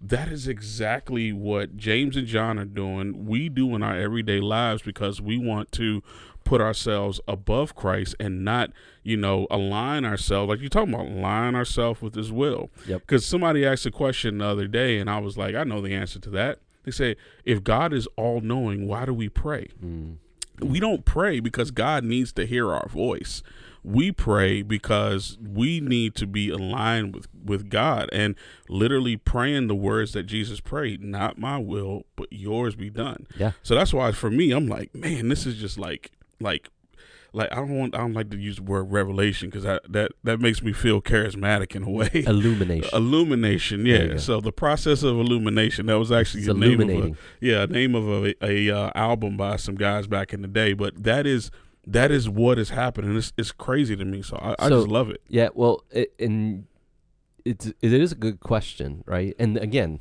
[0.02, 4.82] That is exactly what James and John are doing we do in our everyday lives
[4.82, 6.04] because we want to
[6.44, 11.56] put ourselves above Christ and not you know align ourselves like you're talking about align
[11.56, 12.70] ourselves with his will.
[12.88, 13.02] Yep.
[13.02, 15.94] because somebody asked a question the other day and I was like I know the
[15.96, 19.70] answer to that They say, if God is all knowing, why do we pray?
[19.84, 20.18] Mm.
[20.62, 23.44] We don't pray because God needs to hear our voice.
[23.84, 28.36] We pray because we need to be aligned with, with God and
[28.70, 33.28] literally praying the words that Jesus prayed, not my will, but yours be done.
[33.38, 33.52] Yeah.
[33.62, 36.70] So that's why for me, I'm like, man, this is just like like
[37.36, 40.40] like I don't want I don't like to use the word revelation because that that
[40.40, 42.10] makes me feel charismatic in a way.
[42.28, 42.90] Illumination.
[42.94, 44.18] illumination, yeah.
[44.18, 47.94] So the process of illumination that was actually It's the name of a, yeah name
[47.96, 50.74] of a, a uh, album by some guys back in the day.
[50.74, 51.52] But that is
[51.86, 53.16] that is what is happening.
[53.16, 54.22] It's it's crazy to me.
[54.22, 55.22] So I, I So- just love it.
[55.28, 56.66] Yeah, well, it, and
[57.44, 59.36] it's it is a good question, right?
[59.38, 60.00] And again,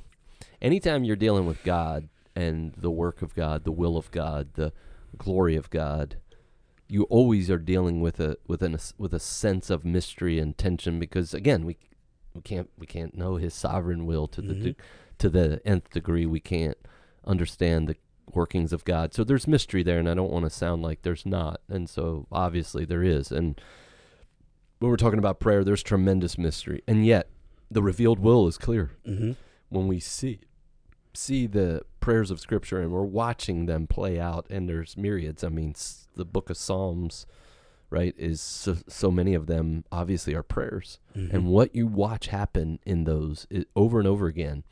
[0.63, 4.73] anytime you're dealing with God and the work of God, the will of God, the
[5.19, 6.17] glory of God,
[6.89, 10.99] you always are dealing with a with an with a sense of mystery and tension
[10.99, 11.77] because again, we
[12.35, 14.63] we can't we can't know His sovereign will to the Mhm.
[14.63, 14.77] de-
[15.19, 16.27] to the nth degree.
[16.27, 16.77] We can't
[17.25, 17.97] understand the
[18.33, 19.15] workings of God.
[19.15, 21.61] So there's mystery there, and I don't want to sound like there's not.
[21.69, 23.31] And so obviously there is.
[23.31, 23.61] And
[24.79, 27.29] when we're talking about prayer, there's tremendous mystery, and yet
[27.71, 29.33] the revealed will is clear Mm-hmm.
[29.69, 30.41] when we see
[31.15, 34.47] see the prayers of Scripture and we're watching them play out.
[34.51, 35.43] And there's myriads.
[35.45, 35.75] I mean,
[36.17, 37.27] the Book of Psalms,
[37.91, 40.99] right, is so, so many of them obviously are prayers.
[41.17, 41.35] Mm-hmm.
[41.35, 44.65] And what you watch happen in those over and over again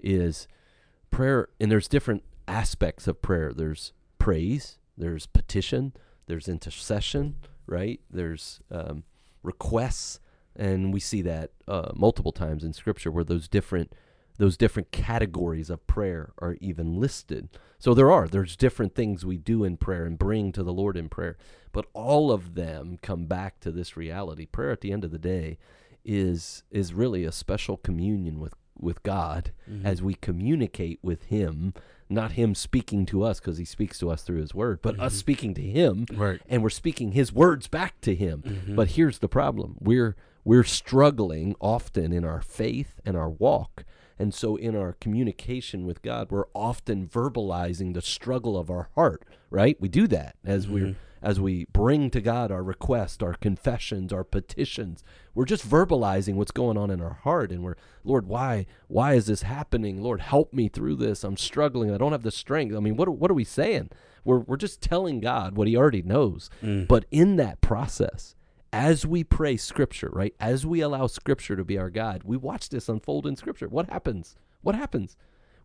[0.00, 0.48] is
[1.10, 1.48] prayer.
[1.60, 3.52] And there's different aspects of prayer.
[3.52, 4.78] There's praise.
[4.96, 5.92] There's petition.
[6.26, 7.36] There's intercession.
[7.66, 8.00] Right.
[8.10, 9.04] There's um,
[9.42, 10.20] requests,
[10.54, 13.92] and we see that uh, multiple times in Scripture where those different
[14.38, 17.48] those different categories of prayer are even listed.
[17.78, 20.96] So there are there's different things we do in prayer and bring to the Lord
[20.96, 21.36] in prayer,
[21.72, 24.46] but all of them come back to this reality.
[24.46, 25.58] Prayer at the end of the day
[26.04, 29.86] is is really a special communion with with God Mm-hmm.
[29.86, 31.72] as we communicate with him,
[32.10, 35.14] not him speaking to us because he speaks to us through his word, but us
[35.14, 35.18] Mhm.
[35.18, 36.40] speaking to him right.
[36.48, 38.42] and we're speaking his words back to him.
[38.46, 38.76] Mhm.
[38.76, 39.76] But here's the problem.
[39.80, 40.14] We're
[40.44, 43.84] we're struggling often in our faith and our walk.
[44.18, 49.24] And so in our communication with God, we're often verbalizing the struggle of our heart,
[49.50, 49.76] right?
[49.80, 50.96] We do that as we're Mhm.
[51.22, 55.02] as we bring to God our requests, our confessions, our petitions.
[55.34, 59.26] We're just verbalizing what's going on in our heart and we're, Lord, why why is
[59.26, 60.02] this happening?
[60.02, 61.24] Lord, help me through this.
[61.24, 61.90] I'm struggling.
[61.90, 62.76] I don't have the strength.
[62.76, 63.90] I mean, what are- what are we saying?
[64.24, 66.48] We're we're just telling God what he already knows.
[66.62, 66.86] Mm.
[66.86, 68.35] But in that process,
[68.72, 70.34] as we pray scripture, right?
[70.40, 73.68] As we allow scripture to be our guide, we watch this unfold in scripture.
[73.68, 74.36] What happens?
[74.62, 75.16] What happens?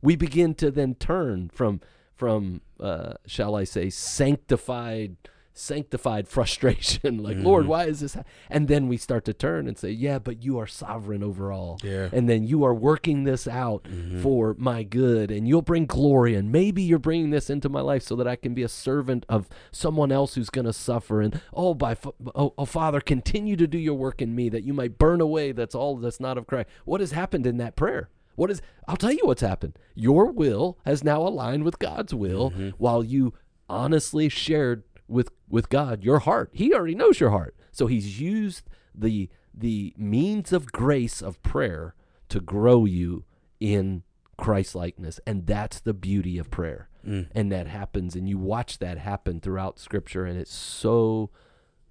[0.01, 1.81] We begin to then turn from
[2.15, 5.17] from uh, shall I say sanctified
[5.61, 7.67] sanctified frustration like lord Mhm.
[7.67, 8.23] why is this ha-?
[8.49, 11.79] and then we start to turn and say yeah but you are sovereign over all
[11.83, 12.09] Yeah.
[12.11, 14.21] and then you are working this out Mhm.
[14.21, 18.03] for my good and you'll bring glory and maybe you're bringing this into my life
[18.03, 21.39] so that I can be a servant of someone else who's going to suffer and
[21.53, 24.73] oh by fa- oh, oh father continue to do your work in me that you
[24.73, 28.09] might burn away that's all that's not of Christ what has happened in that prayer
[28.35, 32.51] what is I'll tell you what's happened your will has now aligned with God's will
[32.51, 32.73] Mhm.
[32.77, 33.33] while you
[33.69, 38.69] honestly shared with with God your heart he already knows your heart so he's used
[38.95, 41.95] the the means of grace of prayer
[42.29, 43.25] to grow you
[43.59, 44.03] in
[44.37, 45.19] Christ likeness.
[45.27, 46.89] And that's the beauty of prayer.
[47.05, 47.27] Mm.
[47.33, 51.31] And that happens, and you watch that happen throughout Scripture, and it's so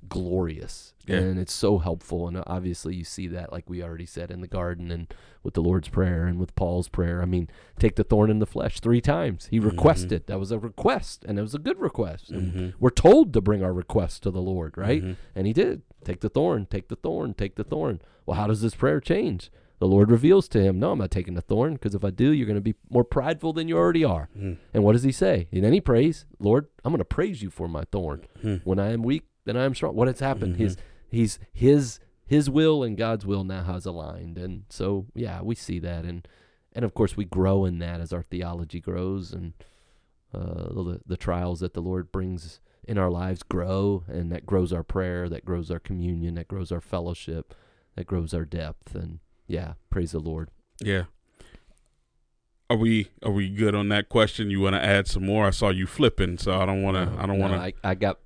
[0.09, 1.17] glorious Yeah.
[1.19, 2.29] and it's so helpful.
[2.29, 5.63] And obviously, you see that, like we already said, in the garden and with the
[5.63, 7.23] Lord's Prayer and with Paul's prayer.
[7.23, 7.49] I mean,
[7.79, 9.47] take the thorn in the flesh three times.
[9.51, 10.27] He requested.
[10.27, 12.31] That was a request, and it was a good request.
[12.31, 12.75] And Mhm.
[12.79, 15.03] we're told to bring our requests to the Lord, right?
[15.03, 15.17] Mhm.
[15.35, 15.83] And he did.
[16.05, 18.01] Take the thorn, take the thorn, take the thorn.
[18.27, 19.51] Well, how does this prayer change?
[19.81, 22.33] The Lord reveals to him, No, I'm not taking the thorn, because if I do,
[22.33, 24.29] you're going to be more prideful than you already are.
[24.39, 24.59] Mm.
[24.75, 25.49] And what does he say?
[25.53, 28.27] And then he prays, Lord, I'm going to praise you for my thorn.
[28.43, 28.61] Mm.
[28.65, 29.23] When I am weak,
[29.57, 29.95] then I am strong.
[29.95, 30.55] What has happened?
[30.57, 30.59] Mhm.
[30.59, 30.77] His
[31.09, 34.39] he's his his will and God's will now has aligned.
[34.39, 36.27] And so yeah, we see that and
[36.73, 39.55] and of course we grow in that as our theology grows and
[40.33, 44.73] uh, the the trials that the Lord brings in our lives grow and that grows
[44.73, 47.55] our prayer, that grows our communion, that grows our fellowship,
[47.97, 50.51] that grows our depth and yeah, praise the Lord.
[50.81, 51.05] Yeah.
[52.71, 54.49] Are we are we good on that question?
[54.51, 55.47] You want to add some more?
[55.49, 57.21] I saw you flipping, so I don't want to.
[57.21, 57.61] I don't No, want to.
[57.61, 58.21] I, I got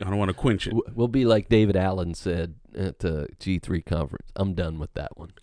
[0.00, 0.74] I, don't want to quench it.
[0.94, 4.30] We'll be like David Allen said at the G3 conference.
[4.36, 5.32] I'm done with that one.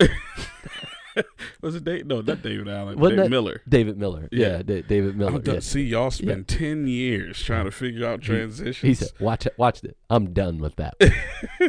[1.60, 2.06] Was it Dave?
[2.06, 2.98] No, not David Allen.
[2.98, 3.62] Wasn't that- Miller.
[3.68, 4.28] David Miller.
[4.32, 4.56] Yeah.
[4.56, 5.32] Yeah, Da- David Miller.
[5.36, 5.54] I'm done.
[5.54, 5.60] yeah.
[5.60, 8.78] See, y'all spend ten years trying to figure out transitions.
[8.80, 9.96] He said, "Watch it, watch it.
[10.10, 10.94] I'm done with that.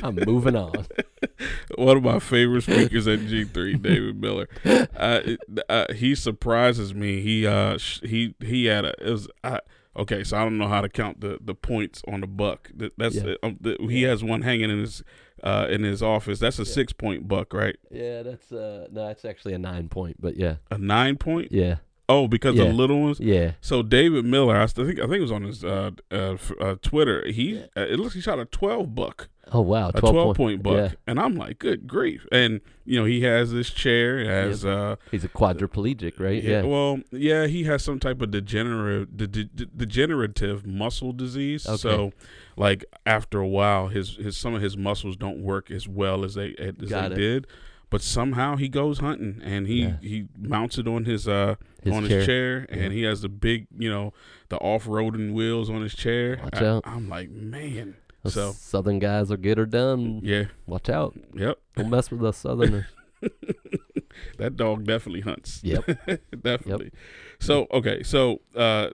[0.03, 0.87] I'm moving on."
[1.75, 4.47] One of my favorite speakers at G3, David Miller.
[4.95, 5.35] Uh,
[5.69, 7.21] uh, he surprises me.
[7.21, 9.59] He uh sh- he he had a it was I,
[9.97, 10.23] okay.
[10.23, 12.69] So I don't know how to count the, the points on the buck.
[12.75, 13.35] That, that's Yeah.
[13.43, 15.03] um, the, he has one hanging in his
[15.43, 16.39] uh in his office.
[16.39, 17.75] That's a six point buck, right?
[17.91, 21.51] Yeah, that's uh no, that's actually a nine point, but yeah, A nine point.
[21.51, 21.77] yeah,
[22.07, 22.65] Oh, because Yeah.
[22.65, 23.19] the little ones.
[23.19, 23.53] yeah.
[23.61, 27.27] So David Miller, I think I think it was on his uh, uh, uh Twitter.
[27.27, 29.27] He uh, it looks he shot a twelve buck.
[29.51, 30.73] Oh wow, a 12, 12 point, buck.
[30.73, 32.25] Yeah, And I'm like, good grief.
[32.31, 36.43] And, you know, he has this chair, has, uh, he's a quadriplegic, right?
[36.43, 36.63] yeah, Yeah.
[36.63, 41.67] well, yeah, he has some type of degenerative, de- de- degenerative muscle disease.
[41.67, 41.77] Okay.
[41.77, 42.11] So,
[42.57, 46.33] like, after a while, his, his, some of his muscles don't work as well as
[46.35, 47.17] they, as Got they it.
[47.19, 47.47] did.
[47.91, 49.97] But somehow he goes hunting and he, Yeah.
[50.01, 52.17] he mounts it on his, uh, His on chair.
[52.17, 54.11] his chair and he has the big, you know,
[54.49, 56.39] the off-roading wheels on his chair.
[56.43, 56.83] Watch I, out.
[56.87, 57.95] I'm like, man.
[58.33, 60.19] So, southern guys will get her done.
[60.23, 61.15] yeah, Watch out.
[61.33, 61.59] yep.
[61.75, 62.85] Don't mess with us southerners.
[64.37, 65.61] that dog definitely hunts.
[65.63, 65.85] Yep.
[66.41, 66.91] definitely.
[67.39, 68.89] So okay, so uh,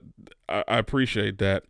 [0.48, 1.64] I, I appreciate that.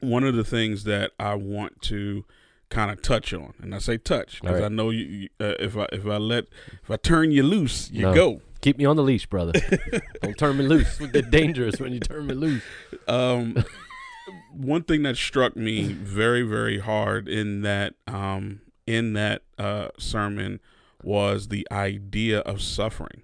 [0.00, 2.24] One of the things that I want to
[2.70, 5.04] kind of touch on, and I say touch because All I know you.
[5.04, 6.44] you uh, if I if I let
[6.82, 8.14] if I turn you loose, you No.
[8.14, 8.40] go.
[8.62, 9.52] Keep me on the leash, brother.
[10.22, 11.00] Don't turn me loose.
[11.00, 12.62] We get dangerous when you turn me loose.
[13.08, 13.56] Um,
[14.52, 20.60] one thing that struck me very very hard in that um in that uh sermon
[21.02, 23.22] was the idea of suffering.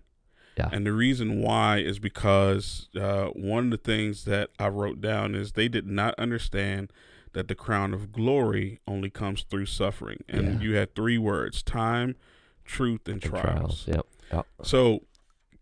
[0.56, 0.68] Yeah.
[0.72, 5.36] And the reason why is because uh, one of the things that I wrote down
[5.36, 6.92] is they did not understand
[7.34, 10.24] that the crown of glory only comes through suffering.
[10.28, 10.60] And Yeah.
[10.60, 12.16] you had three words time,
[12.64, 13.84] truth, and, And trials.
[13.86, 14.06] Yep.
[14.32, 14.46] yep.
[14.64, 15.04] So,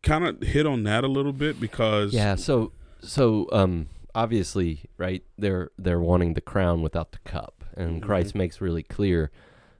[0.02, 2.14] kind of hit on that a little bit because.
[2.14, 2.36] Yeah.
[2.36, 8.06] So so um obviously right they're they're wanting the crown without the cup, and Mhm.
[8.06, 9.30] Christ makes really clear,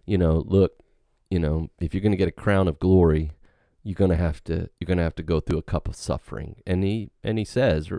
[0.05, 0.75] you know, look,
[1.31, 3.33] you know, if you're going to get a crown of glory,
[3.83, 5.97] you're going to have to you're going to have to go through a cup of
[5.97, 6.57] suffering.
[6.67, 7.91] And he and he says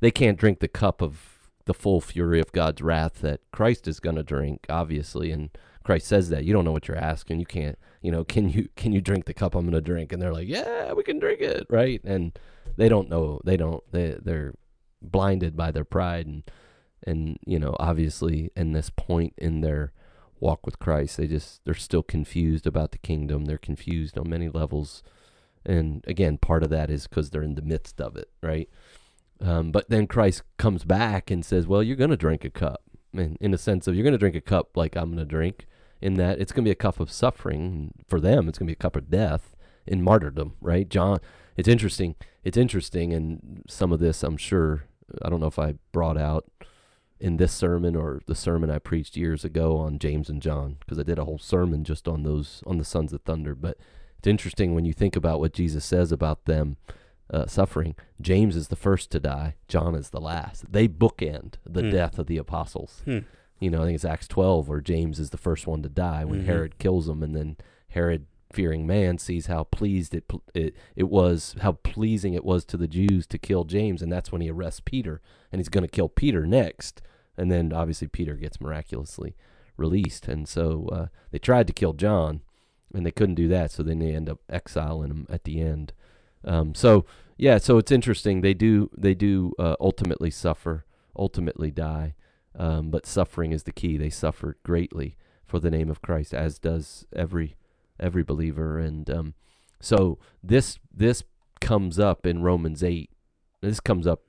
[0.00, 3.98] they can't drink the cup of the full fury of God's wrath that Christ is
[3.98, 5.48] going to drink, obviously, and
[5.82, 7.40] Christ says that you don't know what you're asking.
[7.40, 10.12] You can't, you know, can you can you drink the cup I'm going to drink?
[10.12, 12.00] And they're like, yeah, we can drink it, right?
[12.04, 12.38] And
[12.76, 13.40] they don't know.
[13.44, 13.82] They don't.
[13.90, 14.54] They they're
[15.10, 16.42] blinded by their pride and
[17.06, 19.92] and you know obviously in this point in their
[20.44, 23.46] walk with Christ, they just they're still confused about the kingdom.
[23.46, 25.02] They're confused on many levels,
[25.64, 28.68] and again, part of that is because they're in the midst of it, right?
[29.40, 32.82] Um, but then Christ comes back and says, "Well, you're going to drink a cup."
[33.12, 35.24] In, in a sense of you're going to drink a cup like I'm going to
[35.24, 35.66] drink.
[36.00, 38.48] In that it's going to be a cup of suffering for them.
[38.48, 40.88] It's going to be a cup of death in martyrdom, right?
[40.88, 41.18] John.
[41.56, 42.16] It's interesting.
[42.42, 44.84] It's interesting, and some of this I'm sure.
[45.22, 46.46] I don't know if I brought out
[47.20, 50.98] in this sermon or the sermon I preached years ago on James and John because
[50.98, 53.54] I did a whole sermon just on those on the sons of thunder.
[53.54, 53.78] But
[54.18, 56.76] it's interesting when you think about what Jesus says about them
[57.30, 57.94] uh, suffering.
[58.20, 59.54] James is the first to die.
[59.68, 60.70] John is the last.
[60.70, 61.90] They bookend the Hmm.
[61.90, 63.00] death of the apostles.
[63.06, 63.18] Hmm.
[63.60, 66.24] You know, I think it's Acts 12 where James is the first one to die
[66.24, 66.46] when Mhm.
[66.46, 67.56] Herod kills him, and then
[67.88, 70.24] Herod, fearing man, sees how pleased it,
[70.54, 74.30] it it was, how pleasing it was to the Jews to kill James, and that's
[74.30, 77.02] when he arrests Peter, and he's going to kill Peter next,
[77.36, 79.36] and then obviously Peter gets miraculously
[79.76, 82.42] released, and so uh, they tried to kill John,
[82.94, 85.92] and they couldn't do that, so then they end up exiling him at the end.
[86.44, 87.04] Um, so
[87.36, 88.40] yeah, so it's interesting.
[88.40, 90.84] They do they do uh, ultimately suffer,
[91.16, 92.14] ultimately die,
[92.56, 93.96] um, but suffering is the key.
[93.96, 97.56] They suffered greatly for the name of Christ, as does every
[98.00, 98.78] every believer.
[98.78, 99.34] And um,
[99.80, 101.22] so this this
[101.60, 103.10] comes up in Romans eight.
[103.60, 104.22] This comes up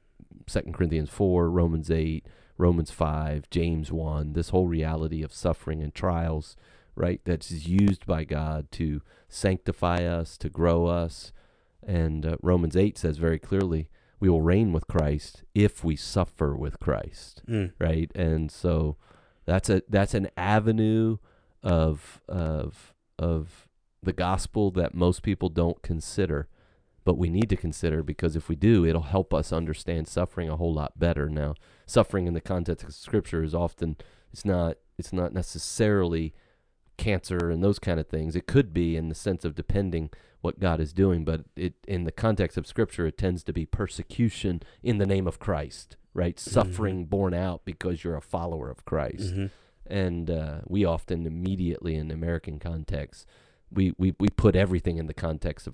[0.48, 2.26] Second Corinthians four, Romans eight,
[2.58, 4.34] Romans five, James one.
[4.34, 6.56] This whole reality of suffering and trials,
[6.96, 7.22] right?
[7.26, 11.32] That's used by God to sanctify us, to grow us.
[11.88, 13.90] And uh, Romans 8 says very clearly,
[14.20, 17.74] we will reign with Christ if we suffer with Christ, Mm.
[17.80, 18.12] right?
[18.16, 18.98] And so
[19.46, 21.18] that's a that's an avenue
[21.62, 23.68] of of of
[24.04, 26.48] the gospel that most people don't consider,
[27.04, 30.58] but we need to consider because if we do, it'll help us understand suffering a
[30.58, 31.30] whole lot better.
[31.30, 31.56] Now,
[31.86, 33.96] suffering in the context of scripture is often
[34.32, 36.34] it's not it's not necessarily
[36.98, 38.36] cancer and those kind of things.
[38.36, 40.10] It could be in the sense of depending
[40.42, 43.66] what God is doing, but it in the context of scripture it tends to be
[43.66, 46.40] persecution in the name of Christ, right?
[46.40, 49.34] Suffering borne out because you're a follower of Christ.
[49.34, 49.50] Mhm.
[49.88, 53.26] And uh, we often immediately in American context
[53.72, 55.74] we, we, we put everything in the context of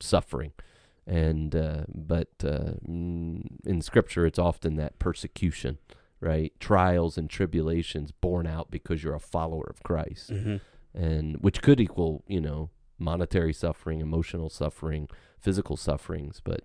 [0.00, 0.52] suffering.
[1.06, 5.78] And uh, but uh, in scripture it's often that persecution,
[6.20, 6.52] right?
[6.60, 10.60] Trials and tribulations borne out because you're a follower of Christ Mhm.
[10.94, 16.40] and which could equal you know monetary suffering, emotional suffering, physical sufferings.
[16.44, 16.62] But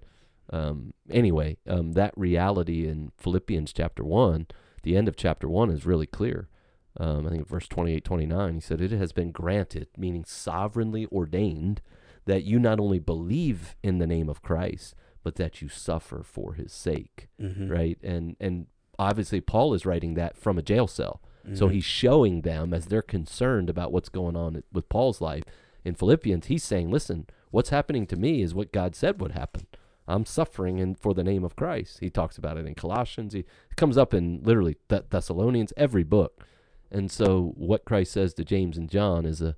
[0.52, 4.48] um, anyway, um, that reality in Philippians chapter one,
[4.84, 6.50] the end of chapter one is really clear.
[6.98, 11.82] Um, I think verse 28, 29, he said, It has been granted, meaning sovereignly ordained,
[12.26, 16.54] that you not only believe in the name of Christ, but that you suffer for
[16.54, 17.28] his sake.
[17.42, 17.70] Mhm.
[17.70, 17.98] Right?
[18.04, 18.68] And and
[18.98, 21.22] obviously Paul is writing that from a jail cell.
[21.54, 21.74] So Mhm.
[21.74, 25.44] he's showing them as they're concerned about what's going on with Paul's life.
[25.84, 29.68] In Philippians, he's saying, "Listen, what's happening to me is what God said would happen.
[30.08, 33.34] I'm suffering in, for the name of Christ." He talks about it in Colossians.
[33.34, 36.44] He it comes up in literally Th- Thessalonians, every book.
[36.92, 39.56] And so, what Christ says to James and John is a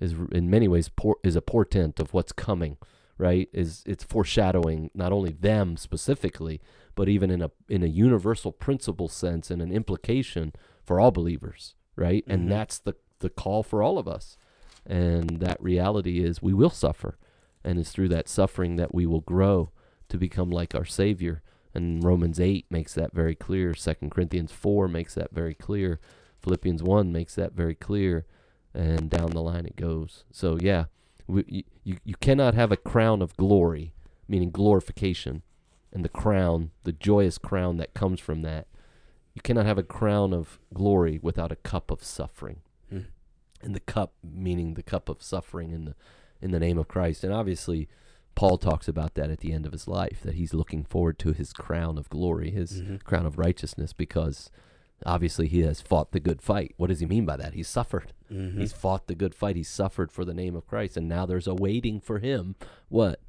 [0.00, 2.76] is in many ways por- is a portent of what's coming.
[3.18, 3.50] Right?
[3.52, 6.60] Is it's foreshadowing not only them specifically,
[6.94, 10.54] but even in a in a universal principle sense and an implication
[10.84, 12.26] for all believers, right?
[12.26, 12.32] Mhm.
[12.32, 14.38] And that's the the call for all of us.
[14.86, 17.18] And that reality is we will suffer,
[17.62, 19.70] and it's through that suffering that we will grow
[20.08, 21.42] to become like our Savior.
[21.74, 23.74] And Romans eight makes that very clear.
[23.74, 26.00] Second Corinthians four makes that very clear.
[26.40, 28.26] Philippians one makes that very clear,
[28.74, 30.24] and down the line it goes.
[30.30, 30.86] So yeah,
[31.26, 33.92] we, you, you cannot have a crown of glory,
[34.28, 35.42] meaning glorification,
[35.92, 38.66] and the crown, the joyous crown that comes from that.
[39.34, 42.60] You cannot have a crown of glory without a cup of suffering.
[42.88, 43.00] Hmm.
[43.62, 45.94] And the cup meaning the cup of suffering in the
[46.42, 47.22] in the name of Christ.
[47.22, 47.88] And obviously
[48.34, 51.32] Paul talks about that at the end of his life, that he's looking forward to
[51.32, 53.02] his crown of glory, his Mhm.
[53.04, 54.50] crown of righteousness, because
[55.06, 56.74] obviously he has fought the good fight.
[56.76, 57.54] What does he mean by that?
[57.54, 58.12] He's suffered.
[58.30, 58.58] Mhm.
[58.58, 59.56] He's fought the good fight.
[59.56, 60.96] He's suffered for the name of Christ.
[60.96, 62.54] And now there's a waiting for him
[62.88, 63.20] what?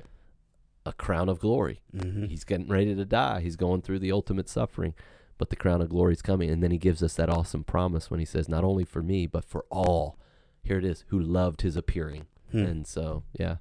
[0.86, 1.82] A crown of glory.
[1.96, 2.28] Mhm.
[2.30, 3.42] He's getting ready to die.
[3.42, 4.94] He's going through the ultimate suffering,
[5.38, 6.50] but the crown of glory is coming.
[6.50, 9.28] And then he gives us that awesome promise when he says, Not only for me,
[9.28, 10.18] but for all.
[10.64, 12.26] Here it is, who loved his appearing.
[12.52, 12.58] Hmm.
[12.66, 13.58] And so, yeah.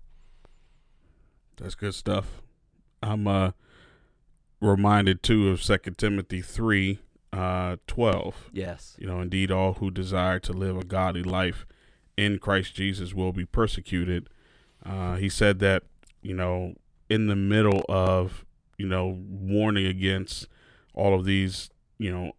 [1.56, 2.42] That's good stuff.
[3.02, 3.52] I'm uh
[4.60, 6.98] reminded too of Second Timothy three
[7.32, 8.50] uh twelve.
[8.52, 8.96] Yes.
[8.98, 11.66] You know, indeed, all who desire to live a godly life
[12.16, 14.28] in Christ Jesus will be persecuted.
[14.84, 15.84] Uh, he said that,
[16.22, 16.74] you know,
[17.08, 18.44] in the middle of,
[18.78, 20.48] you know, warning against
[20.94, 22.32] all of these, you know,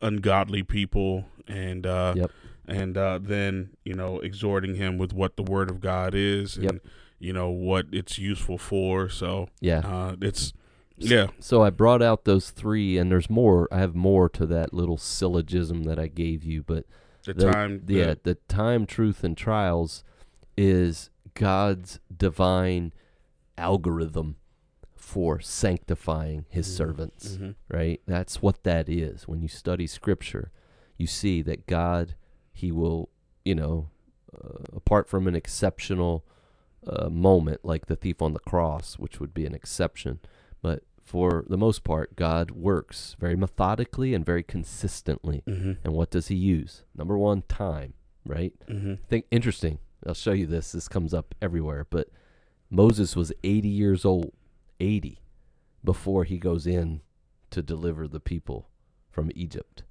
[0.00, 2.30] ungodly people and, uh, Yep.
[2.66, 6.64] and, uh, then, you know, exhorting him with what the word of God is and,
[6.64, 6.82] Yep.
[7.18, 9.08] you know, what it's useful for.
[9.08, 9.80] So, Yeah.
[9.80, 10.52] uh, it's,
[11.00, 11.28] yeah.
[11.40, 13.68] So I brought out those three, and there's more.
[13.72, 16.84] I have more to that little syllogism that I gave you, but
[17.24, 20.04] The, The- time, the- yeah, the time, truth, and trials
[20.56, 22.92] is God's divine
[23.58, 24.36] algorithm
[24.96, 26.76] for sanctifying his Mhm.
[26.76, 27.54] servants, Mhm.
[27.68, 28.00] right?
[28.06, 29.26] That's what that is.
[29.28, 30.50] When you study scripture,
[30.96, 32.14] you see that God,
[32.52, 33.10] he will,
[33.44, 33.90] you know,
[34.34, 36.24] uh, apart from an exceptional
[36.86, 40.18] uh, moment like the thief on the cross, which would be an exception,
[40.62, 45.42] but for the most part, God works very methodically and very consistently.
[45.44, 45.78] Mhm.
[45.82, 46.84] And what does he use?
[46.94, 47.94] Number one, time,
[48.24, 48.52] right?
[48.68, 49.00] Mhm.
[49.08, 49.78] Think interesting.
[50.06, 50.70] I'll show you this.
[50.70, 51.84] This comes up everywhere.
[51.90, 52.08] But
[52.70, 54.32] Moses was 80 years old,
[54.78, 55.18] 80,
[55.82, 57.00] before he goes in
[57.50, 58.68] to deliver the people
[59.10, 59.82] from Egypt,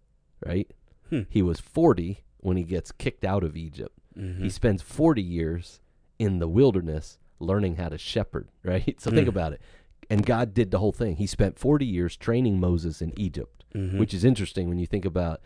[0.45, 0.72] right?
[1.09, 1.24] Hmm.
[1.30, 3.99] He was 40 when he gets kicked out of Egypt.
[4.17, 4.39] Mhm.
[4.41, 5.82] He spends 40 years
[6.17, 8.99] in the wilderness learning how to shepherd, right?
[9.01, 9.30] So think Hmm.
[9.36, 9.61] about it.
[10.10, 11.18] And God did the whole thing.
[11.18, 13.99] He spent 40 years training Moses in Egypt Mhm.
[13.99, 15.41] which is interesting when you think about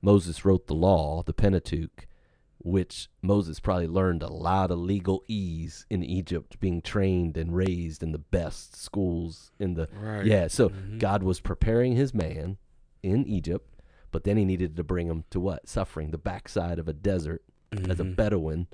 [0.00, 2.06] Moses wrote the law, the Pentateuch,
[2.58, 8.12] which Moses probably learned a lot of legalese in Egypt, being trained and raised in
[8.12, 10.24] the best schools in the right.
[10.24, 10.46] yeah.
[10.46, 10.98] So Mhm.
[11.00, 12.58] God was preparing His man
[13.02, 16.86] in Egypt, but then He needed to bring him to what suffering, the backside of
[16.86, 17.42] a desert
[17.72, 18.14] as a Mhm.
[18.16, 18.66] Bedouin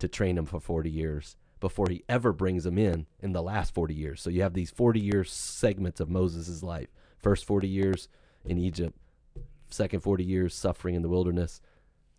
[0.00, 3.74] to train him for 40 years before he ever brings them in in the last
[3.74, 4.20] 40 years.
[4.20, 6.88] So you have these 40 year segments of Moses' life.
[7.18, 8.08] First 40 years
[8.44, 8.96] in Egypt,
[9.68, 11.60] second 40 years suffering in the wilderness,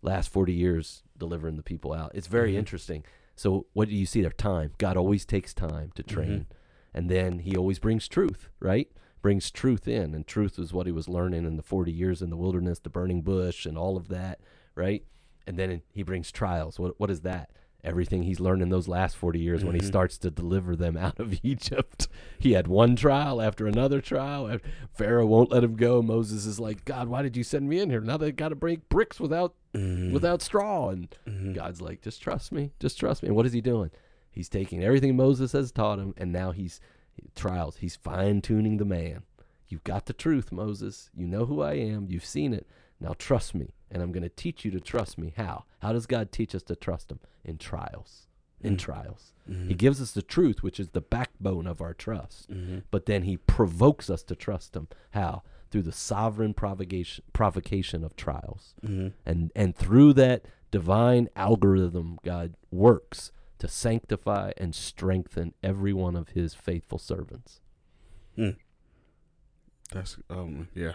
[0.00, 2.12] last 40 years delivering the people out.
[2.14, 2.58] It's very Mhm.
[2.58, 3.04] interesting.
[3.34, 4.30] So what do you see there?
[4.30, 4.72] Time.
[4.78, 6.46] God always takes time to train.
[6.94, 8.90] And then he always brings truth, right?
[9.22, 10.14] Brings truth in.
[10.14, 12.90] And truth is what he was learning in the 40 years in the wilderness, the
[12.90, 14.40] burning bush, and all of that,
[14.74, 15.04] right?
[15.46, 16.78] And then he brings trials.
[16.78, 17.50] What, what is that?
[17.84, 19.86] Everything he's learned in those last 40 years when he Mhm.
[19.86, 22.06] starts to deliver them out of Egypt.
[22.38, 24.56] He had one trial after another trial.
[24.92, 26.00] Pharaoh won't let him go.
[26.00, 28.00] Moses is like, God, why did you send me in here?
[28.00, 30.12] Now they got to break bricks without Mhm.
[30.12, 30.90] without straw.
[30.90, 31.54] And Mhm.
[31.54, 33.28] God's like, just trust me, just trust me.
[33.28, 33.90] And what is he doing?
[34.30, 36.80] He's taking everything Moses has taught him, and now he's
[37.34, 37.78] trials.
[37.78, 39.22] He's fine tuning the man.
[39.68, 41.10] You've got the truth, Moses.
[41.14, 42.06] You know who I am.
[42.08, 42.66] You've seen it.
[43.00, 43.70] Now trust me.
[43.92, 45.32] And I'm going to teach you to trust me.
[45.36, 45.64] How?
[45.80, 47.20] How does God teach us to trust Him?
[47.44, 48.26] In trials.
[48.60, 48.78] In Mm.
[48.78, 49.32] trials.
[49.48, 49.68] Mhm.
[49.68, 52.50] He gives us the truth, which is the backbone of our trust.
[52.50, 52.82] Mhm.
[52.90, 54.88] But then He provokes us to trust Him.
[55.10, 55.42] How?
[55.70, 58.74] Through the sovereign provocation, provocation of trials.
[58.82, 59.12] Mhm.
[59.26, 66.30] And, and through that divine algorithm, God works to sanctify and strengthen every one of
[66.30, 67.60] His faithful servants.
[69.92, 70.92] That's um yeah.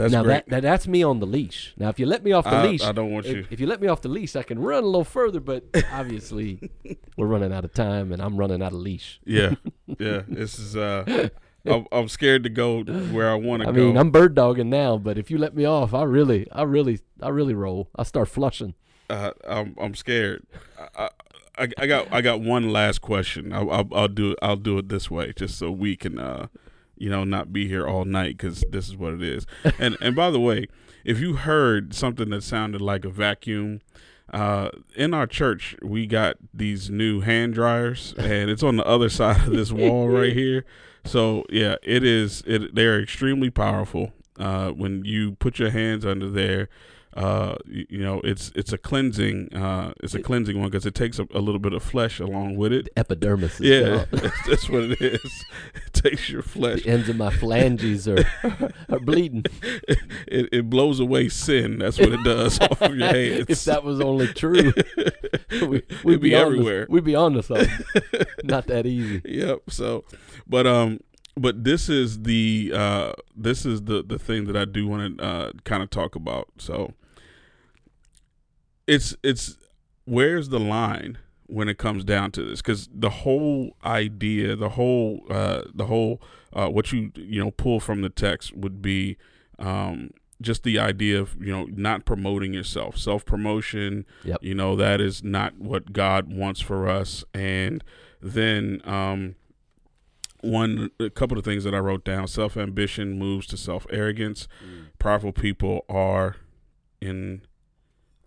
[0.00, 0.46] That's now great.
[0.46, 1.74] that, that that's me on the leash.
[1.76, 3.40] Now, if you let me off the I, leash, I don't want you.
[3.40, 5.40] if, if you let me off the leash, I can run a little further.
[5.40, 6.70] But obviously,
[7.16, 9.20] we're running out of time, and I'm running out of leash.
[9.24, 9.54] Yeah,
[9.98, 10.22] yeah.
[10.28, 10.76] This is.
[10.76, 11.28] uh
[11.66, 13.70] I'm, I'm scared to go where I want to go.
[13.70, 13.86] I go.
[13.88, 17.00] mean, I'm bird dogging now, but if you let me off, I really, I really,
[17.20, 17.90] I really roll.
[17.94, 18.72] I start flushing.
[19.10, 20.46] uh, I'm I'm scared.
[20.96, 21.10] I,
[21.58, 23.52] I, I got I got one last question.
[23.52, 24.38] I'll, I'll I'll do it.
[24.40, 26.46] I'll do it this way, just so we can, uh,
[27.00, 29.46] you know, not be here all night because this is what it is.
[29.78, 30.66] And and by the way,
[31.04, 33.80] if you heard something that sounded like a vacuum.
[34.32, 39.08] Uh, in our church, we got these new hand dryers, and it's on the other
[39.20, 40.64] side of this wall right here.
[41.04, 42.44] So yeah, it is.
[42.46, 44.12] It they're extremely powerful.
[44.38, 46.68] Uh, when you put your hands under there,
[47.14, 49.54] uh, you, you know it's it's a cleansing.
[49.54, 52.56] Uh, it's a cleansing one because it takes a, a little bit of flesh along
[52.56, 52.88] with it.
[52.96, 53.60] Epidermis.
[53.60, 55.44] Yeah, that's, that's what it is.
[55.74, 56.82] It takes your flesh.
[56.84, 58.24] the ends of my phalanges are
[58.88, 59.44] are bleeding.
[60.26, 61.78] It, it blows away sin.
[61.78, 63.46] That's what it does off of your hands.
[63.48, 64.72] if that was only true,
[65.50, 66.86] we, we'd be be, everywhere.
[66.88, 67.68] we'd be on to something.
[68.44, 69.20] Not that easy.
[69.24, 69.62] yep.
[69.68, 70.04] So,
[70.46, 71.00] but um,
[71.36, 75.24] but this is the uh, this is the the thing that I do want to
[75.24, 76.48] uh, kind of talk about.
[76.58, 76.92] So,
[78.90, 79.56] it's it's
[80.04, 82.60] where's the line when it comes down to this?
[82.60, 86.20] Because the whole idea, the whole uh, the whole
[86.52, 89.16] uh, what you you know pull from the text would be
[89.60, 90.10] um,
[90.42, 94.04] just the idea of you know not promoting yourself, self promotion.
[94.24, 94.38] Yep.
[94.42, 97.84] You know that is not what God wants for us, and
[98.20, 99.36] then um,
[100.40, 104.48] one a couple of things that I wrote down: self ambition moves to self arrogance.
[104.98, 106.36] Powerful people are
[107.00, 107.42] in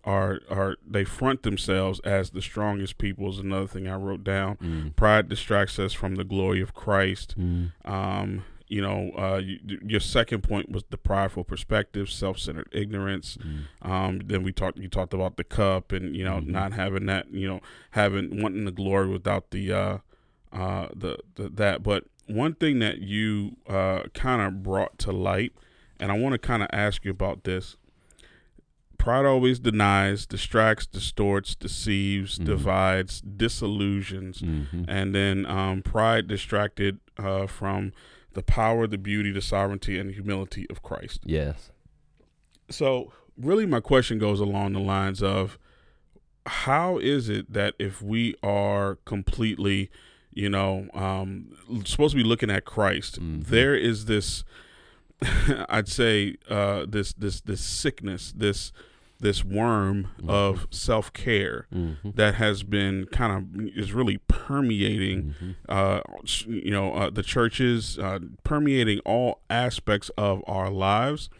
[0.04, 4.56] are are they front themselves as the strongest people is another thing I wrote down.
[4.56, 4.96] Mm.
[4.96, 7.34] Pride distracts us from the glory of Christ.
[7.38, 7.72] Mm.
[7.84, 13.36] Um, you know, uh, you, your second point was the prideful perspective, self-centered ignorance.
[13.36, 13.88] Mm.
[13.88, 14.78] Um, then we talked.
[14.78, 16.46] You talked about the cup, and you know, Mhm.
[16.48, 17.30] not having that.
[17.32, 17.60] You know,
[17.92, 19.98] having wanting the glory without the uh,
[20.52, 21.82] uh, the, the that.
[21.82, 25.52] But one thing that you uh, kind of brought to light,
[26.00, 27.76] and I want to kind of ask you about this.
[29.04, 32.44] Pride always denies, distracts, distorts, deceives, Mhm.
[32.46, 34.86] divides, disillusions, Mhm.
[34.88, 37.92] and then um, pride distracted uh, from
[38.32, 41.20] the power, the beauty, the sovereignty, and the humility of Christ.
[41.26, 41.70] Yes.
[42.70, 45.58] So, really, my question goes along the lines of
[46.46, 49.90] how is it that if we are completely,
[50.32, 51.48] you know, um,
[51.84, 53.44] supposed to be looking at Christ, Mhm.
[53.44, 54.44] there is this,
[55.68, 58.72] I'd say, uh, this this this sickness, this
[59.24, 60.28] this worm Mhm.
[60.30, 62.14] of self care Mhm.
[62.14, 65.54] that has been kind of is really permeating Mhm.
[65.68, 66.00] uh,
[66.46, 71.30] you know, uh, the churches, uh, permeating all aspects of our lives.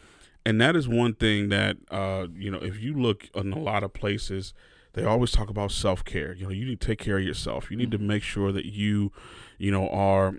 [0.46, 3.82] And that is one thing that, uh, you know, if you look in a lot
[3.82, 4.52] of places,
[4.94, 6.34] they always talk about self care.
[6.34, 7.70] You know, you need to take care of yourself.
[7.70, 9.12] You need to make sure that you,
[9.58, 10.34] you know, are.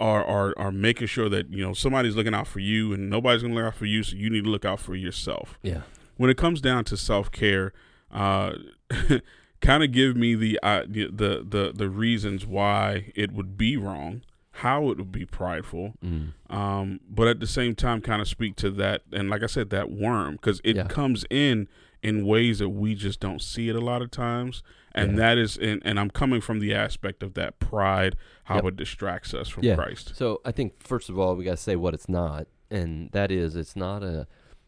[0.00, 3.42] Are, are are making sure that you know somebody's looking out for you and nobody's
[3.42, 5.82] gonna look out for you, so you need to look out for yourself Yeah.
[6.16, 7.72] When it comes down to self care,
[8.10, 8.52] uh,
[9.60, 14.22] kind of give me the, uh, the the the reasons why it would be wrong,
[14.52, 16.32] how it would be prideful, Mm.
[16.50, 19.70] um, but at the same time, kind of speak to that, and like I said,
[19.70, 20.86] that worm because it Yeah.
[20.86, 21.68] comes in
[22.02, 24.62] in ways that we just don't see it a lot of times,
[24.94, 25.16] and Yeah.
[25.16, 28.64] that is, and, and I'm coming from the aspect of that pride, how Yep.
[28.66, 29.74] it distracts us from Yeah.
[29.74, 30.14] Christ.
[30.14, 33.30] So I think first of all we got to say what it's not, and that
[33.30, 34.26] is it's not a,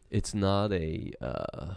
[0.09, 1.75] it's not a, uh,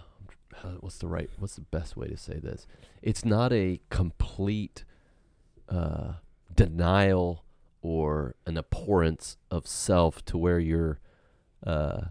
[0.80, 2.66] what's the right, what's the best way to say this?
[3.02, 4.84] It's not a complete
[5.68, 6.14] uh,
[6.54, 7.44] denial
[7.82, 10.98] or an abhorrence of self to where you're
[11.66, 12.06] uh,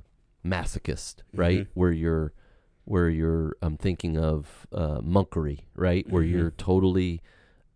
[0.45, 1.61] masochist, right?
[1.61, 1.67] Mhm.
[1.73, 2.33] Where you're,
[2.85, 6.09] where you're, I'm thinking of uh, monkery, right?
[6.09, 6.31] Where Mhm.
[6.31, 7.21] you're totally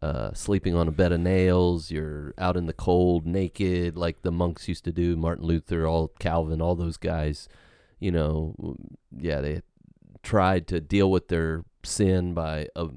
[0.01, 1.89] uh, sleeping on a bed of nails.
[1.89, 5.15] You're out in the cold, naked, like the monks used to do.
[5.15, 7.47] Martin Luther, all Calvin, all those guys.
[8.03, 8.75] You know,
[9.17, 9.61] yeah, they
[10.23, 12.87] tried to deal with their sin by uh,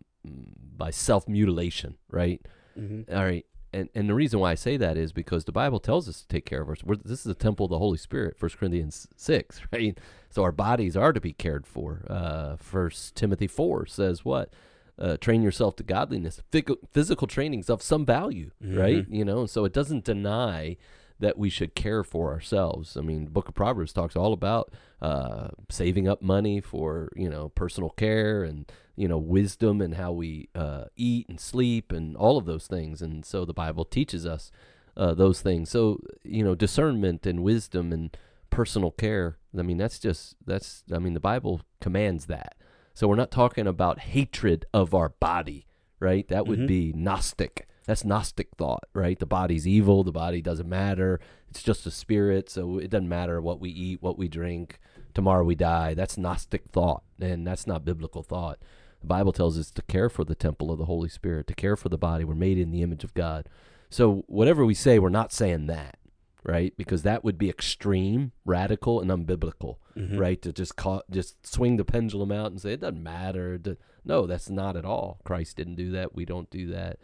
[0.77, 2.41] by self mutilation, right?
[2.75, 5.79] hmm All right, and and the reason why I say that is because the Bible
[5.79, 6.83] tells us to take care of us.
[6.85, 9.97] We're, this is a temple of the Holy Spirit, First Corinthians six, right?
[10.29, 12.05] So our bodies are to be cared for.
[12.11, 14.53] Uh, First Timothy four says what?
[14.99, 16.43] Uh, train yourself to godliness.
[16.51, 19.07] Physical, physical training's of some value, right?
[19.09, 20.77] You know, so it doesn't deny
[21.19, 22.97] that we should care for ourselves.
[22.97, 27.29] I mean, the Book of Proverbs talks all about uh, saving up money for you
[27.29, 32.17] know personal care and you know wisdom and how we uh, eat and sleep and
[32.17, 33.01] all of those things.
[33.01, 34.51] And so the Bible teaches us
[34.97, 35.71] uh, those things.
[35.71, 38.17] So you know discernment and wisdom and
[38.51, 39.39] personal care.
[39.59, 40.85] I mean, that's just that's.
[40.93, 42.57] I mean, the Bible commands that.
[42.95, 45.67] So we're not talking about hatred of our body,
[46.01, 46.27] right?
[46.29, 47.69] That would be Gnostic.
[47.87, 49.19] That's Gnostic thought, right?
[49.19, 50.03] The body's evil.
[50.03, 51.21] The body doesn't matter.
[51.49, 52.51] It's just a spirit.
[52.51, 54.79] So it doesn't matter what we eat, what we drink.
[55.15, 55.95] Tomorrow we die.
[55.95, 58.59] That's Gnostic thought, and that's not biblical thought.
[59.01, 61.77] The Bible tells us to care for the temple of the Holy Spirit, to care
[61.77, 62.25] for the body.
[62.25, 63.49] We're made in the image of God.
[63.89, 65.99] So whatever we say, we're not saying that,
[66.43, 66.75] right?
[66.77, 70.19] Because that would be extreme, radical, and unbiblical, mm-hmm.
[70.19, 70.43] right?
[70.43, 73.59] To just call, just swing the pendulum out and say it doesn't matter.
[74.05, 75.21] No, that's not at all.
[75.25, 76.15] Christ didn't do that.
[76.15, 76.99] We don't do that.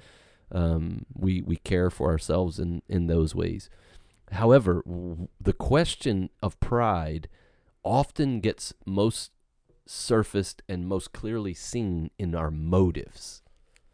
[0.52, 3.70] Um, we we care for ourselves in in those ways.
[4.30, 7.28] However, w- the question of pride
[7.84, 9.32] often gets most
[9.86, 13.42] surfaced and most clearly seen in our motives,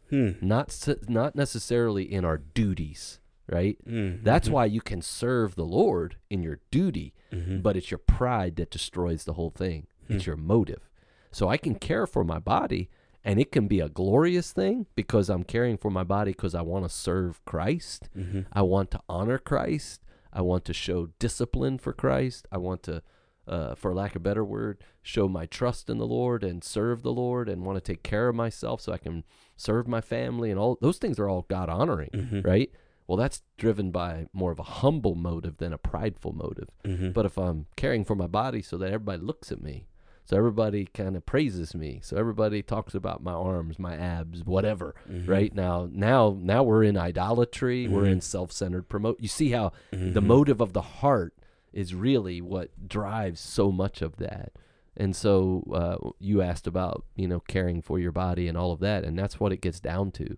[0.09, 0.31] Hmm.
[0.41, 3.19] not s- not necessarily in our duties.
[3.51, 3.77] Right.
[3.87, 4.23] Mm.
[4.23, 7.61] That's why you can serve the Lord in your duty, Mm-hmm.
[7.61, 9.87] but it's your pride that destroys the whole thing.
[10.07, 10.87] It's your motive.
[11.31, 12.89] So I can care for my body,
[13.23, 16.61] and it can be a glorious thing because I'm caring for my body because I
[16.61, 18.09] want to serve Christ.
[18.17, 18.41] Mm-hmm.
[18.53, 20.01] I want to honor Christ.
[20.31, 22.47] I want to show discipline for Christ.
[22.51, 23.01] I want to,
[23.47, 27.01] uh, for lack of a better word, show my trust in the Lord and serve
[27.01, 29.23] the Lord and want to take care of myself so I can
[29.57, 32.41] serve my family and all those things are all God honoring, Mm-hmm.
[32.41, 32.71] right?
[33.07, 36.69] Well, that's driven by more of a humble motive than a prideful motive.
[36.85, 37.09] Mm-hmm.
[37.09, 39.87] But if I'm caring for my body so that everybody looks at me,
[40.29, 44.93] so everybody kind of praises me, so everybody talks about my arms, my abs, whatever,
[45.11, 45.27] Mm-hmm.
[45.31, 45.55] right?
[45.55, 48.11] Now, now, now we're in idolatry, we're Mhm.
[48.11, 49.19] in self-centered promote.
[49.19, 50.13] You see how Mm-hmm.
[50.13, 51.33] the motive of the heart
[51.73, 54.51] is really what drives so much of that.
[54.95, 58.81] And so uh, you asked about you know caring for your body and all of
[58.81, 60.37] that, and that's what it gets down to.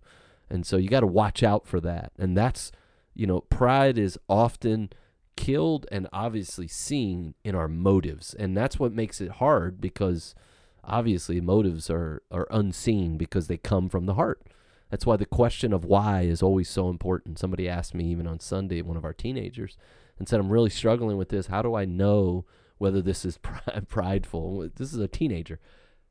[0.49, 2.11] And so you got to watch out for that.
[2.17, 2.71] And that's
[3.13, 4.89] you know pride is often
[5.35, 10.35] killed and obviously seen in our motives, and that's what makes it hard because
[10.83, 14.41] obviously motives are are unseen because they come from the heart.
[14.89, 17.39] That's why the question of why is always so important.
[17.39, 19.77] Somebody asked me even on Sunday, one of our teenagers,
[20.19, 21.47] and said, "I'm really struggling with this.
[21.47, 22.45] How do I know
[22.77, 23.39] whether this is
[23.87, 25.59] prideful?" This is a teenager,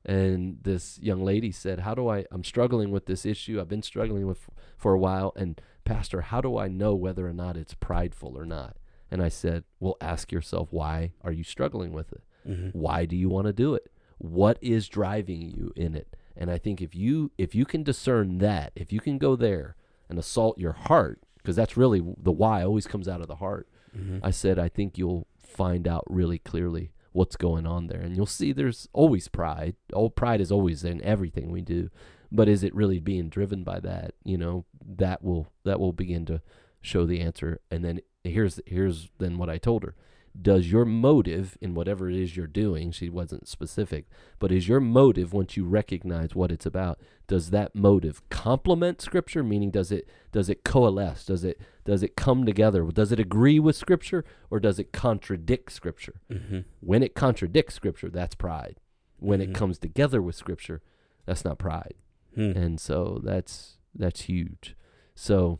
[0.04, 2.24] and this young lady said, "How do I?
[2.30, 3.60] I'm struggling with this issue.
[3.60, 7.32] I've been struggling with for a while, and Pastor, how do I know whether or
[7.34, 8.76] not it's prideful or not?"
[9.10, 12.22] And I said, "Well, ask yourself why are you struggling with it?
[12.48, 12.78] Mm-hmm.
[12.78, 13.90] Why do you want to do it?
[14.18, 18.38] What is driving you in it?" And I think if you if you can discern
[18.38, 19.76] that, if you can go there
[20.08, 23.68] and assault your heart, because that's really the why always comes out of the heart.
[23.96, 24.18] Mm-hmm.
[24.22, 28.26] I said I think you'll find out really clearly what's going on there, and you'll
[28.26, 29.76] see there's always pride.
[29.92, 31.90] Oh, pride is always in everything we do,
[32.30, 34.14] but is it really being driven by that?
[34.24, 34.64] You know,
[34.96, 36.40] that will that will begin to
[36.80, 37.60] show the answer.
[37.70, 39.94] And then here's here's then what I told her.
[40.40, 44.06] Does your motive in whatever it is you're doing, she wasn't specific,
[44.38, 49.42] but is your motive once you recognize what it's about, does that motive complement scripture?
[49.42, 51.24] Meaning does it does it coalesce?
[51.24, 52.84] Does it does it come together?
[52.84, 56.20] Does it agree with scripture or does it contradict scripture?
[56.30, 56.60] Mm-hmm.
[56.78, 58.76] When it contradicts scripture, that's pride.
[59.18, 59.48] When Mhm.
[59.48, 60.80] it comes together with scripture,
[61.26, 61.94] that's not pride
[62.36, 62.52] Hmm.
[62.56, 64.76] and so that's that's huge.
[65.16, 65.58] So,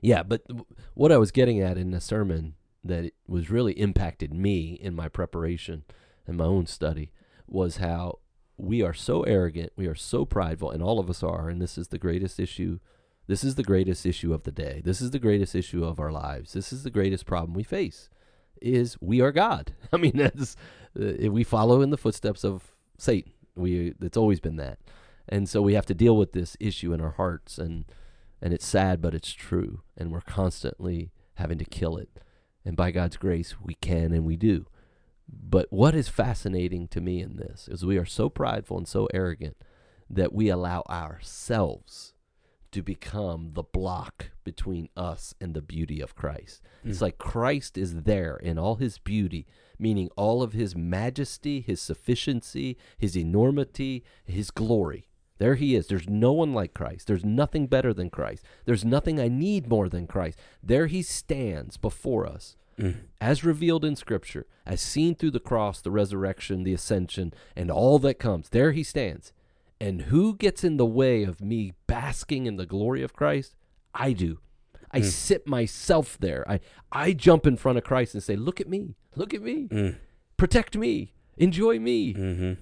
[0.00, 0.42] yeah, but
[0.94, 4.94] what I was getting at in the sermon that it was really impacted me in
[4.94, 5.84] my preparation
[6.26, 7.12] and my own study
[7.46, 8.18] was how
[8.56, 11.48] we are so arrogant, we are so prideful, and all of us are.
[11.48, 12.78] And this is the greatest issue.
[13.26, 14.82] This is the greatest issue of the day.
[14.84, 16.52] This is the greatest issue of our lives.
[16.52, 18.08] This is the greatest problem we face.
[18.60, 19.72] Is we are God.
[19.92, 20.56] I mean, that's
[20.98, 23.32] uh, we follow in the footsteps of Satan.
[23.54, 24.78] We it's always been that
[25.30, 27.84] and so we have to deal with this issue in our hearts and
[28.40, 32.08] and it's sad but it's true and we're constantly having to kill it
[32.64, 34.66] and by God's grace we can and we do
[35.28, 39.08] but what is fascinating to me in this is we are so prideful and so
[39.14, 39.56] arrogant
[40.08, 42.14] that we allow ourselves
[42.72, 46.62] to become the block between us and the beauty of Christ.
[46.84, 47.02] It's mm.
[47.02, 49.46] like Christ is there in all his beauty,
[49.78, 55.08] meaning all of his majesty, his sufficiency, his enormity, his glory.
[55.40, 55.86] There he is.
[55.88, 57.06] There's no one like Christ.
[57.08, 58.44] There's nothing better than Christ.
[58.66, 60.38] There's nothing I need more than Christ.
[60.62, 62.96] There he stands before us, Mm.
[63.20, 67.98] as revealed in Scripture, as seen through the cross, the resurrection, the ascension, and all
[68.00, 68.50] that comes.
[68.50, 69.32] There he stands.
[69.80, 73.56] And who gets in the way of me basking in the glory of Christ?
[73.94, 74.38] I do.
[74.92, 76.44] I sit myself there.
[76.50, 76.60] I,
[76.92, 78.94] I jump in front of Christ and say, Look at me.
[79.16, 79.68] Look at me.
[79.68, 79.96] Mm.
[80.36, 81.14] Protect me.
[81.38, 82.12] Enjoy me.
[82.14, 82.52] Mm-hmm.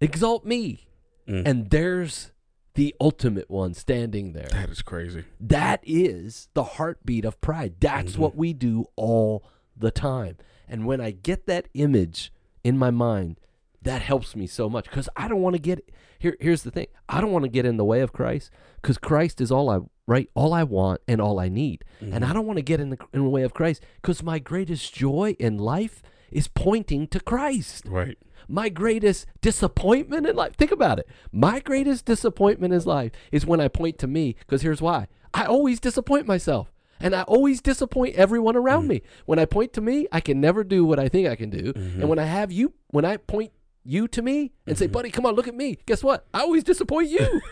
[0.00, 0.86] Exalt me.
[1.30, 1.42] Mm.
[1.46, 2.32] And there's
[2.74, 4.48] the ultimate one standing there.
[4.50, 5.24] That is crazy.
[5.38, 7.74] That is the heartbeat of pride.
[7.80, 9.44] That's what we do all
[9.76, 10.36] the time.
[10.68, 12.32] And when I get that image
[12.62, 13.38] in my mind,
[13.82, 15.88] that helps me so much because I don't want to get
[16.18, 16.36] here.
[16.38, 18.50] Here's the thing: I don't want to get in the way of Christ
[18.80, 22.32] because Christ is all I right, all I want and all I need, and I
[22.32, 25.34] don't want to get in the in the way of Christ because my greatest joy
[25.38, 28.18] in life is pointing to Christ Right.
[28.48, 30.54] my greatest disappointment in life.
[30.56, 31.08] Think about it.
[31.32, 35.06] My greatest disappointment in life is when I point to me, because here's why.
[35.32, 36.72] I always disappoint myself.
[37.02, 38.88] And I always disappoint everyone around mm.
[38.88, 39.02] me.
[39.24, 41.72] When I point to me, I can never do what I think I can do.
[41.74, 42.06] And mm-hmm.
[42.06, 43.52] when I have you, when I point
[43.84, 44.92] you to me and say, mm-hmm.
[44.92, 46.26] buddy, come on, look at me, guess what?
[46.34, 47.40] I always disappoint you.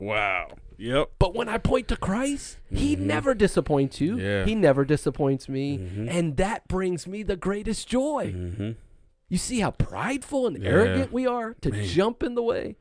[0.00, 0.48] Wow.
[0.78, 1.10] Yep.
[1.18, 3.06] But when I point to Christ, He mm-hmm.
[3.06, 4.18] never disappoints you.
[4.18, 4.46] Yeah.
[4.46, 5.76] He never disappoints me.
[5.76, 6.08] Mm-hmm.
[6.08, 8.32] And that brings me the greatest joy.
[8.34, 8.70] Mm-hmm.
[9.28, 10.70] You see how prideful and Yeah.
[10.70, 11.84] arrogant we are to Man.
[11.84, 12.76] jump in the way.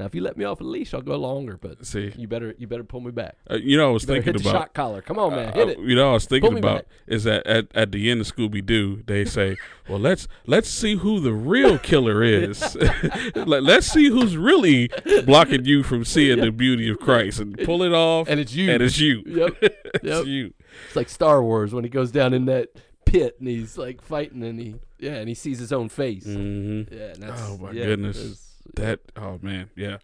[0.00, 1.58] Now, if you let me off a leash, I'll go longer.
[1.60, 3.36] But See, you better you better pull me back.
[3.50, 4.58] uh, you know, I was thinking hit the about.
[4.58, 5.02] shot collar.
[5.02, 5.78] Come on, man, uh, hit it.
[5.78, 6.86] You know, I was thinking about back.
[7.06, 9.56] is that at, at the end of Scooby Doo, they say,
[9.88, 12.76] "Well, let's let's see who the real killer is.
[13.34, 14.90] Let, let's see who's really
[15.26, 18.70] blocking you from seeing the beauty of Christ, and pull it off, And it's you.
[18.70, 19.22] and it's you.
[19.26, 19.56] Yep.
[19.62, 19.74] yep.
[20.02, 20.54] it's you.
[20.86, 22.68] It's like Star Wars when he goes down in that
[23.04, 26.24] pit and he's like fighting and he yeah and he sees his own face.
[26.24, 26.94] Mm-hmm.
[26.94, 28.49] Yeah, and that's, Oh, my yeah, goodness.
[28.76, 29.00] That.
[29.16, 29.70] Oh man.
[29.76, 29.90] Yeah.
[29.92, 30.00] hit,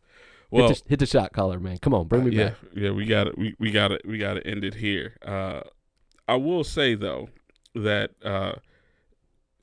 [0.51, 1.79] Well, the, hit the shot collar, man.
[1.79, 2.57] Come on, bring me yeah, back.
[2.75, 3.39] yeah, we got it.
[3.39, 4.03] We we got it.
[4.07, 5.17] We got to end it here.
[5.25, 5.63] Uh,
[6.29, 7.29] I will say though
[7.75, 8.55] that uh,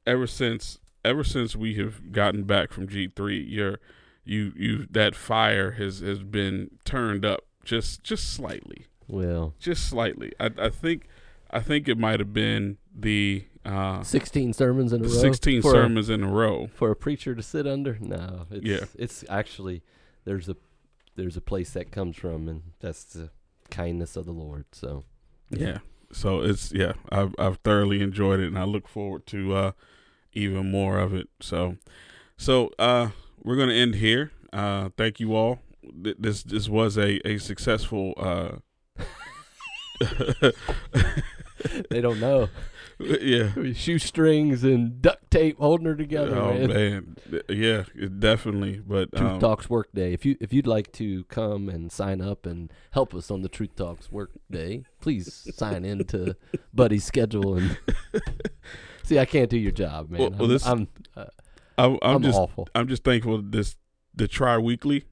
[0.05, 3.79] ever since ever since we have gotten back from G three, your
[4.23, 10.33] you you that fire has has been turned up just just slightly, Well, just slightly.
[10.39, 11.07] I I think
[11.51, 15.09] I think it might have been the uh, sixteen sermons in a row.
[15.09, 16.67] sixteen for a- sermons in a row.
[16.73, 17.97] for a preacher to sit under.
[17.99, 18.85] No, it's, Yeah.
[18.97, 19.81] it's actually
[20.25, 20.55] there's a
[21.15, 23.29] there's a place that comes from, and that's the
[23.69, 24.65] kindness of the Lord.
[24.71, 25.03] So
[25.49, 25.79] Yeah.
[26.11, 29.71] So it's yeah, I've I've thoroughly enjoyed it and I look forward to uh
[30.33, 31.27] even more of it.
[31.39, 31.77] So
[32.37, 33.09] so uh
[33.43, 34.31] we're going to end here.
[34.51, 35.59] Uh thank you all.
[36.03, 38.57] Th- This this was a a successful uh
[41.89, 42.49] they don't know
[43.21, 43.51] yeah.
[43.73, 46.35] shoestrings and duct tape holding her together.
[46.35, 47.15] Oh man.
[47.29, 47.41] man.
[47.49, 47.83] Yeah,
[48.19, 50.13] definitely, but Truth um, Talks Workday.
[50.13, 53.49] If you if you'd like to come and sign up and help us on the
[53.49, 56.35] Truth Talks Workday, please sign in to
[56.73, 57.77] Buddy's schedule and
[59.03, 59.19] see.
[59.19, 60.21] I can't do your job, man.
[60.21, 61.25] Well- well, I'm this- I'm, uh,
[61.77, 62.67] I'm, I'm I'm just awful.
[62.75, 63.75] I'm just thankful this
[64.15, 65.05] the try weekly.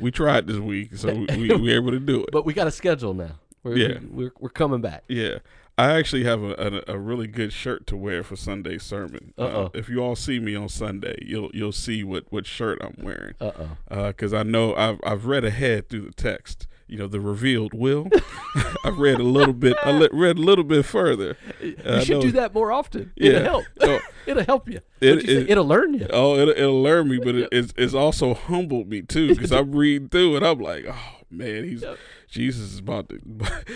[0.00, 2.30] we tried this week, so we, we we're able to do it.
[2.32, 3.38] But we got a schedule now.
[3.62, 3.98] We're, Yeah.
[4.10, 5.04] we're we're coming back.
[5.08, 5.38] Yeah.
[5.76, 9.34] I actually have a, a a really good shirt to wear for Sunday's sermon.
[9.36, 9.70] Uh, Uh-oh.
[9.74, 13.34] if you all see me on Sunday, you'll you'll see what, what shirt I'm wearing.
[13.40, 13.50] Uh
[13.90, 14.06] oh.
[14.08, 16.66] Because I know I've I've read ahead through the text.
[16.86, 18.08] You know the revealed will.
[18.84, 19.76] I've read a little bit.
[19.82, 21.36] I le- read a little bit further.
[21.60, 23.12] You I should do that more often.
[23.16, 23.30] Yeah.
[23.30, 24.02] It'll help.
[24.26, 24.80] It'll help you.
[25.00, 26.06] It, you it, it'll learn you.
[26.10, 29.72] oh, it'll, it'll learn me, but it, it's it's also humbled me too because I'm
[29.72, 30.42] reading through it.
[30.42, 31.98] I'm like, oh man, he's Yep.
[32.34, 33.20] Jesus is about to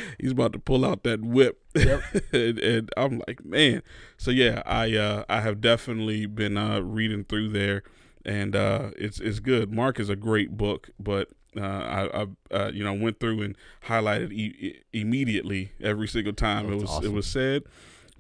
[0.21, 2.03] he's about to pull out that whip, Yep.
[2.33, 3.83] and, and I'm like, man.
[4.17, 7.83] So yeah, I uh, I have definitely been uh, reading through there,
[8.25, 9.73] and uh, it's it's good.
[9.73, 13.57] Mark is a great book, but uh, I, I uh, you know went through and
[13.87, 17.63] highlighted e- immediately every single time it That's was it was said.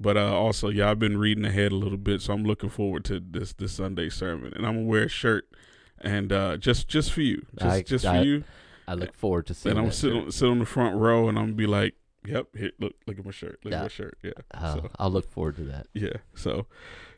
[0.01, 3.05] But uh, also, yeah, I've been reading ahead a little bit, so I'm looking forward
[3.07, 5.49] to this this Sunday sermon, and I'm gonna wear a shirt,
[6.01, 8.45] and uh, just just for you, just I- just for I- you, I
[8.95, 11.39] look forward to seeing and I'm that sit on, sit on the front row, and
[11.39, 11.95] I'm gonna be like,
[12.27, 13.79] "Yep, here, look, look at my shirt, look Yeah.
[13.79, 15.87] at my shirt." Yeah, Uh, so I'll look forward to that.
[15.95, 16.67] yeah, so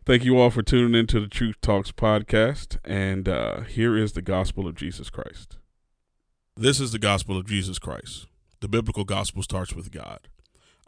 [0.05, 4.23] thank you all for tuning into the Truth Talks podcast, and uh, here is the
[4.23, 5.59] gospel of Jesus Christ.
[6.57, 8.27] This is the gospel of Jesus Christ.
[8.61, 10.29] The biblical gospel starts with God.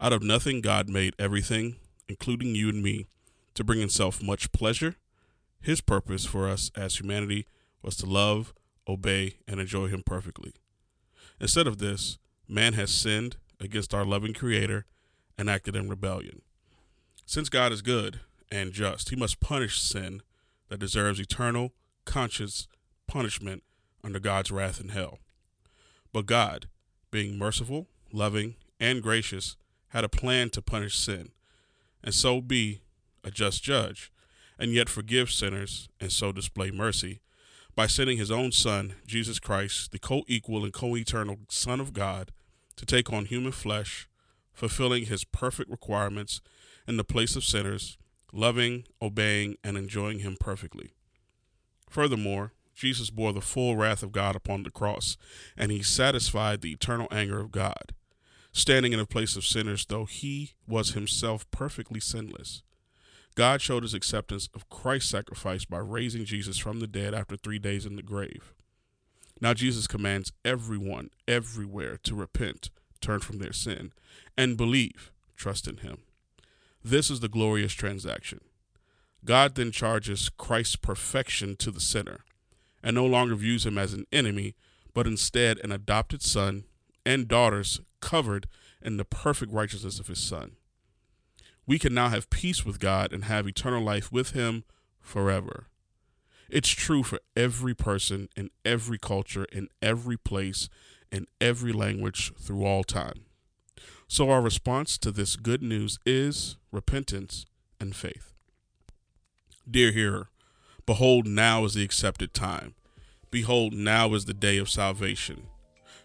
[0.00, 1.76] Out of nothing, God made everything,
[2.08, 3.06] including you and me,
[3.54, 4.96] to bring Himself much pleasure.
[5.60, 7.46] His purpose for us as humanity
[7.82, 8.52] was to love,
[8.88, 10.52] obey, and enjoy Him perfectly.
[11.42, 14.86] Instead of this, man has sinned against our loving Creator
[15.36, 16.40] and acted in rebellion.
[17.26, 18.20] Since God is good
[18.52, 20.22] and just, He must punish sin
[20.68, 21.72] that deserves eternal,
[22.04, 22.68] conscious
[23.08, 23.64] punishment
[24.04, 25.18] under God's wrath in hell.
[26.12, 26.68] But God,
[27.10, 29.56] being merciful, loving, and gracious,
[29.88, 31.30] had a plan to punish sin,
[32.04, 32.82] and so be
[33.24, 34.12] a just judge,
[34.60, 37.20] and yet forgive sinners, and so display mercy,
[37.74, 41.92] by sending his own Son, Jesus Christ, the co equal and co eternal Son of
[41.92, 42.30] God,
[42.76, 44.08] to take on human flesh,
[44.52, 46.40] fulfilling his perfect requirements
[46.86, 47.96] in the place of sinners,
[48.32, 50.90] loving, obeying, and enjoying him perfectly.
[51.88, 55.16] Furthermore, Jesus bore the full wrath of God upon the cross,
[55.56, 57.92] and he satisfied the eternal anger of God,
[58.52, 62.62] standing in the place of sinners, though he was himself perfectly sinless.
[63.34, 67.58] God showed his acceptance of Christ's sacrifice by raising Jesus from the dead after three
[67.58, 68.54] days in the grave.
[69.40, 73.92] Now, Jesus commands everyone, everywhere, to repent, turn from their sin,
[74.36, 75.98] and believe, trust in him.
[76.84, 78.40] This is the glorious transaction.
[79.24, 82.24] God then charges Christ's perfection to the sinner
[82.82, 84.54] and no longer views him as an enemy,
[84.92, 86.64] but instead an adopted son
[87.06, 88.46] and daughters covered
[88.82, 90.52] in the perfect righteousness of his son.
[91.66, 94.64] We can now have peace with God and have eternal life with him
[95.00, 95.68] forever.
[96.50, 100.68] It's true for every person in every culture, in every place,
[101.10, 103.24] in every language through all time.
[104.06, 107.46] So, our response to this good news is repentance
[107.80, 108.34] and faith.
[109.70, 110.28] Dear hearer,
[110.84, 112.74] behold, now is the accepted time.
[113.30, 115.46] Behold, now is the day of salvation.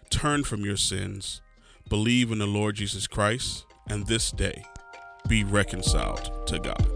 [0.08, 1.42] Turn from your sins,
[1.90, 4.64] believe in the Lord Jesus Christ, and this day
[5.28, 6.86] be reconciled to God.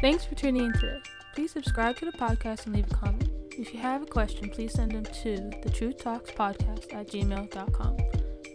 [0.00, 1.00] Thanks for tuning in today.
[1.34, 3.28] Please subscribe to the podcast and leave a comment.
[3.52, 7.96] If you have a question, please send them to the Truth Talks Podcast at gmail.com.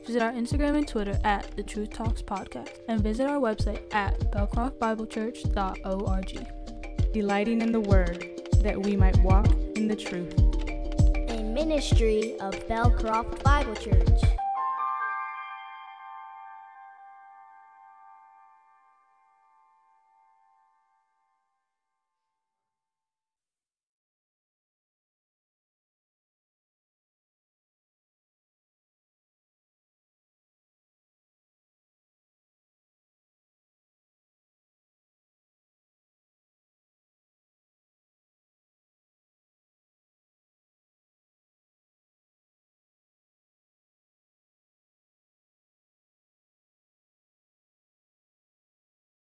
[0.06, 4.20] Visit our Instagram and Twitter at the Truth Talks Podcast and visit our website at
[4.32, 7.14] belcroftbiblechurch.org.
[7.14, 8.26] Delighting in the Word,
[8.62, 10.34] that we might walk in the truth.
[11.30, 14.20] A ministry of Belcroft Bible Church.